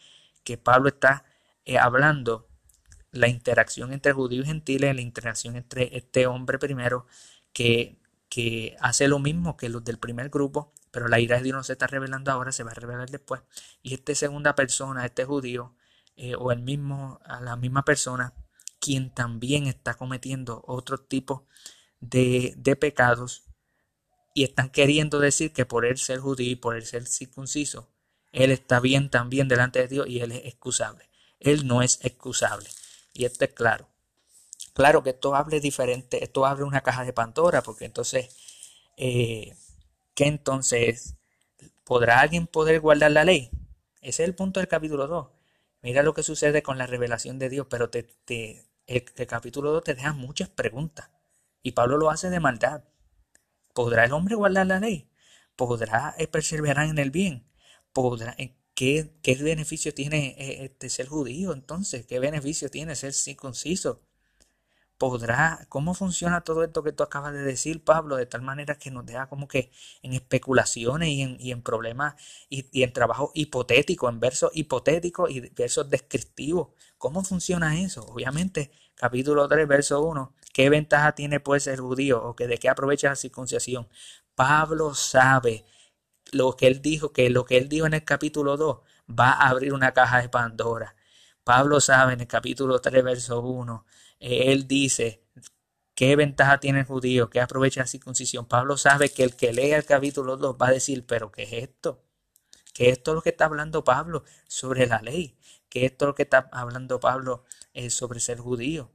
que 0.43 0.57
Pablo 0.57 0.89
está 0.89 1.25
eh, 1.65 1.77
hablando 1.77 2.47
la 3.15 3.27
interacción 3.27 3.93
entre 3.93 4.13
judíos 4.13 4.45
y 4.45 4.49
gentiles, 4.49 4.95
la 4.95 5.01
interacción 5.01 5.55
entre 5.55 5.95
este 5.97 6.27
hombre 6.27 6.59
primero 6.59 7.07
que, 7.53 7.97
que 8.29 8.75
hace 8.79 9.07
lo 9.07 9.19
mismo 9.19 9.57
que 9.57 9.69
los 9.69 9.83
del 9.83 9.97
primer 9.97 10.29
grupo, 10.29 10.73
pero 10.91 11.07
la 11.07 11.19
ira 11.19 11.37
de 11.37 11.43
Dios 11.43 11.55
no 11.55 11.63
se 11.63 11.73
está 11.73 11.87
revelando 11.87 12.31
ahora, 12.31 12.51
se 12.51 12.63
va 12.63 12.71
a 12.71 12.75
revelar 12.75 13.09
después. 13.09 13.41
Y 13.81 13.93
esta 13.93 14.13
segunda 14.15 14.55
persona, 14.55 15.05
este 15.05 15.25
judío, 15.25 15.75
eh, 16.15 16.35
o 16.35 16.51
el 16.51 16.61
mismo, 16.61 17.19
a 17.25 17.41
la 17.41 17.55
misma 17.55 17.83
persona, 17.83 18.33
quien 18.79 19.13
también 19.13 19.67
está 19.67 19.95
cometiendo 19.95 20.63
otro 20.67 20.97
tipo 20.99 21.47
de, 21.99 22.53
de 22.57 22.75
pecados, 22.75 23.43
y 24.33 24.43
están 24.43 24.69
queriendo 24.69 25.19
decir 25.19 25.53
que 25.53 25.65
por 25.65 25.85
él 25.85 25.97
ser 25.97 26.19
judío 26.19 26.51
y 26.51 26.55
por 26.55 26.75
él 26.75 26.85
ser 26.85 27.07
circunciso, 27.07 27.89
él 28.33 28.51
está 28.51 28.81
bien 28.81 29.09
también 29.09 29.47
delante 29.47 29.79
de 29.79 29.87
Dios 29.87 30.07
y 30.07 30.19
él 30.19 30.33
es 30.33 30.45
excusable. 30.45 31.09
Él 31.39 31.65
no 31.65 31.81
es 31.81 31.99
excusable. 32.03 32.69
Y 33.15 33.25
esto 33.25 33.45
es 33.45 33.53
claro. 33.53 33.87
Claro 34.73 35.01
que 35.01 35.11
esto 35.11 35.35
hable 35.35 35.61
diferente, 35.61 36.21
esto 36.21 36.45
abre 36.45 36.65
una 36.65 36.81
caja 36.81 37.05
de 37.05 37.13
Pandora, 37.13 37.63
porque 37.63 37.85
entonces, 37.85 38.35
eh, 38.97 39.55
¿qué 40.13 40.25
entonces? 40.25 41.15
¿Podrá 41.85 42.19
alguien 42.19 42.45
poder 42.45 42.81
guardar 42.81 43.11
la 43.11 43.23
ley? 43.23 43.49
Ese 44.01 44.23
es 44.23 44.29
el 44.29 44.35
punto 44.35 44.59
del 44.59 44.67
capítulo 44.67 45.07
2. 45.07 45.29
Mira 45.81 46.03
lo 46.03 46.13
que 46.13 46.23
sucede 46.23 46.61
con 46.61 46.77
la 46.77 46.87
revelación 46.87 47.39
de 47.39 47.47
Dios, 47.47 47.67
pero 47.69 47.89
te, 47.89 48.03
te, 48.03 48.65
el, 48.85 49.05
el 49.15 49.27
capítulo 49.27 49.71
2 49.71 49.83
te 49.85 49.95
deja 49.95 50.11
muchas 50.11 50.49
preguntas. 50.49 51.09
Y 51.63 51.71
Pablo 51.71 51.97
lo 51.97 52.09
hace 52.09 52.29
de 52.29 52.41
maldad. 52.41 52.83
¿Podrá 53.73 54.03
el 54.03 54.11
hombre 54.11 54.35
guardar 54.35 54.67
la 54.67 54.81
ley? 54.81 55.09
¿Podrá 55.55 56.15
perseverar 56.31 56.87
en 56.87 56.97
el 56.97 57.11
bien? 57.11 57.47
¿Podrá, 57.93 58.35
¿qué, 58.75 59.11
¿Qué 59.23 59.35
beneficio 59.35 59.93
tiene 59.93 60.35
eh, 60.37 60.65
este 60.65 60.89
ser 60.89 61.07
judío 61.07 61.53
entonces? 61.53 62.05
¿Qué 62.05 62.19
beneficio 62.19 62.69
tiene 62.69 62.95
ser 62.95 63.13
circunciso? 63.13 64.01
podrá, 64.97 65.65
cómo 65.69 65.93
funciona 65.93 66.41
todo 66.41 66.63
esto 66.63 66.83
que 66.83 66.91
tú 66.93 67.03
acabas 67.03 67.33
de 67.33 67.43
decir, 67.43 67.83
Pablo, 67.83 68.15
de 68.15 68.25
tal 68.25 68.41
manera 68.41 68.77
que 68.77 68.91
nos 68.91 69.05
deja 69.05 69.27
como 69.27 69.47
que 69.47 69.71
en 70.01 70.13
especulaciones 70.13 71.09
y 71.09 71.21
en, 71.21 71.37
y 71.39 71.51
en 71.51 71.61
problemas 71.61 72.15
y, 72.49 72.65
y, 72.71 72.83
en 72.83 72.93
trabajo 72.93 73.31
hipotético, 73.33 74.09
en 74.09 74.19
versos 74.19 74.51
hipotéticos 74.53 75.29
y 75.31 75.41
versos 75.41 75.89
descriptivos. 75.89 76.69
¿Cómo 76.97 77.23
funciona 77.23 77.79
eso? 77.81 78.05
Obviamente, 78.05 78.71
capítulo 78.95 79.47
3, 79.47 79.67
verso 79.67 80.01
1, 80.01 80.33
¿Qué 80.53 80.69
ventaja 80.69 81.11
tiene 81.13 81.41
pues 81.41 81.67
el 81.67 81.81
judío 81.81 82.23
o 82.23 82.33
que 82.33 82.47
de 82.47 82.57
qué 82.57 82.69
aprovecha 82.69 83.09
la 83.09 83.17
circuncisión? 83.17 83.89
Pablo 84.35 84.93
sabe 84.93 85.65
lo 86.31 86.55
que 86.55 86.67
él 86.67 86.81
dijo, 86.81 87.11
que 87.13 87.29
lo 87.29 87.45
que 87.45 87.57
él 87.57 87.69
dijo 87.69 87.85
en 87.85 87.93
el 87.93 88.03
capítulo 88.03 88.57
2 88.57 88.79
va 89.09 89.31
a 89.31 89.49
abrir 89.49 89.73
una 89.73 89.93
caja 89.93 90.21
de 90.21 90.29
Pandora. 90.29 90.95
Pablo 91.43 91.79
sabe 91.79 92.13
en 92.13 92.21
el 92.21 92.27
capítulo 92.27 92.79
3, 92.79 93.03
verso 93.03 93.41
1, 93.41 93.85
eh, 94.19 94.51
él 94.51 94.67
dice, 94.67 95.23
¿qué 95.93 96.15
ventaja 96.15 96.59
tiene 96.59 96.79
el 96.79 96.85
judío? 96.85 97.29
¿Qué 97.29 97.39
aprovecha 97.39 97.81
la 97.81 97.87
circuncisión? 97.87 98.45
Pablo 98.47 98.77
sabe 98.77 99.09
que 99.09 99.23
el 99.23 99.35
que 99.35 99.53
lea 99.53 99.77
el 99.77 99.85
capítulo 99.85 100.37
2 100.37 100.57
va 100.61 100.67
a 100.67 100.71
decir, 100.71 101.05
pero 101.05 101.31
¿qué 101.31 101.43
es 101.43 101.53
esto? 101.53 102.03
¿Qué 102.73 102.89
es 102.89 102.97
esto 102.97 103.13
lo 103.13 103.21
que 103.21 103.29
está 103.29 103.45
hablando 103.45 103.83
Pablo 103.83 104.23
sobre 104.47 104.87
la 104.87 105.01
ley? 105.01 105.37
¿Qué 105.69 105.85
es 105.85 105.91
esto 105.91 106.07
lo 106.07 106.15
que 106.15 106.23
está 106.23 106.49
hablando 106.51 106.99
Pablo 106.99 107.43
eh, 107.73 107.89
sobre 107.89 108.19
ser 108.19 108.39
judío? 108.39 108.91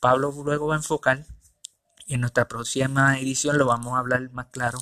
Pablo 0.00 0.32
luego 0.44 0.66
va 0.66 0.74
a 0.74 0.78
enfocar, 0.78 1.24
y 2.06 2.14
en 2.14 2.20
nuestra 2.20 2.48
próxima 2.48 3.18
edición 3.18 3.56
lo 3.58 3.66
vamos 3.66 3.94
a 3.94 3.98
hablar 3.98 4.30
más 4.32 4.46
claro, 4.46 4.78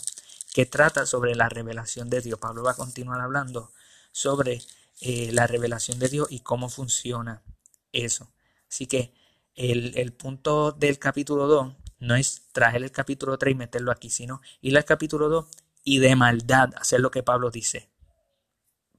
que 0.54 0.66
trata 0.66 1.04
sobre 1.04 1.34
la 1.34 1.48
revelación 1.48 2.08
de 2.08 2.20
Dios. 2.20 2.38
Pablo 2.38 2.62
va 2.62 2.70
a 2.70 2.76
continuar 2.76 3.20
hablando 3.20 3.72
sobre 4.12 4.62
eh, 5.00 5.32
la 5.32 5.48
revelación 5.48 5.98
de 5.98 6.08
Dios 6.08 6.28
y 6.30 6.40
cómo 6.40 6.68
funciona 6.68 7.42
eso. 7.90 8.30
Así 8.70 8.86
que 8.86 9.12
el, 9.56 9.98
el 9.98 10.12
punto 10.12 10.70
del 10.70 11.00
capítulo 11.00 11.48
2 11.48 11.74
no 11.98 12.14
es 12.14 12.52
traer 12.52 12.84
el 12.84 12.92
capítulo 12.92 13.36
3 13.36 13.50
y 13.50 13.56
meterlo 13.56 13.90
aquí, 13.90 14.10
sino 14.10 14.42
ir 14.60 14.76
al 14.76 14.84
capítulo 14.84 15.28
2 15.28 15.46
y 15.82 15.98
de 15.98 16.14
maldad 16.14 16.70
hacer 16.76 17.00
lo 17.00 17.10
que 17.10 17.24
Pablo 17.24 17.50
dice. 17.50 17.90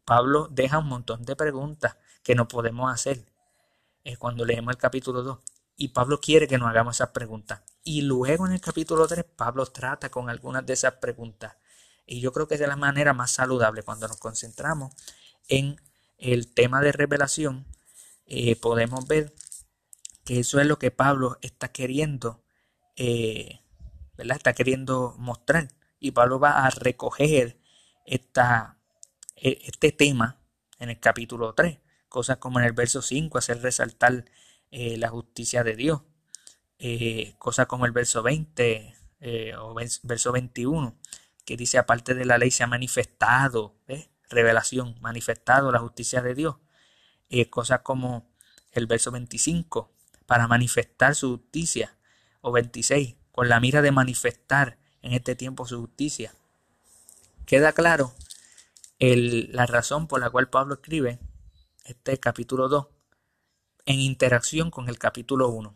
Pablo 0.04 0.50
deja 0.52 0.80
un 0.80 0.90
montón 0.90 1.24
de 1.24 1.38
preguntas 1.38 1.96
que 2.22 2.36
no 2.36 2.50
podemos 2.50 2.94
hacer 2.94 3.24
eh, 4.04 4.18
cuando 4.18 4.44
leemos 4.44 4.74
el 4.74 4.78
capítulo 4.78 5.24
2. 5.24 5.40
Y 5.76 5.90
Pablo 5.90 6.20
quiere 6.20 6.48
que 6.48 6.58
nos 6.58 6.70
hagamos 6.70 6.98
esas 6.98 7.10
preguntas. 7.10 7.62
Y 7.84 8.02
luego 8.02 8.46
en 8.48 8.54
el 8.54 8.62
capítulo 8.62 9.08
3, 9.08 9.26
Pablo 9.36 9.66
trata 9.66 10.10
con 10.10 10.30
algunas 10.30 10.66
de 10.66 10.74
esas 10.74 10.94
preguntas. 10.94 11.58
Y 12.06 12.22
yo 12.22 12.32
creo 12.32 12.48
que 12.48 12.56
es 12.56 12.60
de 12.60 12.68
la 12.68 12.76
manera 12.76 13.14
más 13.14 13.32
saludable 13.32 13.84
cuando 13.84 14.08
nos 14.08 14.18
concentramos 14.18 14.94
en 15.48 15.82
el 16.18 16.54
tema 16.54 16.82
de 16.82 16.92
revelación. 16.92 17.66
Eh, 18.26 18.56
podemos 18.56 19.08
ver 19.08 19.34
que 20.24 20.40
eso 20.40 20.60
es 20.60 20.66
lo 20.66 20.80
que 20.80 20.92
Pablo 20.92 21.38
está 21.42 21.70
queriendo, 21.72 22.44
eh, 22.96 23.62
¿verdad? 24.18 24.38
Está 24.38 24.54
queriendo 24.54 25.16
mostrar. 25.18 25.70
Y 26.00 26.12
Pablo 26.12 26.40
va 26.40 26.66
a 26.66 26.70
recoger 26.70 27.60
esta, 28.06 28.80
e, 29.36 29.60
este 29.66 29.92
tema 29.92 30.40
en 30.80 30.90
el 30.90 31.00
capítulo 31.00 31.54
3. 31.54 31.80
Cosas 32.08 32.38
como 32.38 32.60
en 32.60 32.66
el 32.66 32.74
verso 32.74 33.02
5, 33.02 33.38
hacer 33.38 33.62
resaltar 33.62 34.26
eh, 34.72 34.98
la 34.98 35.10
justicia 35.10 35.64
de 35.64 35.76
Dios. 35.76 36.02
Eh, 36.80 37.36
cosas 37.38 37.68
como 37.68 37.86
el 37.86 37.92
verso 37.92 38.22
20 38.24 38.96
eh, 39.22 39.56
o 39.58 39.76
verso 40.04 40.32
21, 40.32 40.98
que 41.46 41.58
dice, 41.58 41.78
aparte 41.78 42.14
de 42.14 42.26
la 42.26 42.38
ley 42.38 42.52
se 42.52 42.64
ha 42.64 42.68
manifestado, 42.68 43.76
revelación, 44.30 44.96
manifestado 45.02 45.72
la 45.72 45.80
justicia 45.80 46.22
de 46.22 46.36
Dios. 46.36 46.58
cosas 47.50 47.82
como 47.82 48.30
el 48.72 48.88
verso 48.88 49.12
25, 49.12 49.92
para 50.26 50.48
manifestar 50.48 51.16
su 51.16 51.38
justicia, 51.38 51.96
o 52.42 52.52
26, 52.52 53.16
con 53.32 53.50
la 53.50 53.60
mira 53.60 53.82
de 53.82 53.92
manifestar 53.92 54.78
en 55.02 55.14
este 55.14 55.36
tiempo 55.36 55.66
su 55.66 55.80
justicia. 55.80 56.34
Queda 57.46 57.74
claro 57.74 58.14
el, 59.00 59.50
la 59.52 59.66
razón 59.66 60.08
por 60.08 60.20
la 60.20 60.30
cual 60.30 60.50
Pablo 60.50 60.76
escribe 60.76 61.20
este 61.86 62.20
capítulo 62.20 62.70
2 62.70 62.88
en 63.86 64.00
interacción 64.00 64.72
con 64.72 64.90
el 64.90 64.98
capítulo 64.98 65.50
1. 65.50 65.76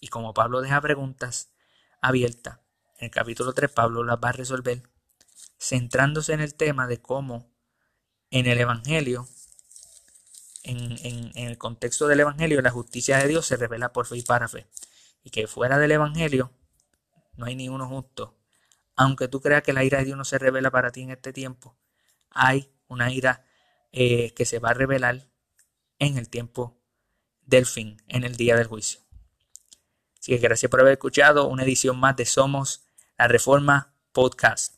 Y 0.00 0.08
como 0.08 0.34
Pablo 0.34 0.60
deja 0.60 0.80
preguntas 0.80 1.52
abiertas, 2.00 2.60
en 2.98 3.06
el 3.06 3.10
capítulo 3.10 3.52
3 3.52 3.70
Pablo 3.70 4.04
las 4.04 4.18
va 4.18 4.30
a 4.30 4.32
resolver 4.32 4.82
centrándose 5.58 6.32
en 6.32 6.40
el 6.40 6.54
tema 6.54 6.86
de 6.86 7.00
cómo 7.00 7.50
en 8.30 8.46
el 8.46 8.58
Evangelio, 8.58 9.28
en, 10.62 11.32
el 11.34 11.58
contexto 11.58 12.06
del 12.06 12.20
Evangelio, 12.20 12.60
la 12.62 12.70
justicia 12.70 13.18
de 13.18 13.28
Dios 13.28 13.46
se 13.46 13.56
revela 13.56 13.92
por 13.92 14.06
fe 14.06 14.18
y 14.18 14.22
para 14.22 14.48
fe. 14.48 14.66
Y 15.24 15.30
que 15.30 15.46
fuera 15.46 15.78
del 15.78 15.92
Evangelio 15.92 16.52
no 17.36 17.46
hay 17.46 17.56
ni 17.56 17.68
uno 17.68 17.88
justo. 17.88 18.38
Aunque 18.94 19.28
tú 19.28 19.40
creas 19.40 19.62
que 19.62 19.72
la 19.72 19.84
ira 19.84 19.98
de 19.98 20.06
Dios 20.06 20.18
no 20.18 20.24
se 20.24 20.38
revela 20.38 20.70
para 20.70 20.92
ti 20.92 21.02
en 21.02 21.10
este 21.10 21.32
tiempo, 21.32 21.76
hay 22.30 22.72
una 22.88 23.10
ira 23.10 23.44
eh, 23.92 24.32
que 24.34 24.44
se 24.44 24.58
va 24.58 24.70
a 24.70 24.74
revelar 24.74 25.28
en 25.98 26.18
el 26.18 26.28
tiempo 26.28 26.77
del 27.48 27.66
fin 27.66 27.96
en 28.08 28.24
el 28.24 28.36
día 28.36 28.56
del 28.56 28.66
juicio. 28.66 29.00
Así 30.20 30.32
que 30.32 30.38
gracias 30.38 30.70
por 30.70 30.80
haber 30.80 30.92
escuchado 30.92 31.48
una 31.48 31.64
edición 31.64 31.98
más 31.98 32.14
de 32.16 32.26
Somos 32.26 32.84
la 33.16 33.26
Reforma 33.26 33.94
Podcast. 34.12 34.77